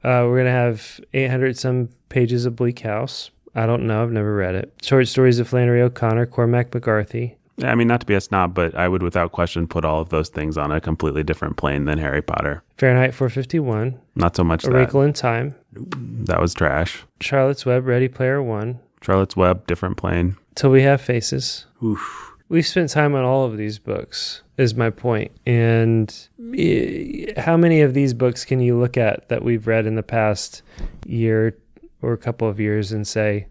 Uh, 0.03 0.27
we're 0.27 0.35
going 0.35 0.47
to 0.47 0.51
have 0.51 1.01
800 1.15 1.57
some 1.57 1.91
pages 2.09 2.45
of 2.45 2.57
Bleak 2.57 2.81
House. 2.81 3.31
I 3.55 3.67
don't 3.67 3.87
know. 3.87 4.03
I've 4.03 4.11
never 4.11 4.35
read 4.35 4.57
it. 4.57 4.75
Short 4.83 5.07
stories 5.07 5.39
of 5.39 5.47
Flannery 5.47 5.81
O'Connor, 5.81 6.27
Cormac 6.27 6.75
McCarthy. 6.75 7.37
Yeah, 7.57 7.71
I 7.71 7.77
mean, 7.77 7.87
not 7.87 8.01
to 8.01 8.07
be 8.07 8.15
a 8.15 8.21
snob, 8.21 8.53
but 8.53 8.75
I 8.75 8.89
would 8.89 9.01
without 9.05 9.31
question 9.31 9.69
put 9.69 9.85
all 9.85 10.01
of 10.01 10.09
those 10.09 10.29
things 10.29 10.59
on 10.59 10.73
a 10.73 10.81
completely 10.81 11.23
different 11.23 11.57
plane 11.57 11.85
than 11.85 11.99
Harry 11.99 12.21
Potter. 12.21 12.65
Fahrenheit 12.79 13.15
451, 13.15 13.97
Not 14.17 14.35
so 14.35 14.43
much 14.43 14.65
A 14.65 14.71
that. 14.71 14.75
Wrinkle 14.75 15.03
in 15.03 15.13
Time, 15.13 15.55
That 15.73 16.41
was 16.41 16.53
trash. 16.53 17.05
Charlotte's 17.21 17.65
Web, 17.65 17.87
Ready 17.87 18.09
Player 18.09 18.43
One, 18.43 18.81
Charlotte's 19.03 19.37
Web, 19.37 19.69
different 19.69 19.97
plane. 19.97 20.37
Till 20.57 20.71
We 20.73 20.83
Have 20.83 21.01
Faces. 21.01 21.67
Oof. 21.81 22.26
We've 22.49 22.67
spent 22.67 22.91
time 22.91 23.15
on 23.15 23.25
all 23.25 23.45
of 23.45 23.57
these 23.57 23.79
books, 23.79 24.43
is 24.57 24.75
my 24.75 24.91
point. 24.91 25.33
And 25.47 26.15
eh, 26.57 27.41
how 27.41 27.57
many 27.57 27.81
of 27.81 27.93
these 27.93 28.15
books 28.15 28.45
can 28.45 28.61
you 28.61 28.79
look 28.79 28.97
at 28.97 29.29
that 29.29 29.43
we've 29.43 29.67
read 29.67 29.87
in 29.87 29.97
the 29.97 30.03
past 30.03 30.63
year 31.05 31.57
or 32.03 32.13
a 32.13 32.19
couple 32.19 32.49
of 32.49 32.61
years 32.61 32.93
and 32.93 33.07
say, 33.07 33.49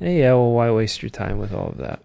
hey, 0.00 0.20
yeah, 0.20 0.32
well, 0.32 0.50
why 0.50 0.70
waste 0.70 1.02
your 1.02 1.10
time 1.10 1.38
with 1.38 1.52
all 1.52 1.68
of 1.68 1.76
that? 1.78 2.02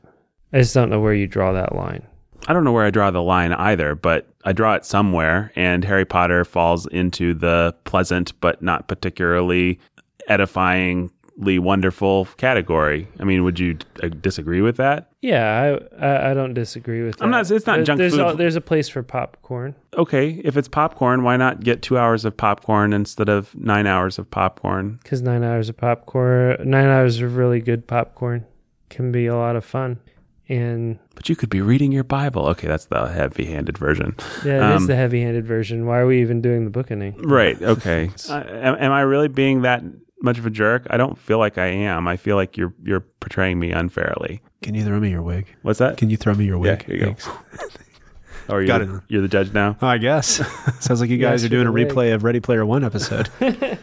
I 0.53 0.59
just 0.59 0.75
don't 0.75 0.89
know 0.89 0.99
where 0.99 1.13
you 1.13 1.27
draw 1.27 1.53
that 1.53 1.75
line. 1.75 2.05
I 2.47 2.53
don't 2.53 2.63
know 2.63 2.71
where 2.71 2.85
I 2.85 2.91
draw 2.91 3.11
the 3.11 3.21
line 3.21 3.53
either, 3.53 3.95
but 3.95 4.27
I 4.43 4.51
draw 4.51 4.73
it 4.73 4.85
somewhere, 4.85 5.51
and 5.55 5.83
Harry 5.85 6.05
Potter 6.05 6.43
falls 6.43 6.87
into 6.87 7.33
the 7.33 7.75
pleasant 7.83 8.39
but 8.41 8.61
not 8.61 8.87
particularly 8.87 9.79
wonderful 11.37 12.25
category. 12.37 13.07
I 13.19 13.23
mean, 13.23 13.43
would 13.43 13.59
you 13.59 13.77
uh, 14.03 14.09
disagree 14.09 14.61
with 14.61 14.77
that? 14.77 15.09
Yeah, 15.21 15.77
I 15.99 16.05
I, 16.05 16.31
I 16.31 16.33
don't 16.33 16.53
disagree 16.53 17.03
with 17.03 17.17
that. 17.17 17.23
I'm 17.23 17.31
not- 17.31 17.49
it's 17.49 17.65
not 17.67 17.75
There- 17.77 17.83
junk 17.85 17.97
there's 17.99 18.13
food. 18.15 18.21
A, 18.21 18.35
there's 18.35 18.55
a 18.55 18.61
place 18.61 18.89
for 18.89 19.03
popcorn. 19.03 19.75
Okay, 19.97 20.41
if 20.43 20.57
it's 20.57 20.67
popcorn, 20.67 21.23
why 21.23 21.37
not 21.37 21.63
get 21.63 21.81
two 21.81 21.97
hours 21.97 22.25
of 22.25 22.35
popcorn 22.37 22.93
instead 22.93 23.29
of 23.29 23.53
nine 23.55 23.87
hours 23.87 24.17
of 24.19 24.29
popcorn? 24.31 24.99
because 25.03 25.21
nine 25.21 25.43
hours 25.43 25.69
of 25.69 25.77
popcorn, 25.77 26.57
nine 26.69 26.87
hours 26.87 27.21
of 27.21 27.35
really 27.35 27.59
good 27.61 27.87
popcorn 27.87 28.45
can 28.89 29.11
be 29.11 29.25
a 29.27 29.35
lot 29.35 29.55
of 29.55 29.63
fun. 29.65 29.99
And 30.49 30.99
But 31.15 31.29
you 31.29 31.35
could 31.37 31.49
be 31.49 31.61
reading 31.61 31.93
your 31.93 32.03
Bible. 32.03 32.45
Okay, 32.47 32.67
that's 32.67 32.85
the 32.85 33.07
heavy 33.07 33.45
handed 33.45 33.77
version. 33.77 34.15
yeah, 34.43 34.71
it 34.71 34.75
is 34.75 34.81
Um, 34.81 34.87
the 34.87 34.95
heavy 34.97 35.21
handed 35.21 35.45
version. 35.47 35.85
Why 35.85 35.99
are 35.99 36.05
we 36.07 36.19
even 36.19 36.41
doing 36.41 36.65
the 36.65 36.69
book 36.71 36.91
ending? 36.91 37.15
Right, 37.21 37.61
okay. 37.61 38.09
uh, 38.29 38.43
am, 38.47 38.75
am 38.77 38.91
I 38.91 39.01
really 39.01 39.29
being 39.29 39.61
that 39.61 39.81
much 40.23 40.37
of 40.37 40.45
a 40.45 40.49
jerk? 40.49 40.87
I 40.89 40.97
don't 40.97 41.17
feel 41.17 41.37
like 41.39 41.57
I 41.57 41.67
am. 41.67 42.07
I 42.07 42.17
feel 42.17 42.35
like 42.35 42.57
you're 42.57 42.73
you're 42.83 43.01
portraying 43.19 43.59
me 43.59 43.71
unfairly. 43.71 44.41
Can 44.61 44.75
you 44.75 44.83
throw 44.83 44.99
me 44.99 45.09
your 45.09 45.21
wig? 45.21 45.47
What's 45.63 45.79
that? 45.79 45.97
Can 45.97 46.09
you 46.09 46.17
throw 46.17 46.33
me 46.33 46.45
your 46.45 46.57
wig? 46.57 46.81
Yeah, 46.81 46.85
here 46.87 46.95
you 46.95 47.01
go. 47.01 47.13
Thanks. 47.13 47.77
Or 48.49 48.55
oh, 48.55 48.57
you're, 48.57 48.67
Got 48.67 48.77
the, 48.79 48.95
it. 48.95 49.01
you're 49.07 49.21
the 49.21 49.27
judge 49.29 49.53
now? 49.53 49.77
Oh, 49.81 49.87
I 49.87 49.97
guess. 49.99 50.35
Sounds 50.83 50.99
like 50.99 51.11
you 51.11 51.17
guys 51.19 51.41
Yes, 51.43 51.45
are 51.45 51.49
doing 51.49 51.67
a 51.67 51.71
for 51.71 51.77
the 51.77 51.85
leg. 51.85 51.93
replay 51.95 52.13
of 52.13 52.23
Ready 52.23 52.39
Player 52.39 52.65
One 52.65 52.83
episode. 52.83 53.29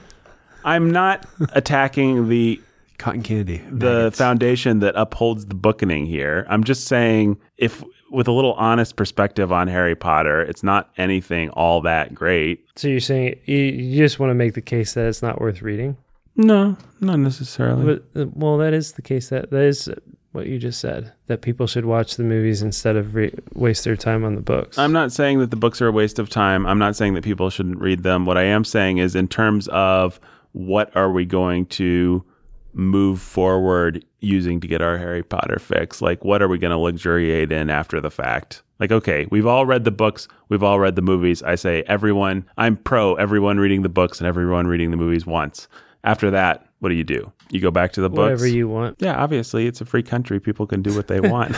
I'm 0.65 0.91
not 0.91 1.27
attacking 1.53 2.29
the 2.29 2.61
Cotton 2.99 3.23
candy. 3.23 3.59
the 3.71 3.87
Maggots. 3.87 4.19
foundation 4.19 4.81
that 4.81 4.95
upholds 4.97 5.47
the 5.47 5.55
bookening 5.55 6.07
here. 6.07 6.45
I'm 6.51 6.65
just 6.65 6.87
saying 6.87 7.39
if 7.57 7.83
with 8.11 8.27
a 8.27 8.33
little 8.33 8.55
honest 8.55 8.97
perspective 8.97 9.53
on 9.53 9.69
Harry 9.69 9.95
Potter, 9.95 10.43
it's 10.43 10.65
not 10.65 10.91
anything 10.99 11.51
all 11.51 11.81
that 11.83 12.13
great. 12.15 12.65
So 12.77 12.89
you're 12.89 13.01
saying 13.01 13.39
you, 13.47 13.57
you 13.57 13.99
just 14.05 14.19
want 14.19 14.31
to 14.31 14.35
make 14.35 14.55
the 14.55 14.61
case 14.61 14.95
that 14.95 15.07
it's 15.07 15.23
not 15.23 15.41
worth 15.41 15.63
reading? 15.63 15.97
No, 16.39 16.77
not 17.01 17.19
necessarily. 17.19 17.85
But 17.85 18.23
uh, 18.23 18.27
well, 18.33 18.57
that 18.59 18.73
is 18.73 18.93
the 18.93 19.03
case. 19.03 19.29
That 19.29 19.51
that 19.51 19.63
is 19.63 19.91
what 20.33 20.47
you 20.47 20.59
just 20.59 20.81
said. 20.81 21.13
That 21.27 21.43
people 21.43 21.67
should 21.67 21.85
watch 21.85 22.17
the 22.17 22.23
movies 22.23 22.63
instead 22.63 22.97
of 22.97 23.15
re- 23.17 23.35
waste 23.55 23.85
their 23.85 23.97
time 23.97 24.25
on 24.25 24.37
the 24.37 24.41
books. 24.41 24.79
I'm 24.79 24.93
not 24.93 25.11
saying 25.11 25.41
that 25.41 25.51
the 25.51 25.57
books 25.57 25.83
are 25.83 25.89
a 25.89 25.93
waste 25.93 26.21
of 26.21 26.31
time. 26.31 26.65
I'm 26.65 26.79
not 26.79 26.95
saying 26.95 27.15
that 27.15 27.25
people 27.25 27.51
shouldn't 27.51 27.81
read 27.81 28.05
them. 28.05 28.25
What 28.25 28.39
I 28.39 28.45
am 28.45 28.65
saying 28.65 28.99
is, 28.99 29.17
in 29.17 29.27
terms 29.27 29.67
of 29.69 30.21
what 30.53 30.95
are 30.97 31.11
we 31.11 31.25
going 31.25 31.67
to 31.67 32.25
move 32.73 33.21
forward 33.21 34.05
using 34.21 34.61
to 34.61 34.69
get 34.69 34.81
our 34.81 34.97
Harry 34.97 35.25
Potter 35.25 35.59
fix? 35.59 36.01
Like, 36.01 36.25
what 36.25 36.41
are 36.41 36.49
we 36.49 36.59
going 36.59 36.71
to 36.71 36.79
luxuriate 36.79 37.51
in 37.51 37.69
after 37.69 38.01
the 38.01 38.11
fact? 38.11 38.63
Like, 38.79 38.93
okay, 38.93 39.27
we've 39.31 39.47
all 39.47 39.67
read 39.67 39.83
the 39.83 39.91
books, 39.91 40.29
we've 40.49 40.63
all 40.63 40.79
read 40.79 40.95
the 40.95 41.03
movies. 41.03 41.43
I 41.43 41.57
say 41.57 41.83
everyone, 41.89 42.45
I'm 42.57 42.77
pro 42.77 43.15
everyone 43.15 43.59
reading 43.59 43.83
the 43.83 43.89
books 43.89 44.21
and 44.21 44.29
everyone 44.29 44.69
reading 44.69 44.93
the 44.93 44.97
movies 44.97 45.27
once. 45.27 45.67
After 46.09 46.31
that, 46.31 46.65
what 46.81 46.89
do 46.91 46.95
you 46.95 47.05
do? 47.05 47.31
You 47.51 47.61
go 47.61 47.71
back 47.71 47.93
to 47.93 48.01
the 48.01 48.09
books. 48.09 48.19
Whatever 48.41 48.47
you 48.47 48.69
want. 48.69 48.97
yeah, 49.01 49.17
obviously, 49.17 49.67
it's 49.67 49.81
a 49.81 49.85
free 49.85 50.03
country. 50.03 50.39
People 50.41 50.67
can 50.67 50.81
do 50.83 50.95
what 50.95 51.09
they 51.09 51.21
want. 51.35 51.55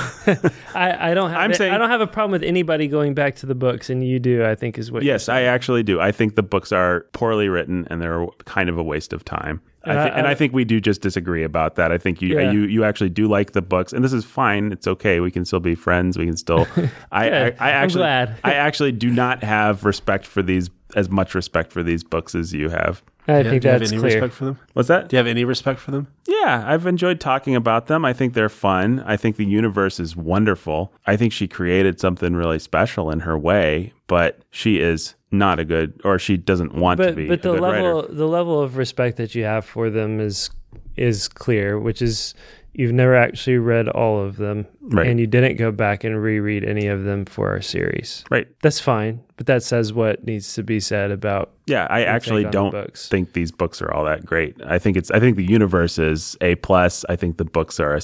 I, 0.74 1.10
I 1.10 1.14
don't 1.14 1.30
have. 1.30 1.38
I'm 1.40 1.50
it- 1.52 1.56
saying- 1.56 1.72
I 1.72 1.78
don't 1.78 1.90
have 1.90 2.00
a 2.00 2.06
problem 2.06 2.32
with 2.32 2.42
anybody 2.42 2.88
going 2.88 3.14
back 3.14 3.36
to 3.36 3.46
the 3.46 3.54
books, 3.54 3.90
and 3.90 4.06
you 4.06 4.18
do. 4.18 4.44
I 4.44 4.54
think 4.54 4.78
is 4.78 4.90
what. 4.90 5.02
Yes, 5.02 5.28
I 5.28 5.42
actually 5.42 5.82
do. 5.82 6.00
I 6.00 6.12
think 6.12 6.36
the 6.36 6.42
books 6.42 6.72
are 6.72 7.06
poorly 7.12 7.48
written 7.48 7.86
and 7.90 8.00
they're 8.00 8.26
kind 8.44 8.68
of 8.68 8.78
a 8.78 8.82
waste 8.82 9.12
of 9.12 9.24
time. 9.24 9.60
I 9.84 9.90
And 9.92 9.98
thi- 9.98 10.14
I- 10.14 10.18
and 10.18 10.26
I- 10.26 10.34
think 10.34 10.52
we 10.52 10.64
do 10.64 10.80
just 10.80 11.00
disagree 11.00 11.42
about 11.44 11.74
that. 11.76 11.92
I 11.92 11.98
think 11.98 12.20
you 12.22 12.38
Yeah. 12.38 12.50
you 12.50 12.62
you 12.62 12.84
actually 12.84 13.10
do 13.10 13.26
like 13.28 13.52
the 13.52 13.62
books, 13.62 13.92
and 13.92 14.04
this 14.04 14.12
is 14.12 14.24
fine. 14.24 14.72
It's 14.72 14.86
okay. 14.86 15.20
We 15.20 15.30
can 15.30 15.44
still 15.44 15.60
be 15.60 15.74
friends. 15.74 16.18
We 16.18 16.26
can 16.26 16.36
still. 16.36 16.66
I, 17.12 17.28
I. 17.30 17.30
I 17.30 17.46
I'm 17.48 17.54
actually 17.84 18.00
glad. 18.00 18.36
I 18.44 18.54
actually 18.54 18.92
do 18.92 19.10
not 19.10 19.42
have 19.42 19.84
respect 19.84 20.26
for 20.26 20.42
these 20.42 20.70
as 20.96 21.08
much 21.08 21.34
respect 21.34 21.72
for 21.72 21.82
these 21.84 22.02
books 22.02 22.34
as 22.34 22.52
you 22.52 22.68
have. 22.68 23.02
I 23.28 23.42
Do 23.42 23.44
you- 23.44 23.50
think 23.50 23.62
do 23.62 23.68
you 23.68 23.72
have 23.72 23.80
that's 23.80 23.92
any 23.92 24.00
clear. 24.00 24.12
respect 24.14 24.34
for 24.34 24.44
them? 24.46 24.58
What's 24.72 24.88
that? 24.88 25.08
Do 25.08 25.14
you 25.14 25.18
have 25.18 25.26
any 25.26 25.44
respect 25.44 25.78
for 25.80 25.90
them? 25.90 26.08
Yeah, 26.26 26.64
I've 26.66 26.86
enjoyed 26.86 27.20
talking 27.20 27.54
about 27.54 27.86
them. 27.86 28.04
I 28.04 28.12
think 28.12 28.34
they're 28.34 28.48
fun. 28.48 29.02
I 29.06 29.16
think 29.16 29.36
the 29.36 29.44
universe 29.44 30.00
is 30.00 30.16
wonderful. 30.16 30.92
I 31.06 31.16
think 31.16 31.32
she 31.32 31.46
created 31.46 32.00
something 32.00 32.34
really 32.34 32.58
special 32.58 33.10
in 33.10 33.20
her 33.20 33.38
way, 33.38 33.92
but 34.06 34.40
she 34.50 34.80
is 34.80 35.14
not 35.30 35.58
a 35.60 35.64
good, 35.64 36.00
or 36.02 36.18
she 36.18 36.36
doesn't 36.36 36.74
want 36.74 37.00
to 37.00 37.12
be. 37.12 37.28
but 37.28 37.40
a 37.40 37.42
the 37.42 37.52
good 37.52 37.60
level 37.60 38.02
writer. 38.02 38.12
the 38.14 38.26
level 38.26 38.60
of 38.60 38.76
respect 38.76 39.16
that 39.18 39.34
you 39.34 39.44
have 39.44 39.64
for 39.64 39.90
them 39.90 40.18
is 40.18 40.50
is 40.96 41.28
clear, 41.28 41.78
which 41.78 42.02
is 42.02 42.34
you've 42.72 42.92
never 42.92 43.14
actually 43.14 43.58
read 43.58 43.88
all 43.88 44.20
of 44.20 44.36
them, 44.36 44.66
Right. 44.80 45.06
and 45.06 45.18
you 45.20 45.26
didn't 45.26 45.56
go 45.56 45.70
back 45.72 46.04
and 46.04 46.20
reread 46.22 46.64
any 46.64 46.86
of 46.86 47.04
them 47.04 47.24
for 47.24 47.50
our 47.50 47.60
series. 47.60 48.24
Right. 48.30 48.46
That's 48.62 48.80
fine, 48.80 49.20
but 49.36 49.46
that 49.46 49.62
says 49.62 49.92
what 49.92 50.24
needs 50.24 50.54
to 50.54 50.62
be 50.62 50.80
said 50.80 51.10
about. 51.10 51.50
Yeah, 51.66 51.86
I 51.90 52.02
actually 52.04 52.44
take 52.44 52.46
on 52.56 52.64
the 52.64 52.70
don't 52.70 52.70
books. 52.86 53.08
think 53.08 53.32
these 53.32 53.50
books 53.52 53.80
are 53.82 53.92
all 53.92 54.04
that 54.04 54.24
great. 54.24 54.56
I 54.64 54.78
think 54.78 54.96
it's. 54.96 55.10
I 55.10 55.20
think 55.20 55.36
the 55.36 55.44
universe 55.44 55.98
is 55.98 56.36
a 56.40 56.54
plus. 56.56 57.04
I 57.08 57.16
think 57.16 57.36
the 57.38 57.44
books 57.44 57.78
are 57.80 57.98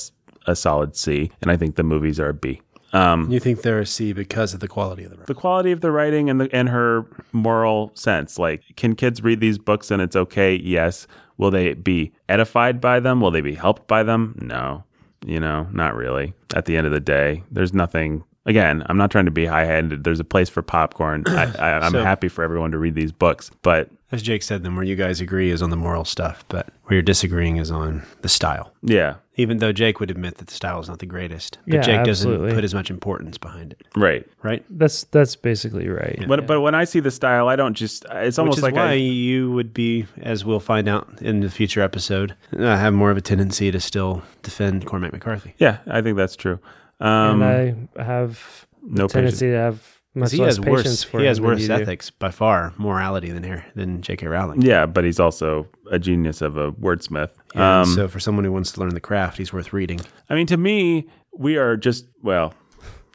a 0.47 0.55
solid 0.57 0.97
C, 0.97 1.31
and 1.43 1.51
I 1.51 1.57
think 1.57 1.75
the 1.77 1.83
movies 1.83 2.21
are 2.21 2.29
a 2.29 2.35
B. 2.35 2.61
Um, 2.93 3.31
You 3.31 3.41
think 3.41 3.63
they're 3.63 3.81
a 3.81 3.87
C 3.87 4.13
because 4.13 4.55
of 4.55 4.61
the 4.61 4.69
quality 4.69 5.03
of 5.05 5.11
the 5.11 5.25
the 5.27 5.35
quality 5.35 5.73
of 5.73 5.81
the 5.81 5.91
writing 5.91 6.31
and 6.31 6.41
the 6.41 6.49
and 6.55 6.69
her 6.69 7.05
moral 7.33 7.91
sense. 7.95 8.39
Like, 8.39 8.63
can 8.77 8.95
kids 8.95 9.23
read 9.25 9.41
these 9.41 9.59
books 9.59 9.91
and 9.91 10.01
it's 10.01 10.15
okay? 10.17 10.55
Yes. 10.55 11.07
Will 11.39 11.51
they 11.51 11.75
be 11.75 12.13
edified 12.29 12.81
by 12.81 13.01
them? 13.01 13.21
Will 13.21 13.31
they 13.31 13.41
be 13.41 13.55
helped 13.55 13.87
by 13.87 14.03
them? 14.03 14.37
No. 14.41 14.85
You 15.25 15.41
know, 15.41 15.69
not 15.73 15.95
really. 15.95 16.35
At 16.55 16.67
the 16.67 16.77
end 16.77 16.87
of 16.87 16.93
the 16.93 17.01
day, 17.01 17.43
there's 17.51 17.75
nothing. 17.75 18.25
Again, 18.47 18.85
I'm 18.87 18.97
not 18.97 19.11
trying 19.11 19.25
to 19.27 19.31
be 19.31 19.45
high-handed. 19.47 20.05
There's 20.05 20.21
a 20.21 20.25
place 20.25 20.49
for 20.49 20.63
popcorn. 20.63 21.25
I, 21.27 21.45
I, 21.59 21.73
I'm 21.81 21.93
So- 21.93 22.03
happy 22.05 22.29
for 22.29 22.43
everyone 22.45 22.71
to 22.73 22.79
read 22.79 22.95
these 22.95 23.13
books, 23.13 23.51
but 23.63 23.91
As 24.13 24.23
Jake 24.23 24.43
said, 24.45 24.63
then 24.63 24.77
where 24.77 24.85
you 24.85 24.95
guys 24.97 25.21
agree 25.21 25.51
is 25.51 25.63
on 25.63 25.71
the 25.71 25.77
moral 25.77 26.05
stuff, 26.05 26.45
but 26.49 26.69
where 26.85 26.95
you're 26.95 27.03
disagreeing 27.03 27.57
is 27.57 27.71
on 27.73 28.05
the 28.23 28.29
style. 28.29 28.73
yeah, 28.83 29.17
Even 29.35 29.59
though 29.59 29.73
Jake 29.73 29.99
would 29.99 30.11
admit 30.13 30.37
that 30.37 30.47
the 30.47 30.55
style 30.55 30.79
is 30.81 30.89
not 30.89 31.01
the 31.01 31.07
greatest, 31.07 31.59
but 31.67 31.75
Yeah, 31.75 31.81
Jake 31.83 32.09
absolutely. 32.09 32.47
doesn't 32.47 32.57
put 32.59 32.65
as 32.65 32.73
much 32.73 32.89
importance 32.89 33.37
behind 33.37 33.73
it, 33.73 33.83
right. 33.97 34.25
right? 34.45 34.65
That's 34.71 35.03
that's 35.11 35.35
basically 35.35 35.89
right. 35.89 36.25
But 36.29 36.47
but 36.47 36.61
when 36.61 36.77
I 36.77 36.85
see 36.85 37.01
the 37.01 37.11
style, 37.11 37.49
I 37.49 37.57
don't 37.57 37.75
just. 37.75 38.07
It's 38.13 38.39
almost 38.39 38.59
Which 38.59 38.59
is 38.59 38.63
like 38.63 38.75
why 38.75 38.91
I, 38.91 38.93
you 38.93 39.51
would 39.51 39.75
be, 39.75 40.07
as 40.23 40.45
we'll 40.45 40.61
find 40.61 40.89
out 40.89 41.09
in 41.21 41.41
the 41.41 41.51
future 41.51 41.81
episode, 41.83 42.37
uh, 42.57 42.77
have 42.77 42.95
more 42.95 43.11
of 43.11 43.17
a 43.17 43.21
tendency 43.21 43.73
to 43.73 43.81
still 43.81 44.23
defend 44.45 44.87
Cormac 44.87 45.13
McCarthy. 45.13 45.55
yeah, 45.59 45.79
I 45.89 46.01
think 46.01 46.17
that's 46.17 46.37
true. 46.37 46.61
Um, 47.01 47.43
and 47.43 47.89
I 47.99 48.03
have 48.03 48.67
no 48.83 49.05
a 49.05 49.09
tendency 49.09 49.47
to 49.47 49.57
have 49.57 50.03
much 50.15 50.33
he 50.33 50.39
less 50.39 50.57
has 50.57 50.59
patience 50.65 50.85
worse, 50.87 51.03
for 51.05 51.21
he 51.21 51.27
has 51.27 51.41
worse 51.41 51.61
you 51.61 51.69
do. 51.69 51.75
ethics 51.75 52.11
by 52.11 52.31
far, 52.31 52.73
morality 52.79 53.31
than 53.31 53.45
her 53.45 53.65
than 53.75 54.01
J.K. 54.01 54.27
Rowling. 54.27 54.63
Yeah, 54.63 54.87
but 54.87 55.05
he's 55.05 55.21
also 55.21 55.69
a 55.91 55.99
genius 55.99 56.41
of 56.41 56.57
a 56.57 56.73
wordsmith. 56.73 57.31
Yeah, 57.55 57.81
um, 57.81 57.87
so 57.87 58.09
for 58.09 58.19
someone 58.19 58.45
who 58.45 58.53
wants 58.53 58.73
to 58.73 58.81
learn 58.81 58.95
the 58.95 59.01
craft, 59.01 59.37
he's 59.39 59.53
worth 59.53 59.73
reading. 59.73 60.01
I 60.31 60.35
mean, 60.35 60.47
to 60.47 60.57
me, 60.57 61.07
we 61.37 61.57
are 61.59 61.77
just 61.77 62.07
well. 62.23 62.55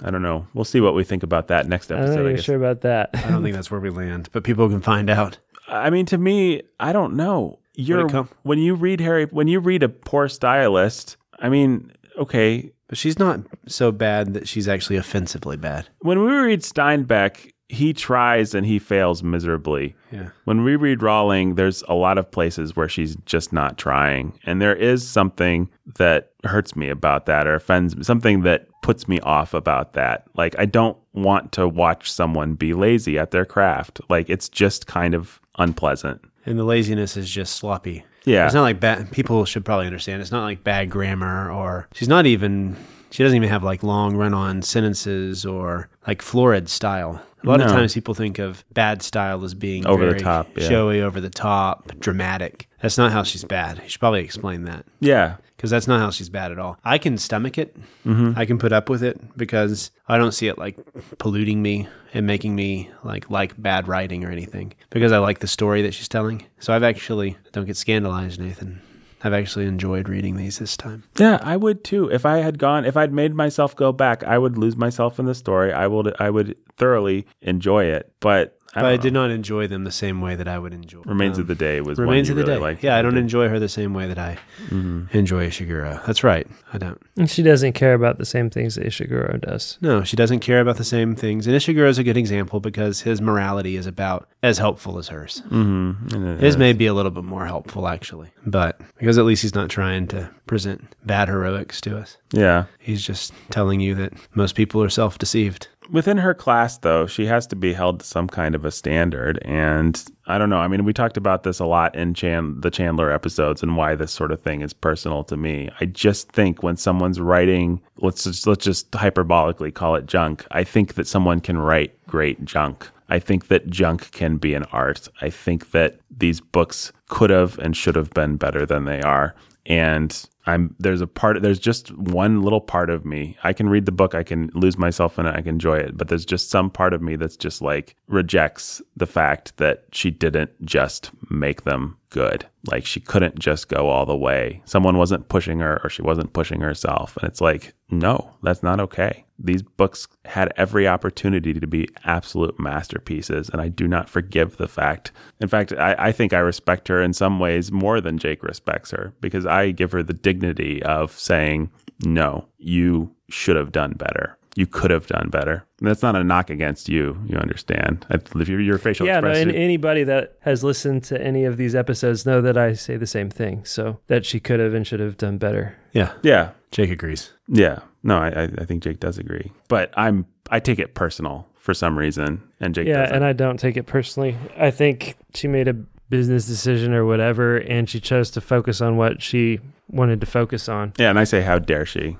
I 0.03 0.09
don't 0.09 0.23
know. 0.23 0.47
We'll 0.55 0.65
see 0.65 0.81
what 0.81 0.95
we 0.95 1.03
think 1.03 1.21
about 1.21 1.47
that 1.49 1.67
next 1.67 1.91
episode. 1.91 2.03
I'm 2.03 2.09
not 2.09 2.13
episode. 2.13 2.27
I 2.29 2.33
guess. 2.33 2.43
sure 2.43 2.55
about 2.55 2.81
that. 2.81 3.09
I 3.13 3.29
don't 3.29 3.43
think 3.43 3.55
that's 3.55 3.69
where 3.69 3.79
we 3.79 3.91
land, 3.91 4.29
but 4.31 4.43
people 4.43 4.67
can 4.67 4.81
find 4.81 5.09
out. 5.11 5.37
I 5.67 5.89
mean, 5.91 6.05
to 6.07 6.17
me, 6.17 6.63
I 6.79 6.91
don't 6.91 7.15
know. 7.15 7.59
You're 7.75 8.09
come- 8.09 8.29
when 8.43 8.59
you 8.59 8.75
read 8.75 8.99
Harry, 8.99 9.25
when 9.25 9.47
you 9.47 9.59
read 9.59 9.83
a 9.83 9.89
poor 9.89 10.27
stylist. 10.27 11.17
I 11.39 11.49
mean, 11.49 11.91
okay. 12.17 12.71
But 12.87 12.97
she's 12.97 13.17
not 13.17 13.39
so 13.67 13.91
bad 13.91 14.33
that 14.33 14.47
she's 14.47 14.67
actually 14.67 14.97
offensively 14.97 15.57
bad. 15.57 15.87
When 15.99 16.23
we 16.23 16.31
read 16.33 16.61
Steinbeck, 16.61 17.51
he 17.69 17.93
tries 17.93 18.53
and 18.53 18.65
he 18.65 18.79
fails 18.79 19.23
miserably. 19.23 19.95
Yeah. 20.11 20.29
When 20.43 20.65
we 20.65 20.75
read 20.75 21.01
Rowling, 21.01 21.55
there's 21.55 21.83
a 21.87 21.93
lot 21.93 22.17
of 22.17 22.29
places 22.29 22.75
where 22.75 22.89
she's 22.89 23.15
just 23.25 23.53
not 23.53 23.77
trying. 23.77 24.37
And 24.43 24.61
there 24.61 24.75
is 24.75 25.07
something 25.07 25.69
that 25.95 26.31
hurts 26.43 26.75
me 26.75 26.89
about 26.89 27.27
that 27.27 27.47
or 27.47 27.55
offends 27.55 27.95
me, 27.95 28.03
something 28.03 28.41
that 28.41 28.67
puts 28.81 29.07
me 29.07 29.21
off 29.21 29.53
about 29.53 29.93
that. 29.93 30.25
Like, 30.35 30.53
I 30.59 30.65
don't 30.65 30.97
want 31.13 31.53
to 31.53 31.65
watch 31.65 32.11
someone 32.11 32.55
be 32.55 32.73
lazy 32.73 33.17
at 33.17 33.31
their 33.31 33.45
craft. 33.45 34.01
Like, 34.09 34.29
it's 34.29 34.49
just 34.49 34.85
kind 34.85 35.15
of 35.15 35.39
unpleasant. 35.57 36.21
And 36.45 36.59
the 36.59 36.65
laziness 36.65 37.15
is 37.15 37.29
just 37.29 37.55
sloppy. 37.55 38.03
Yeah. 38.25 38.45
It's 38.45 38.53
not 38.53 38.61
like 38.63 38.79
bad. 38.79 39.11
People 39.11 39.45
should 39.45 39.65
probably 39.65 39.87
understand. 39.87 40.21
It's 40.21 40.31
not 40.31 40.43
like 40.43 40.63
bad 40.63 40.89
grammar 40.89 41.51
or 41.51 41.87
she's 41.93 42.07
not 42.07 42.25
even. 42.25 42.75
She 43.09 43.23
doesn't 43.23 43.35
even 43.35 43.49
have 43.49 43.61
like 43.63 43.83
long 43.83 44.15
run-on 44.15 44.61
sentences 44.61 45.45
or 45.45 45.89
like 46.07 46.21
florid 46.21 46.69
style. 46.69 47.21
A 47.43 47.47
lot 47.47 47.59
of 47.59 47.67
times 47.67 47.93
people 47.93 48.13
think 48.13 48.39
of 48.39 48.63
bad 48.71 49.01
style 49.01 49.43
as 49.43 49.53
being 49.53 49.85
Over 49.87 50.13
the 50.13 50.19
top, 50.19 50.47
yeah. 50.55 50.69
showy, 50.69 51.01
over 51.01 51.19
the 51.19 51.29
top, 51.29 51.91
dramatic. 51.99 52.69
That's 52.81 52.97
not 52.97 53.11
how 53.11 53.23
she's 53.23 53.43
bad. 53.43 53.79
You 53.83 53.89
should 53.89 53.99
probably 53.99 54.23
explain 54.23 54.65
that 54.65 54.85
Yeah. 54.99 55.37
Because 55.61 55.69
that's 55.69 55.87
not 55.87 55.99
how 55.99 56.09
she's 56.09 56.27
bad 56.27 56.51
at 56.51 56.57
all. 56.57 56.79
I 56.83 56.97
can 56.97 57.19
stomach 57.19 57.59
it. 57.59 57.77
Mm-hmm. 58.03 58.31
I 58.35 58.45
can 58.45 58.57
put 58.57 58.73
up 58.73 58.89
with 58.89 59.03
it 59.03 59.37
because 59.37 59.91
I 60.07 60.17
don't 60.17 60.31
see 60.31 60.47
it 60.47 60.57
like 60.57 60.75
polluting 61.19 61.61
me 61.61 61.87
and 62.15 62.25
making 62.25 62.55
me 62.55 62.89
like 63.03 63.29
like 63.29 63.61
bad 63.61 63.87
writing 63.87 64.25
or 64.25 64.31
anything 64.31 64.73
because 64.89 65.11
I 65.11 65.19
like 65.19 65.37
the 65.37 65.47
story 65.47 65.83
that 65.83 65.93
she's 65.93 66.07
telling. 66.07 66.47
So 66.59 66.73
I've 66.73 66.81
actually 66.81 67.37
don't 67.51 67.65
get 67.65 67.77
scandalized, 67.77 68.39
Nathan. 68.39 68.81
I've 69.23 69.33
actually 69.33 69.67
enjoyed 69.67 70.09
reading 70.09 70.35
these 70.35 70.57
this 70.57 70.75
time. 70.75 71.03
Yeah, 71.19 71.37
I 71.43 71.57
would 71.57 71.83
too. 71.83 72.09
If 72.09 72.25
I 72.25 72.37
had 72.37 72.57
gone, 72.57 72.83
if 72.83 72.97
I'd 72.97 73.13
made 73.13 73.35
myself 73.35 73.75
go 73.75 73.91
back, 73.91 74.23
I 74.23 74.39
would 74.39 74.57
lose 74.57 74.75
myself 74.75 75.19
in 75.19 75.27
the 75.27 75.35
story. 75.35 75.71
I 75.71 75.85
would, 75.85 76.15
I 76.19 76.31
would 76.31 76.57
thoroughly 76.77 77.27
enjoy 77.43 77.83
it. 77.83 78.11
But 78.19 78.57
I, 78.73 78.81
But 78.81 78.85
I 78.85 78.91
don't 78.95 79.01
did 79.03 79.13
not 79.13 79.31
enjoy 79.31 79.67
them 79.67 79.83
the 79.83 79.91
same 79.91 80.21
way 80.21 80.35
that 80.35 80.47
I 80.47 80.57
would 80.57 80.73
enjoy. 80.73 81.01
Remains 81.05 81.37
um, 81.37 81.41
of 81.41 81.47
the 81.47 81.55
Day 81.55 81.81
was 81.81 81.99
Remains 81.99 82.29
one 82.29 82.37
of 82.37 82.37
you 82.39 82.43
the 82.45 82.47
really 82.51 82.59
Day. 82.59 82.61
liked. 82.71 82.83
yeah, 82.83 82.95
I 82.95 83.01
don't 83.01 83.15
did. 83.15 83.19
enjoy 83.21 83.49
her 83.49 83.59
the 83.59 83.67
same 83.69 83.93
way 83.93 84.07
that 84.07 84.17
I 84.17 84.37
Mm-hmm. 84.69 85.17
enjoy 85.17 85.47
Ishiguro. 85.47 86.05
That's 86.05 86.23
right. 86.23 86.47
I 86.71 86.77
don't. 86.77 87.01
And 87.17 87.29
she 87.29 87.43
doesn't 87.43 87.73
care 87.73 87.93
about 87.93 88.17
the 88.17 88.25
same 88.25 88.49
things 88.49 88.75
that 88.75 88.85
Ishiguro 88.85 89.41
does. 89.41 89.77
No, 89.81 90.03
she 90.03 90.15
doesn't 90.15 90.39
care 90.39 90.61
about 90.61 90.77
the 90.77 90.83
same 90.83 91.15
things. 91.15 91.47
And 91.47 91.55
Ishiguro 91.55 91.89
is 91.89 91.97
a 91.97 92.03
good 92.03 92.15
example 92.17 92.59
because 92.61 93.01
his 93.01 93.19
morality 93.21 93.75
is 93.75 93.87
about 93.87 94.29
as 94.43 94.57
helpful 94.59 94.97
as 94.97 95.09
hers. 95.09 95.41
Mm-hmm. 95.49 96.37
His 96.37 96.53
is. 96.55 96.57
may 96.57 96.73
be 96.73 96.85
a 96.85 96.93
little 96.93 97.11
bit 97.11 97.23
more 97.25 97.45
helpful, 97.45 97.87
actually. 97.87 98.29
But 98.45 98.79
because 98.97 99.17
at 99.17 99.25
least 99.25 99.41
he's 99.41 99.55
not 99.55 99.69
trying 99.69 100.07
to 100.09 100.29
present 100.47 100.95
bad 101.05 101.27
heroics 101.27 101.81
to 101.81 101.97
us, 101.97 102.17
Yeah. 102.31 102.65
he's 102.79 103.05
just 103.05 103.33
telling 103.49 103.79
you 103.81 103.95
that 103.95 104.13
most 104.35 104.55
people 104.55 104.81
are 104.83 104.89
self 104.89 105.17
deceived. 105.17 105.67
Within 105.91 106.17
her 106.17 106.33
class 106.33 106.77
though 106.79 107.05
she 107.05 107.25
has 107.25 107.45
to 107.47 107.55
be 107.55 107.73
held 107.73 107.99
to 107.99 108.05
some 108.05 108.27
kind 108.27 108.55
of 108.55 108.65
a 108.65 108.71
standard 108.71 109.39
and 109.43 110.05
i 110.27 110.37
don't 110.37 110.49
know 110.49 110.57
i 110.59 110.67
mean 110.67 110.83
we 110.85 110.93
talked 110.93 111.17
about 111.17 111.43
this 111.43 111.59
a 111.59 111.65
lot 111.65 111.93
in 111.95 112.13
Chan- 112.13 112.61
the 112.61 112.71
chandler 112.71 113.11
episodes 113.11 113.61
and 113.61 113.75
why 113.75 113.95
this 113.95 114.11
sort 114.11 114.31
of 114.31 114.41
thing 114.41 114.61
is 114.61 114.73
personal 114.73 115.23
to 115.25 115.37
me 115.37 115.69
i 115.79 115.85
just 115.85 116.31
think 116.31 116.63
when 116.63 116.77
someone's 116.77 117.19
writing 117.19 117.81
let's 117.97 118.23
just 118.23 118.47
let's 118.47 118.65
just 118.65 118.91
hyperbolically 118.91 119.73
call 119.73 119.95
it 119.95 120.05
junk 120.05 120.45
i 120.51 120.63
think 120.63 120.95
that 120.95 121.07
someone 121.07 121.39
can 121.39 121.57
write 121.57 121.93
great 122.07 122.43
junk 122.45 122.89
I 123.11 123.19
think 123.19 123.49
that 123.49 123.69
junk 123.69 124.11
can 124.11 124.37
be 124.37 124.53
an 124.53 124.63
art. 124.71 125.09
I 125.19 125.29
think 125.29 125.71
that 125.71 125.99
these 126.09 126.39
books 126.39 126.93
could 127.09 127.29
have 127.29 127.59
and 127.59 127.75
should 127.75 127.97
have 127.97 128.11
been 128.11 128.37
better 128.37 128.65
than 128.65 128.85
they 128.85 129.01
are. 129.01 129.35
And 129.65 130.25
I'm 130.45 130.75
there's 130.79 131.01
a 131.01 131.07
part 131.07 131.41
there's 131.41 131.59
just 131.59 131.91
one 131.97 132.41
little 132.41 132.61
part 132.61 132.89
of 132.89 133.05
me. 133.05 133.37
I 133.43 133.53
can 133.53 133.69
read 133.69 133.85
the 133.85 133.91
book, 133.91 134.15
I 134.15 134.23
can 134.23 134.49
lose 134.53 134.77
myself 134.77 135.19
in 135.19 135.25
it, 135.25 135.35
I 135.35 135.41
can 135.41 135.49
enjoy 135.49 135.77
it, 135.77 135.97
but 135.97 136.07
there's 136.07 136.25
just 136.25 136.49
some 136.49 136.69
part 136.69 136.93
of 136.93 137.01
me 137.01 137.15
that's 137.15 137.37
just 137.37 137.61
like 137.61 137.95
rejects 138.07 138.81
the 138.95 139.05
fact 139.05 139.57
that 139.57 139.85
she 139.91 140.09
didn't 140.09 140.51
just 140.65 141.11
make 141.29 141.63
them 141.63 141.97
good. 142.09 142.45
Like 142.65 142.85
she 142.85 142.99
couldn't 142.99 143.39
just 143.39 143.67
go 143.67 143.89
all 143.89 144.05
the 144.05 144.15
way. 144.17 144.61
Someone 144.65 144.97
wasn't 144.97 145.29
pushing 145.29 145.59
her 145.59 145.79
or 145.83 145.89
she 145.89 146.01
wasn't 146.01 146.33
pushing 146.33 146.61
herself. 146.61 147.17
And 147.17 147.27
it's 147.27 147.41
like, 147.41 147.73
no, 147.89 148.33
that's 148.43 148.63
not 148.63 148.79
okay. 148.79 149.25
These 149.43 149.63
books 149.63 150.07
had 150.25 150.53
every 150.55 150.87
opportunity 150.87 151.53
to 151.53 151.67
be 151.67 151.89
absolute 152.05 152.59
masterpieces, 152.59 153.49
and 153.49 153.61
I 153.61 153.69
do 153.69 153.87
not 153.87 154.09
forgive 154.09 154.57
the 154.57 154.67
fact. 154.67 155.11
In 155.39 155.47
fact, 155.47 155.73
I, 155.73 155.95
I 155.97 156.11
think 156.11 156.33
I 156.33 156.39
respect 156.39 156.87
her 156.87 157.01
in 157.01 157.13
some 157.13 157.39
ways 157.39 157.71
more 157.71 157.99
than 158.01 158.17
Jake 158.17 158.43
respects 158.43 158.91
her 158.91 159.13
because 159.19 159.45
I 159.45 159.71
give 159.71 159.91
her 159.91 160.03
the 160.03 160.13
dignity 160.13 160.81
of 160.83 161.17
saying, 161.17 161.71
no, 162.03 162.45
you 162.57 163.15
should 163.29 163.55
have 163.55 163.71
done 163.71 163.93
better. 163.93 164.37
You 164.55 164.67
could 164.67 164.91
have 164.91 165.07
done 165.07 165.29
better. 165.29 165.65
And 165.79 165.87
that's 165.87 166.01
not 166.01 166.15
a 166.15 166.23
knock 166.25 166.49
against 166.49 166.89
you. 166.89 167.17
You 167.25 167.37
understand? 167.37 168.05
If 168.09 168.49
your, 168.49 168.59
your 168.59 168.77
facial 168.77 169.07
yeah, 169.07 169.21
no, 169.21 169.29
expression. 169.29 169.49
and 169.49 169.57
anybody 169.57 170.03
that 170.03 170.35
has 170.41 170.61
listened 170.61 171.05
to 171.05 171.21
any 171.21 171.45
of 171.45 171.55
these 171.55 171.73
episodes 171.73 172.25
know 172.25 172.41
that 172.41 172.57
I 172.57 172.73
say 172.73 172.97
the 172.97 173.07
same 173.07 173.29
thing. 173.29 173.63
So 173.63 173.99
that 174.07 174.25
she 174.25 174.41
could 174.41 174.59
have 174.59 174.73
and 174.73 174.85
should 174.85 174.99
have 174.99 175.17
done 175.17 175.37
better. 175.37 175.77
Yeah, 175.93 176.11
yeah, 176.21 176.51
Jake 176.71 176.91
agrees. 176.91 177.31
yeah. 177.47 177.79
No, 178.03 178.17
I, 178.17 178.43
I 178.57 178.65
think 178.65 178.83
Jake 178.83 178.99
does 178.99 179.17
agree, 179.17 179.51
but 179.67 179.93
I'm 179.95 180.25
I 180.49 180.59
take 180.59 180.79
it 180.79 180.95
personal 180.95 181.47
for 181.57 181.73
some 181.73 181.97
reason, 181.97 182.41
and 182.59 182.73
Jake 182.73 182.87
yeah, 182.87 183.01
doesn't. 183.01 183.15
and 183.17 183.25
I 183.25 183.33
don't 183.33 183.57
take 183.59 183.77
it 183.77 183.83
personally. 183.85 184.35
I 184.57 184.71
think 184.71 185.15
she 185.35 185.47
made 185.47 185.67
a 185.67 185.73
business 186.09 186.45
decision 186.47 186.93
or 186.93 187.05
whatever, 187.05 187.57
and 187.57 187.89
she 187.89 187.99
chose 187.99 188.31
to 188.31 188.41
focus 188.41 188.81
on 188.81 188.97
what 188.97 189.21
she 189.21 189.59
wanted 189.87 190.19
to 190.21 190.25
focus 190.25 190.67
on. 190.67 190.93
yeah, 190.97 191.09
and 191.09 191.19
I 191.19 191.23
say, 191.25 191.41
how 191.41 191.59
dare 191.59 191.85
she? 191.85 192.17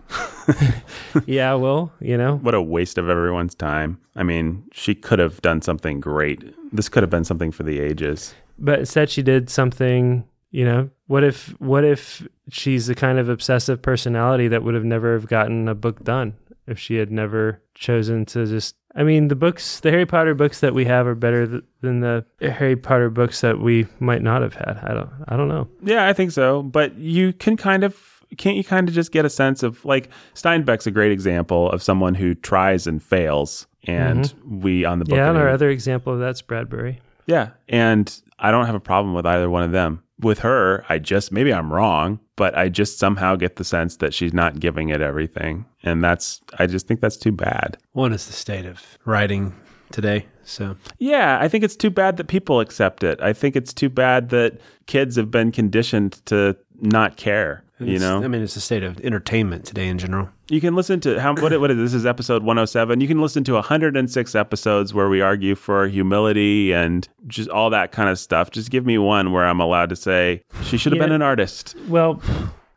yeah, 1.25 1.53
well, 1.55 1.91
you 1.99 2.17
know, 2.17 2.37
What 2.37 2.53
a 2.53 2.61
waste 2.61 2.97
of 2.97 3.09
everyone's 3.09 3.55
time. 3.55 3.99
I 4.15 4.23
mean, 4.23 4.63
she 4.73 4.93
could 4.95 5.19
have 5.19 5.41
done 5.41 5.61
something 5.61 5.99
great. 5.99 6.53
This 6.73 6.89
could 6.89 7.03
have 7.03 7.09
been 7.09 7.23
something 7.23 7.51
for 7.51 7.63
the 7.63 7.79
ages. 7.79 8.33
but 8.59 8.79
instead 8.79 9.09
she 9.09 9.21
did 9.23 9.49
something. 9.49 10.25
You 10.51 10.65
know, 10.65 10.89
what 11.07 11.23
if 11.23 11.49
what 11.59 11.83
if 11.85 12.27
she's 12.49 12.87
the 12.87 12.95
kind 12.95 13.17
of 13.17 13.29
obsessive 13.29 13.81
personality 13.81 14.49
that 14.49 14.63
would 14.63 14.75
have 14.75 14.83
never 14.83 15.13
have 15.13 15.27
gotten 15.27 15.67
a 15.67 15.75
book 15.75 16.03
done 16.03 16.35
if 16.67 16.77
she 16.77 16.95
had 16.95 17.11
never 17.11 17.61
chosen 17.73 18.25
to 18.27 18.45
just. 18.45 18.75
I 18.93 19.03
mean, 19.03 19.29
the 19.29 19.35
books, 19.35 19.79
the 19.79 19.89
Harry 19.89 20.05
Potter 20.05 20.35
books 20.35 20.59
that 20.59 20.73
we 20.73 20.83
have 20.83 21.07
are 21.07 21.15
better 21.15 21.47
th- 21.47 21.63
than 21.79 22.01
the 22.01 22.25
Harry 22.41 22.75
Potter 22.75 23.09
books 23.09 23.39
that 23.39 23.59
we 23.59 23.87
might 23.99 24.21
not 24.21 24.41
have 24.41 24.53
had. 24.53 24.79
I 24.83 24.93
don't, 24.93 25.09
I 25.29 25.37
don't 25.37 25.47
know. 25.47 25.69
Yeah, 25.81 26.07
I 26.07 26.13
think 26.13 26.31
so. 26.31 26.61
But 26.61 26.97
you 26.97 27.31
can 27.31 27.55
kind 27.55 27.85
of 27.85 27.97
can't 28.37 28.57
you 28.57 28.63
kind 28.63 28.89
of 28.89 28.95
just 28.95 29.11
get 29.11 29.23
a 29.23 29.29
sense 29.29 29.63
of 29.63 29.83
like 29.85 30.09
Steinbeck's 30.35 30.87
a 30.87 30.91
great 30.91 31.11
example 31.13 31.69
of 31.71 31.81
someone 31.81 32.15
who 32.15 32.35
tries 32.35 32.87
and 32.87 33.01
fails. 33.01 33.67
And 33.85 34.31
we 34.45 34.85
on 34.85 34.99
the 34.99 35.05
book. 35.05 35.13
Mm-hmm. 35.13 35.23
Yeah, 35.23 35.29
and 35.29 35.37
our 35.37 35.49
other 35.49 35.69
example 35.69 36.13
of 36.13 36.19
that's 36.19 36.41
Bradbury. 36.41 36.99
Yeah. 37.25 37.49
And 37.69 38.13
I 38.39 38.51
don't 38.51 38.65
have 38.65 38.75
a 38.75 38.79
problem 38.79 39.13
with 39.13 39.25
either 39.25 39.49
one 39.49 39.63
of 39.63 39.71
them. 39.71 40.03
With 40.19 40.39
her, 40.39 40.85
I 40.87 40.99
just 40.99 41.31
maybe 41.31 41.51
I'm 41.51 41.73
wrong, 41.73 42.19
but 42.35 42.55
I 42.55 42.69
just 42.69 42.99
somehow 42.99 43.35
get 43.35 43.55
the 43.55 43.63
sense 43.63 43.97
that 43.97 44.13
she's 44.13 44.33
not 44.33 44.59
giving 44.59 44.89
it 44.89 45.01
everything. 45.01 45.65
And 45.81 46.03
that's 46.03 46.41
I 46.59 46.67
just 46.67 46.87
think 46.87 47.01
that's 47.01 47.17
too 47.17 47.31
bad. 47.31 47.77
One 47.93 48.13
is 48.13 48.27
the 48.27 48.33
state 48.33 48.65
of 48.67 48.99
writing 49.05 49.55
today. 49.91 50.27
So 50.43 50.75
Yeah, 50.99 51.39
I 51.41 51.47
think 51.47 51.63
it's 51.63 51.75
too 51.75 51.89
bad 51.89 52.17
that 52.17 52.27
people 52.27 52.59
accept 52.59 53.03
it. 53.03 53.19
I 53.21 53.33
think 53.33 53.55
it's 53.55 53.73
too 53.73 53.89
bad 53.89 54.29
that 54.29 54.59
kids 54.85 55.15
have 55.15 55.31
been 55.31 55.51
conditioned 55.51 56.21
to 56.27 56.55
not 56.81 57.17
care. 57.17 57.63
You 57.79 57.95
It's- 57.95 58.01
know, 58.01 58.23
I 58.23 58.27
mean, 58.27 58.41
it's 58.43 58.53
the 58.53 58.59
state 58.61 58.83
of 58.83 58.99
entertainment 58.99 59.65
today 59.65 59.87
in 59.87 59.97
general. 59.97 60.29
You 60.51 60.59
can 60.61 60.75
listen 60.75 60.99
to 61.01 61.19
how 61.19 61.33
what, 61.35 61.57
what 61.59 61.71
is 61.71 61.77
this 61.77 61.93
is 61.93 62.05
episode 62.05 62.43
107. 62.43 62.99
You 62.99 63.07
can 63.07 63.21
listen 63.21 63.43
to 63.45 63.53
106 63.53 64.35
episodes 64.35 64.93
where 64.93 65.07
we 65.09 65.21
argue 65.21 65.55
for 65.55 65.87
humility 65.87 66.73
and 66.73 67.07
just 67.27 67.49
all 67.49 67.69
that 67.69 67.91
kind 67.91 68.09
of 68.09 68.19
stuff. 68.19 68.51
Just 68.51 68.69
give 68.69 68.85
me 68.85 68.97
one 68.97 69.31
where 69.31 69.45
I'm 69.45 69.59
allowed 69.61 69.89
to 69.89 69.95
say 69.95 70.43
she 70.63 70.77
should 70.77 70.91
have 70.91 70.97
Yeah. 70.99 71.05
been 71.07 71.13
an 71.15 71.21
artist. 71.21 71.75
Well, 71.87 72.21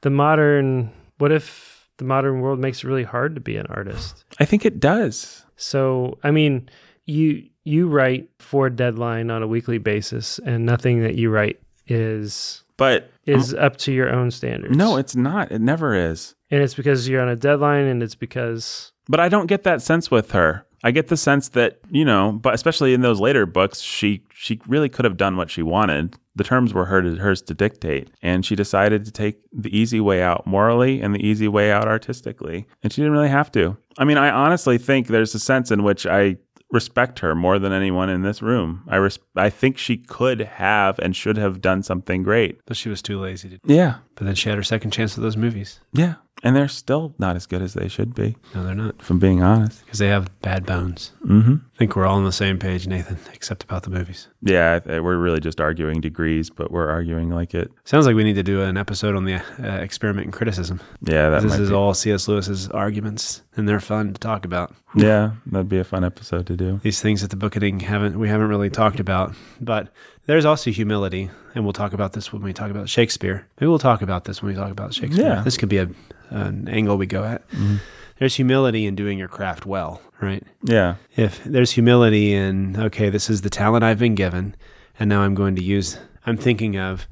the 0.03 0.11
modern, 0.11 0.93
what 1.18 1.33
if 1.33 1.89
the 1.97 2.05
modern 2.05 2.41
world 2.41 2.59
makes 2.61 2.79
it 2.85 2.87
really 2.87 3.03
hard 3.03 3.35
to 3.35 3.41
be 3.41 3.57
an 3.57 3.66
artist? 3.68 4.25
I 4.39 4.45
think 4.45 4.64
it 4.64 4.79
does. 4.79 5.45
So, 5.57 6.18
I 6.22 6.31
mean, 6.31 6.68
you 7.07 7.45
you 7.66 7.89
write 7.89 8.29
for 8.39 8.68
deadline 8.70 9.31
on 9.31 9.43
a 9.43 9.47
weekly 9.49 9.79
basis 9.79 10.39
and 10.45 10.66
nothing 10.66 11.01
that 11.03 11.14
you 11.16 11.31
write 11.31 11.59
is 11.87 12.62
But 12.77 13.11
is 13.27 13.55
up 13.55 13.77
to 13.79 13.93
your 13.93 14.12
own 14.12 14.31
standards. 14.31 14.77
no, 14.77 14.97
it's 14.97 15.16
not. 15.16 15.51
It 15.53 15.61
never 15.61 15.95
is. 15.95 16.35
and 16.51 16.62
it's 16.62 16.75
because 16.75 17.09
you're 17.09 17.22
on 17.22 17.29
a 17.29 17.37
deadline 17.37 17.87
and 17.87 18.03
it's 18.03 18.14
because 18.14 18.93
But 19.09 19.20
I 19.20 19.29
don't 19.29 19.47
get 19.47 19.64
that 19.64 19.83
sense 19.83 20.11
with 20.11 20.31
her. 20.33 20.66
I 20.83 20.91
get 20.91 21.09
the 21.09 21.16
sense 21.16 21.49
that, 21.51 21.79
you 21.91 22.05
know, 22.05 22.33
but 22.33 22.53
especially 22.53 22.93
in 22.93 23.01
those 23.01 23.18
later 23.18 23.47
books, 23.47 23.81
she 23.81 24.22
she 24.35 24.61
really 24.66 24.91
could 24.91 25.07
have 25.07 25.16
done 25.16 25.37
what 25.39 25.51
she 25.51 25.62
wanted. 25.62 26.16
The 26.37 26.45
terms 26.45 26.75
were 26.75 26.85
her 26.87 27.01
to, 27.01 27.14
hers 27.16 27.41
to 27.43 27.55
dictate, 27.55 28.11
and 28.20 28.45
she 28.45 28.55
decided 28.55 29.05
to 29.07 29.11
take 29.11 29.39
the 29.53 29.75
easy 29.75 30.01
way 30.01 30.20
out 30.22 30.47
morally 30.47 31.01
and 31.01 31.14
the 31.14 31.25
easy 31.27 31.49
way 31.49 31.72
out 31.72 31.89
artistically. 31.89 32.66
And 32.83 32.93
she 32.93 33.01
didn't 33.01 33.12
really 33.12 33.29
have 33.31 33.51
to. 33.53 33.79
I 33.97 34.05
mean, 34.05 34.18
I 34.18 34.29
honestly 34.31 34.77
think 34.77 35.07
there's 35.07 35.35
a 35.35 35.39
sense 35.39 35.70
in 35.70 35.85
which 35.85 36.07
I 36.07 36.37
respect 36.75 37.20
her 37.20 37.35
more 37.35 37.59
than 37.59 37.72
anyone 37.72 38.11
in 38.11 38.22
this 38.22 38.43
room. 38.43 38.83
I 38.89 38.97
res- 38.97 39.18
I 39.37 39.49
think 39.49 39.79
she 39.79 39.97
could 39.97 40.41
have 40.41 40.99
and 40.99 41.14
should 41.16 41.37
have 41.37 41.61
done 41.61 41.83
something 41.83 42.22
great. 42.22 42.61
But 42.66 42.77
she 42.77 42.89
was 42.89 43.01
too 43.01 43.18
lazy 43.18 43.49
to. 43.51 43.59
Yeah. 43.64 43.97
But 44.16 44.27
then 44.27 44.35
she 44.35 44.49
had 44.49 44.59
her 44.59 44.64
second 44.64 44.91
chance 44.91 45.16
with 45.16 45.22
those 45.22 45.37
movies. 45.37 45.81
Yeah. 45.93 46.14
And 46.45 46.55
they're 46.55 46.68
still 46.68 47.14
not 47.18 47.36
as 47.36 47.47
good 47.47 47.62
as 47.62 47.72
they 47.72 47.88
should 47.88 48.14
be, 48.14 48.36
No, 48.55 48.62
they're 48.64 48.74
not 48.74 48.97
if 49.01 49.09
I'm 49.09 49.18
being 49.18 49.42
honest. 49.42 49.82
because 49.86 49.99
they 49.99 50.09
have 50.09 50.28
bad 50.42 50.66
bones. 50.66 51.12
Mm-hmm. 51.24 51.55
I 51.74 51.78
think 51.78 51.97
we're 51.97 52.05
all 52.05 52.18
on 52.18 52.24
the 52.24 52.32
same 52.32 52.59
page, 52.59 52.86
Nathan, 52.86 53.18
except 53.32 53.64
about 53.64 53.82
the 53.84 53.90
movies. 53.90 54.28
Yeah, 54.42 54.78
we're 55.01 55.16
really 55.16 55.40
just 55.40 55.59
arguing 55.59 56.03
degrees, 56.03 56.51
but 56.51 56.70
we're 56.70 56.88
arguing 56.90 57.30
like 57.30 57.55
it. 57.55 57.72
Sounds 57.84 58.07
like 58.07 58.14
we 58.14 58.24
need 58.24 58.34
to 58.34 58.42
do 58.42 58.61
an 58.62 58.76
episode 58.76 59.16
on 59.16 59.24
the 59.24 59.36
uh, 59.36 59.78
experiment 59.78 60.26
and 60.26 60.34
criticism. 60.34 60.80
Yeah, 61.01 61.30
that 61.30 61.42
this 61.42 61.59
is 61.59 61.70
be. 61.70 61.74
all 61.74 61.95
C.S. 61.95 62.28
Lewis's 62.28 62.68
arguments, 62.68 63.42
and 63.57 63.66
they're 63.66 63.80
fun 63.80 64.12
to 64.12 64.20
talk 64.20 64.45
about. 64.45 64.74
Yeah, 64.95 65.32
that'd 65.47 65.68
be 65.68 65.78
a 65.78 65.84
fun 65.84 66.05
episode 66.05 66.47
to 66.49 66.57
do. 66.57 66.78
These 66.82 67.01
things 67.01 67.22
that 67.22 67.30
the 67.30 67.36
book 67.36 67.55
haven't 67.55 68.18
we 68.18 68.28
haven't 68.28 68.49
really 68.49 68.70
talked 68.70 69.01
about, 69.01 69.34
but 69.61 69.88
there's 70.27 70.45
also 70.45 70.70
humility, 70.70 71.31
and 71.55 71.64
we'll 71.64 71.72
talk 71.72 71.93
about 71.93 72.12
this 72.12 72.33
when 72.33 72.43
we 72.43 72.53
talk 72.53 72.70
about 72.70 72.89
Shakespeare. 72.89 73.47
Maybe 73.61 73.68
we'll 73.68 73.79
talk 73.79 74.03
about 74.03 74.25
this 74.25 74.43
when 74.43 74.53
we 74.53 74.59
talk 74.59 74.70
about 74.70 74.95
Shakespeare. 74.95 75.27
Yeah. 75.27 75.43
This 75.43 75.57
could 75.57 75.68
be 75.68 75.79
a 75.79 75.89
an 76.31 76.68
angle 76.68 76.97
we 76.97 77.07
go 77.07 77.25
at. 77.25 77.49
Mm-hmm. 77.51 77.77
There's 78.18 78.35
humility 78.37 78.87
in 78.87 78.95
doing 78.95 79.18
your 79.18 79.29
craft 79.29 79.66
well, 79.66 80.01
right? 80.20 80.43
Yeah, 80.62 80.97
if 81.16 81.43
there's 81.45 81.72
humility 81.72 82.33
in 82.33 82.77
okay 82.81 83.11
this 83.11 83.31
is 83.31 83.43
the 83.43 83.51
talent 83.51 83.85
i've 83.85 83.99
been 83.99 84.14
given 84.14 84.55
and 84.99 85.09
now 85.09 85.22
i'm 85.22 85.35
going 85.35 85.57
to 85.57 85.62
use 85.62 85.99
i'm 86.27 86.37
thinking 86.37 86.77
of 86.77 87.07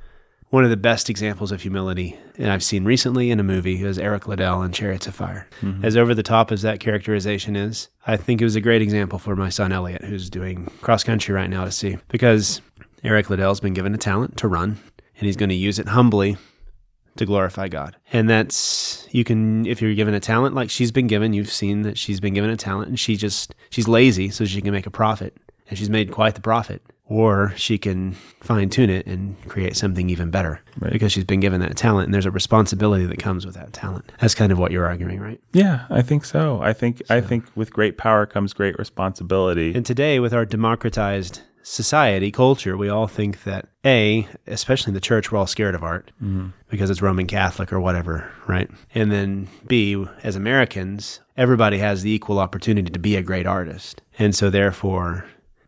one 0.51 0.65
of 0.65 0.71
the 0.71 0.77
best 0.77 1.09
examples 1.09 1.53
of 1.53 1.63
humility 1.63 2.17
and 2.37 2.51
i've 2.51 2.63
seen 2.63 2.85
recently 2.85 3.31
in 3.31 3.41
a 3.41 3.43
movie 3.43 3.83
is 3.83 3.99
eric 3.99 4.27
liddell 4.27 4.63
in 4.63 4.73
chariots 4.73 5.07
of 5.07 5.15
fire 5.15 5.49
mm-hmm. 5.61 5.85
as 5.85 5.97
over 5.97 6.15
the 6.15 6.23
top 6.23 6.51
as 6.51 6.63
that 6.63 6.81
characterization 6.81 7.57
is 7.57 7.89
i 8.07 8.17
think 8.17 8.41
it 8.41 8.45
was 8.45 8.57
a 8.57 8.61
great 8.61 8.83
example 8.83 9.19
for 9.19 9.37
my 9.37 9.49
son 9.49 9.73
elliot 9.73 10.03
who's 10.05 10.29
doing 10.29 10.67
cross 10.81 11.05
country 11.05 11.35
right 11.35 11.51
now 11.51 11.65
to 11.65 11.71
see 11.71 11.97
because 12.09 12.61
eric 13.05 13.29
liddell's 13.31 13.61
been 13.61 13.75
given 13.75 13.95
a 13.95 13.99
talent 13.99 14.37
to 14.39 14.49
run 14.49 14.79
and 15.17 15.27
he's 15.27 15.37
going 15.37 15.49
to 15.49 15.55
use 15.55 15.79
it 15.79 15.89
humbly 15.89 16.37
to 17.17 17.27
glorify 17.27 17.69
God. 17.69 17.97
And 18.13 18.29
that's 18.31 19.07
you 19.13 19.23
can 19.23 19.67
if 19.67 19.83
you're 19.83 19.95
given 19.95 20.15
a 20.15 20.21
talent 20.21 20.55
like 20.55 20.71
she's 20.71 20.91
been 20.91 21.07
given, 21.07 21.35
you've 21.35 21.53
seen 21.53 21.83
that 21.83 21.99
she's 21.99 22.21
been 22.21 22.33
given 22.33 22.49
a 22.51 22.57
talent 22.57 22.89
and 22.89 22.99
she 22.99 23.17
just 23.17 23.55
she's 23.71 23.87
lazy 23.87 24.31
so 24.31 24.45
she 24.47 24.63
can 24.63 24.73
make 24.73 24.87
a 24.87 24.91
profit. 24.91 25.37
And 25.69 25.79
she's 25.79 25.91
made 25.91 26.11
quite 26.11 26.35
the 26.35 26.41
profit. 26.41 26.83
Or 27.05 27.53
she 27.57 27.77
can 27.77 28.13
fine 28.41 28.71
tune 28.71 28.89
it 28.89 29.07
and 29.07 29.37
create 29.47 29.77
something 29.77 30.09
even 30.09 30.31
better 30.31 30.63
Right. 30.81 30.91
because 30.93 31.13
she's 31.13 31.25
been 31.25 31.41
given 31.41 31.61
that 31.61 31.77
talent 31.77 32.07
and 32.07 32.15
there's 32.15 32.25
a 32.25 32.31
responsibility 32.31 33.05
that 33.05 33.19
comes 33.19 33.45
with 33.45 33.55
that 33.57 33.75
talent. 33.75 34.11
That's 34.19 34.35
kind 34.35 34.51
of 34.51 34.59
what 34.59 34.71
you're 34.73 34.87
arguing, 34.87 35.21
right? 35.21 35.39
yeah, 35.53 35.85
I 35.91 36.01
think 36.01 36.25
so. 36.25 36.63
I 36.63 36.73
think 36.73 37.03
I 37.11 37.21
think 37.21 37.45
with 37.55 37.71
great 37.75 37.99
power 37.99 38.25
comes 38.25 38.55
great 38.55 38.79
responsibility. 38.79 39.75
And 39.75 39.85
today, 39.85 40.19
with 40.21 40.33
our 40.33 40.47
democratized 40.47 41.43
society, 41.63 42.31
culture, 42.31 42.77
we 42.77 42.89
all 42.89 43.07
think 43.07 43.45
that 43.45 43.69
A, 43.85 44.29
especially 44.47 44.91
in 44.91 44.95
the 44.95 45.01
church, 45.01 45.31
we're 45.31 45.39
all 45.39 45.47
scared 45.47 45.75
of 45.75 45.83
art 45.83 46.11
mm-hmm. 46.23 46.49
because 46.69 46.91
it's 46.91 47.03
Roman 47.03 47.27
Catholic 47.27 47.73
or 47.73 47.81
whatever, 47.81 48.31
right? 48.47 48.71
And 48.95 49.11
then 49.11 49.49
B, 49.67 50.07
as 50.23 50.37
Americans, 50.37 51.21
everybody 51.37 51.79
has 51.79 52.03
the 52.03 52.11
equal 52.11 52.39
opportunity 52.39 52.91
to 52.91 52.99
be 52.99 53.17
a 53.17 53.23
great 53.23 53.47
artist. 53.47 54.03
And 54.19 54.35
so 54.35 54.51
therefore, 54.51 55.25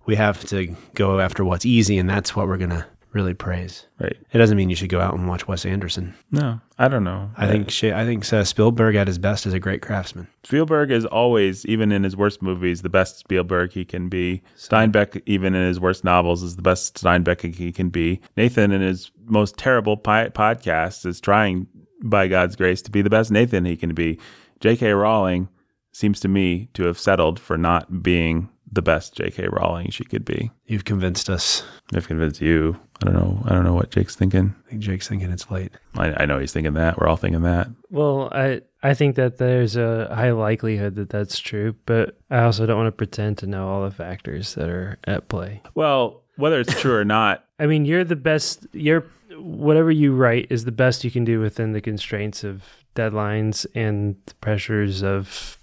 we 0.06 0.16
have 0.16 0.44
to 0.48 0.76
go 0.94 1.20
after 1.20 1.44
what's 1.44 1.64
easy, 1.64 1.98
and 1.98 2.08
that's 2.08 2.36
what 2.36 2.46
we're 2.46 2.58
going 2.58 2.70
to 2.70 2.86
really 3.14 3.32
praise. 3.32 3.86
Right. 4.00 4.16
It 4.32 4.38
doesn't 4.38 4.56
mean 4.56 4.68
you 4.68 4.76
should 4.76 4.90
go 4.90 5.00
out 5.00 5.14
and 5.14 5.28
watch 5.28 5.46
Wes 5.46 5.64
Anderson. 5.64 6.14
No, 6.30 6.60
I 6.78 6.88
don't 6.88 7.04
know. 7.04 7.30
I 7.36 7.46
think 7.46 7.70
Sha- 7.70 7.96
I 7.96 8.04
think 8.04 8.30
uh, 8.32 8.44
Spielberg 8.44 8.96
at 8.96 9.06
his 9.06 9.18
best 9.18 9.46
is 9.46 9.54
a 9.54 9.60
great 9.60 9.80
craftsman. 9.80 10.26
Spielberg 10.42 10.90
is 10.90 11.06
always, 11.06 11.64
even 11.64 11.92
in 11.92 12.02
his 12.02 12.16
worst 12.16 12.42
movies, 12.42 12.82
the 12.82 12.88
best 12.88 13.18
Spielberg 13.18 13.72
he 13.72 13.84
can 13.84 14.08
be. 14.08 14.42
Steinbeck, 14.56 15.22
even 15.26 15.54
in 15.54 15.66
his 15.66 15.80
worst 15.80 16.04
novels, 16.04 16.42
is 16.42 16.56
the 16.56 16.62
best 16.62 17.00
Steinbeck 17.00 17.54
he 17.54 17.72
can 17.72 17.88
be. 17.88 18.20
Nathan, 18.36 18.72
in 18.72 18.82
his 18.82 19.10
most 19.24 19.56
terrible 19.56 19.96
pi- 19.96 20.30
podcasts, 20.30 21.06
is 21.06 21.20
trying, 21.20 21.68
by 22.02 22.26
God's 22.26 22.56
grace, 22.56 22.82
to 22.82 22.90
be 22.90 23.00
the 23.00 23.10
best 23.10 23.30
Nathan 23.30 23.64
he 23.64 23.76
can 23.76 23.94
be. 23.94 24.18
J.K. 24.60 24.92
Rowling 24.92 25.48
seems 25.92 26.18
to 26.20 26.28
me 26.28 26.68
to 26.74 26.84
have 26.84 26.98
settled 26.98 27.38
for 27.38 27.56
not 27.56 28.02
being 28.02 28.48
the 28.70 28.82
best 28.82 29.14
J.K. 29.14 29.48
Rowling 29.50 29.90
she 29.90 30.04
could 30.04 30.24
be. 30.24 30.50
You've 30.66 30.84
convinced 30.84 31.30
us. 31.30 31.62
I've 31.94 32.08
convinced 32.08 32.40
you. 32.40 32.78
I 33.02 33.06
don't 33.06 33.14
know. 33.14 33.42
I 33.44 33.54
don't 33.54 33.64
know 33.64 33.74
what 33.74 33.90
Jake's 33.90 34.16
thinking. 34.16 34.54
I 34.66 34.70
think 34.70 34.82
Jake's 34.82 35.08
thinking 35.08 35.30
it's 35.30 35.50
late. 35.50 35.72
I, 35.96 36.22
I 36.22 36.26
know 36.26 36.38
he's 36.38 36.52
thinking 36.52 36.74
that. 36.74 36.98
We're 36.98 37.08
all 37.08 37.16
thinking 37.16 37.42
that. 37.42 37.68
Well, 37.90 38.28
I 38.32 38.62
I 38.82 38.94
think 38.94 39.16
that 39.16 39.38
there's 39.38 39.76
a 39.76 40.12
high 40.14 40.32
likelihood 40.32 40.96
that 40.96 41.10
that's 41.10 41.38
true, 41.38 41.74
but 41.86 42.18
I 42.30 42.42
also 42.42 42.66
don't 42.66 42.76
want 42.76 42.88
to 42.88 42.92
pretend 42.92 43.38
to 43.38 43.46
know 43.46 43.68
all 43.68 43.84
the 43.84 43.90
factors 43.90 44.54
that 44.54 44.68
are 44.68 44.98
at 45.04 45.28
play. 45.28 45.62
Well, 45.74 46.22
whether 46.36 46.60
it's 46.60 46.80
true 46.80 46.94
or 46.94 47.04
not, 47.04 47.44
I 47.58 47.66
mean, 47.66 47.84
you're 47.84 48.04
the 48.04 48.16
best. 48.16 48.66
You're 48.72 49.04
whatever 49.36 49.90
you 49.90 50.14
write 50.14 50.46
is 50.50 50.64
the 50.64 50.72
best 50.72 51.04
you 51.04 51.10
can 51.10 51.24
do 51.24 51.40
within 51.40 51.72
the 51.72 51.80
constraints 51.80 52.44
of 52.44 52.62
deadlines 52.94 53.66
and 53.74 54.16
the 54.26 54.34
pressures 54.34 55.02
of 55.02 55.58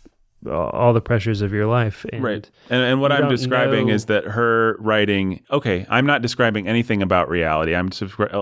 all 0.49 0.93
the 0.93 1.01
pressures 1.01 1.41
of 1.41 1.53
your 1.53 1.65
life. 1.65 2.05
And 2.11 2.23
right. 2.23 2.49
And, 2.69 2.83
and 2.83 3.01
what 3.01 3.11
I'm 3.11 3.29
describing 3.29 3.87
know- 3.87 3.93
is 3.93 4.05
that 4.05 4.25
her 4.25 4.75
writing. 4.79 5.43
Okay, 5.51 5.85
I'm 5.89 6.05
not 6.05 6.21
describing 6.21 6.67
anything 6.67 7.01
about 7.01 7.29
reality. 7.29 7.75
I'm 7.75 7.89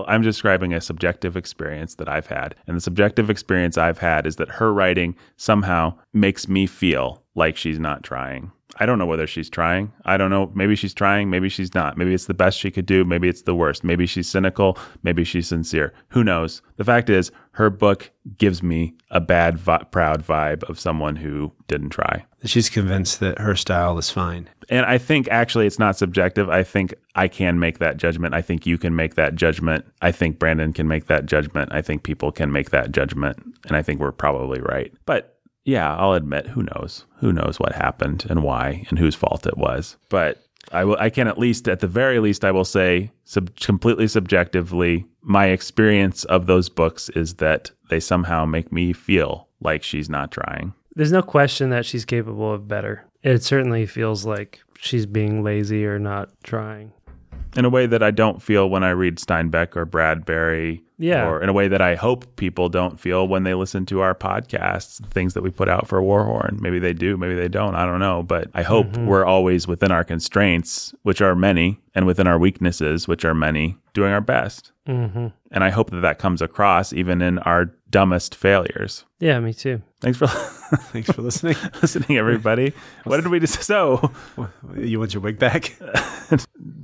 I'm 0.06 0.22
describing 0.22 0.72
a 0.72 0.80
subjective 0.80 1.36
experience 1.36 1.96
that 1.96 2.08
I've 2.08 2.26
had, 2.26 2.54
and 2.66 2.76
the 2.76 2.80
subjective 2.80 3.30
experience 3.30 3.76
I've 3.76 3.98
had 3.98 4.26
is 4.26 4.36
that 4.36 4.48
her 4.48 4.72
writing 4.72 5.16
somehow 5.36 5.98
makes 6.12 6.48
me 6.48 6.66
feel 6.66 7.22
like 7.34 7.56
she's 7.56 7.78
not 7.78 8.02
trying. 8.02 8.52
I 8.76 8.86
don't 8.86 8.98
know 8.98 9.06
whether 9.06 9.26
she's 9.26 9.50
trying. 9.50 9.92
I 10.04 10.16
don't 10.16 10.30
know. 10.30 10.50
Maybe 10.54 10.74
she's 10.76 10.94
trying. 10.94 11.28
Maybe 11.28 11.48
she's 11.48 11.74
not. 11.74 11.98
Maybe 11.98 12.14
it's 12.14 12.26
the 12.26 12.34
best 12.34 12.58
she 12.58 12.70
could 12.70 12.86
do. 12.86 13.04
Maybe 13.04 13.28
it's 13.28 13.42
the 13.42 13.54
worst. 13.54 13.84
Maybe 13.84 14.06
she's 14.06 14.28
cynical. 14.28 14.78
Maybe 15.02 15.24
she's 15.24 15.48
sincere. 15.48 15.92
Who 16.08 16.24
knows? 16.24 16.62
The 16.76 16.84
fact 16.84 17.10
is, 17.10 17.30
her 17.52 17.68
book 17.68 18.10
gives 18.38 18.62
me 18.62 18.94
a 19.10 19.20
bad, 19.20 19.58
vi- 19.58 19.84
proud 19.90 20.24
vibe 20.24 20.62
of 20.64 20.78
someone 20.80 21.16
who 21.16 21.52
didn't 21.68 21.90
try. 21.90 22.24
She's 22.44 22.70
convinced 22.70 23.20
that 23.20 23.38
her 23.38 23.56
style 23.56 23.98
is 23.98 24.08
fine. 24.08 24.48
And 24.70 24.86
I 24.86 24.98
think 24.98 25.28
actually 25.28 25.66
it's 25.66 25.78
not 25.78 25.98
subjective. 25.98 26.48
I 26.48 26.62
think 26.62 26.94
I 27.14 27.28
can 27.28 27.58
make 27.58 27.78
that 27.80 27.96
judgment. 27.96 28.34
I 28.34 28.40
think 28.40 28.66
you 28.66 28.78
can 28.78 28.94
make 28.94 29.16
that 29.16 29.34
judgment. 29.34 29.84
I 30.00 30.12
think 30.12 30.38
Brandon 30.38 30.72
can 30.72 30.88
make 30.88 31.06
that 31.06 31.26
judgment. 31.26 31.70
I 31.72 31.82
think 31.82 32.02
people 32.02 32.30
can 32.30 32.52
make 32.52 32.70
that 32.70 32.92
judgment. 32.92 33.36
And 33.66 33.76
I 33.76 33.82
think 33.82 34.00
we're 34.00 34.12
probably 34.12 34.60
right. 34.60 34.92
But 35.06 35.39
yeah, 35.70 35.94
I'll 35.96 36.14
admit, 36.14 36.48
who 36.48 36.62
knows? 36.62 37.04
Who 37.20 37.32
knows 37.32 37.60
what 37.60 37.72
happened 37.72 38.26
and 38.28 38.42
why 38.42 38.84
and 38.90 38.98
whose 38.98 39.14
fault 39.14 39.46
it 39.46 39.56
was. 39.56 39.96
But 40.08 40.42
I 40.72 41.10
can 41.10 41.26
at 41.26 41.38
least, 41.38 41.68
at 41.68 41.80
the 41.80 41.86
very 41.86 42.18
least, 42.20 42.44
I 42.44 42.52
will 42.52 42.64
say, 42.64 43.10
sub- 43.24 43.54
completely 43.56 44.06
subjectively, 44.08 45.06
my 45.22 45.46
experience 45.46 46.24
of 46.24 46.46
those 46.46 46.68
books 46.68 47.08
is 47.10 47.34
that 47.34 47.70
they 47.88 47.98
somehow 48.00 48.44
make 48.44 48.70
me 48.70 48.92
feel 48.92 49.48
like 49.60 49.82
she's 49.82 50.08
not 50.08 50.30
trying. 50.30 50.74
there's 50.94 51.12
no 51.12 51.22
question 51.22 51.70
that 51.70 51.86
she's 51.86 52.04
capable 52.04 52.52
of 52.52 52.68
better. 52.68 53.04
It 53.22 53.42
certainly 53.42 53.86
feels 53.86 54.24
like 54.24 54.60
she's 54.78 55.06
being 55.06 55.42
lazy 55.42 55.84
or 55.86 55.98
not 55.98 56.30
trying. 56.42 56.92
In 57.56 57.64
a 57.64 57.70
way 57.70 57.86
that 57.86 58.02
I 58.02 58.10
don't 58.10 58.42
feel 58.42 58.68
when 58.70 58.84
I 58.84 58.90
read 58.90 59.16
Steinbeck 59.16 59.76
or 59.76 59.84
Bradbury. 59.84 60.82
Yeah. 60.98 61.26
Or 61.26 61.42
in 61.42 61.48
a 61.48 61.52
way 61.54 61.66
that 61.66 61.80
I 61.80 61.94
hope 61.94 62.36
people 62.36 62.68
don't 62.68 63.00
feel 63.00 63.26
when 63.26 63.42
they 63.44 63.54
listen 63.54 63.86
to 63.86 64.00
our 64.00 64.14
podcasts, 64.14 65.02
things 65.06 65.32
that 65.32 65.42
we 65.42 65.48
put 65.50 65.66
out 65.66 65.88
for 65.88 66.02
Warhorn. 66.02 66.60
Maybe 66.60 66.78
they 66.78 66.92
do, 66.92 67.16
maybe 67.16 67.34
they 67.34 67.48
don't. 67.48 67.74
I 67.74 67.86
don't 67.86 68.00
know. 68.00 68.22
But 68.22 68.48
I 68.52 68.62
hope 68.62 68.94
we're 68.98 69.24
always 69.24 69.66
within 69.66 69.90
our 69.90 70.04
constraints, 70.04 70.94
which 71.02 71.22
are 71.22 71.34
many, 71.34 71.80
and 71.94 72.06
within 72.06 72.26
our 72.26 72.38
weaknesses, 72.38 73.08
which 73.08 73.24
are 73.24 73.34
many, 73.34 73.78
doing 73.94 74.12
our 74.12 74.20
best. 74.20 74.72
hmm 74.86 75.28
And 75.50 75.64
I 75.64 75.70
hope 75.70 75.88
that 75.90 76.00
that 76.02 76.18
comes 76.18 76.42
across 76.42 76.92
even 76.92 77.22
in 77.22 77.38
our 77.40 77.72
dumbest 77.88 78.34
failures. 78.34 79.06
Yeah, 79.20 79.40
me 79.40 79.54
too. 79.54 79.80
Thanks 80.02 80.18
for 80.18 80.26
Thanks 80.92 81.10
for 81.10 81.22
listening. 81.22 81.56
listening, 81.82 82.18
everybody. 82.18 82.74
What 83.04 83.16
did 83.16 83.28
we 83.28 83.40
just 83.40 83.62
so? 83.62 84.12
you 84.76 84.98
want 84.98 85.14
your 85.14 85.22
wig 85.22 85.38
back? 85.38 85.74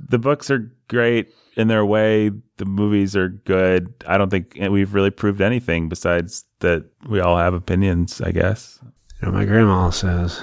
The 0.09 0.19
books 0.19 0.49
are 0.49 0.71
great 0.87 1.33
in 1.55 1.67
their 1.67 1.85
way. 1.85 2.31
The 2.57 2.65
movies 2.65 3.15
are 3.15 3.29
good. 3.29 3.93
I 4.07 4.17
don't 4.17 4.29
think 4.29 4.57
we've 4.59 4.93
really 4.93 5.11
proved 5.11 5.41
anything 5.41 5.89
besides 5.89 6.45
that 6.59 6.85
we 7.07 7.19
all 7.19 7.37
have 7.37 7.53
opinions, 7.53 8.21
I 8.21 8.31
guess. 8.31 8.79
You 9.21 9.27
know, 9.27 9.33
my 9.33 9.45
grandma 9.45 9.89
says. 9.89 10.41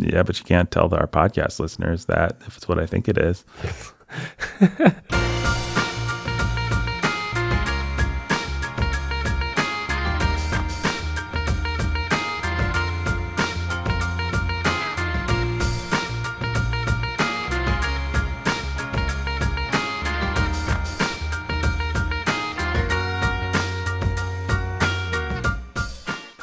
Yeah, 0.00 0.24
but 0.24 0.38
you 0.38 0.44
can't 0.44 0.70
tell 0.70 0.92
our 0.94 1.06
podcast 1.06 1.60
listeners 1.60 2.06
that 2.06 2.36
if 2.46 2.56
it's 2.56 2.66
what 2.66 2.78
I 2.78 2.86
think 2.86 3.08
it 3.08 3.18
is. 3.18 3.44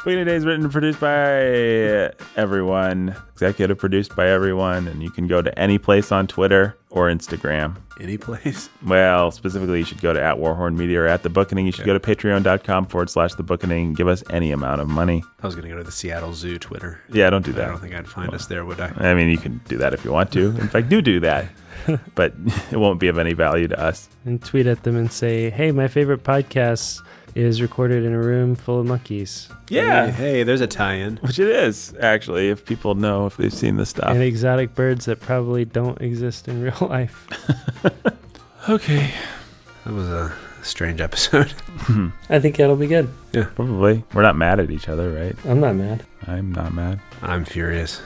Weekly 0.08 0.24
Day 0.24 0.36
is 0.36 0.46
written 0.46 0.64
and 0.64 0.72
produced 0.72 1.00
by 1.00 2.14
everyone, 2.34 3.14
executive 3.34 3.76
produced 3.76 4.16
by 4.16 4.26
everyone, 4.26 4.88
and 4.88 5.02
you 5.02 5.10
can 5.10 5.26
go 5.26 5.42
to 5.42 5.58
any 5.58 5.76
place 5.76 6.10
on 6.10 6.26
Twitter 6.26 6.78
or 6.88 7.08
Instagram. 7.08 7.76
Any 8.00 8.16
place? 8.16 8.70
Well, 8.86 9.30
specifically, 9.32 9.80
you 9.80 9.84
should 9.84 10.00
go 10.00 10.14
to 10.14 10.22
at 10.22 10.38
Warhorn 10.38 10.78
Media 10.78 11.02
or 11.02 11.06
at 11.06 11.24
The 11.24 11.28
Bookening. 11.28 11.66
You 11.66 11.72
should 11.72 11.84
go 11.84 11.92
to 11.92 12.00
patreon.com 12.00 12.86
forward 12.86 13.10
slash 13.10 13.34
The 13.34 13.42
Bookening. 13.42 13.92
Give 13.92 14.08
us 14.08 14.24
any 14.30 14.50
amount 14.50 14.80
of 14.80 14.88
money. 14.88 15.22
I 15.42 15.46
was 15.46 15.54
going 15.54 15.68
to 15.68 15.74
go 15.74 15.76
to 15.76 15.84
the 15.84 15.92
Seattle 15.92 16.32
Zoo 16.32 16.58
Twitter. 16.58 17.02
Yeah, 17.12 17.28
don't 17.28 17.44
do 17.44 17.52
that. 17.52 17.66
I 17.66 17.68
don't 17.68 17.80
think 17.80 17.94
I'd 17.94 18.08
find 18.08 18.32
us 18.32 18.46
there, 18.46 18.64
would 18.64 18.80
I? 18.80 18.90
I 18.96 19.12
mean, 19.12 19.28
you 19.28 19.36
can 19.36 19.60
do 19.68 19.76
that 19.76 19.92
if 19.92 20.06
you 20.06 20.12
want 20.12 20.32
to. 20.32 20.56
In 20.56 20.68
fact, 20.68 20.88
do 20.88 21.02
do 21.02 21.20
that. 21.20 21.50
but 22.14 22.32
it 22.70 22.78
won't 22.78 22.98
be 22.98 23.08
of 23.08 23.18
any 23.18 23.34
value 23.34 23.68
to 23.68 23.78
us. 23.78 24.08
And 24.24 24.42
tweet 24.42 24.66
at 24.66 24.84
them 24.84 24.96
and 24.96 25.12
say, 25.12 25.50
hey, 25.50 25.70
my 25.70 25.86
favorite 25.86 26.22
podcast 26.22 27.02
is 27.34 27.60
recorded 27.62 28.04
in 28.04 28.12
a 28.12 28.18
room 28.18 28.54
full 28.54 28.80
of 28.80 28.86
monkeys 28.86 29.48
Hey, 29.68 30.10
hey, 30.10 30.42
there's 30.44 30.60
a 30.62 30.66
tie-in. 30.66 31.16
Which 31.22 31.38
it 31.38 31.48
is, 31.48 31.94
actually, 32.00 32.48
if 32.48 32.64
people 32.64 32.94
know 32.94 33.26
if 33.26 33.36
they've 33.36 33.52
seen 33.52 33.76
this 33.76 33.90
stuff. 33.90 34.10
and 34.10 34.22
exotic 34.22 34.74
birds 34.74 35.04
that 35.04 35.20
probably 35.20 35.64
don't 35.66 36.00
exist 36.00 36.48
in 36.48 36.62
real 36.68 36.88
life. 36.88 37.26
Okay. 38.68 39.12
That 39.84 39.94
was 39.94 40.06
a 40.08 40.34
strange 40.62 41.00
episode. 41.00 41.52
Hmm. 41.86 42.08
I 42.28 42.38
think 42.38 42.56
that'll 42.56 42.76
be 42.76 42.86
good. 42.86 43.08
Yeah. 43.32 43.44
Probably. 43.54 44.04
We're 44.12 44.22
not 44.22 44.36
mad 44.36 44.60
at 44.60 44.70
each 44.70 44.88
other, 44.90 45.10
right? 45.10 45.34
I'm 45.46 45.60
not 45.60 45.74
mad. 45.76 46.04
I'm 46.26 46.52
not 46.52 46.74
mad. 46.74 47.00
I'm 47.22 47.46
furious. 47.46 48.02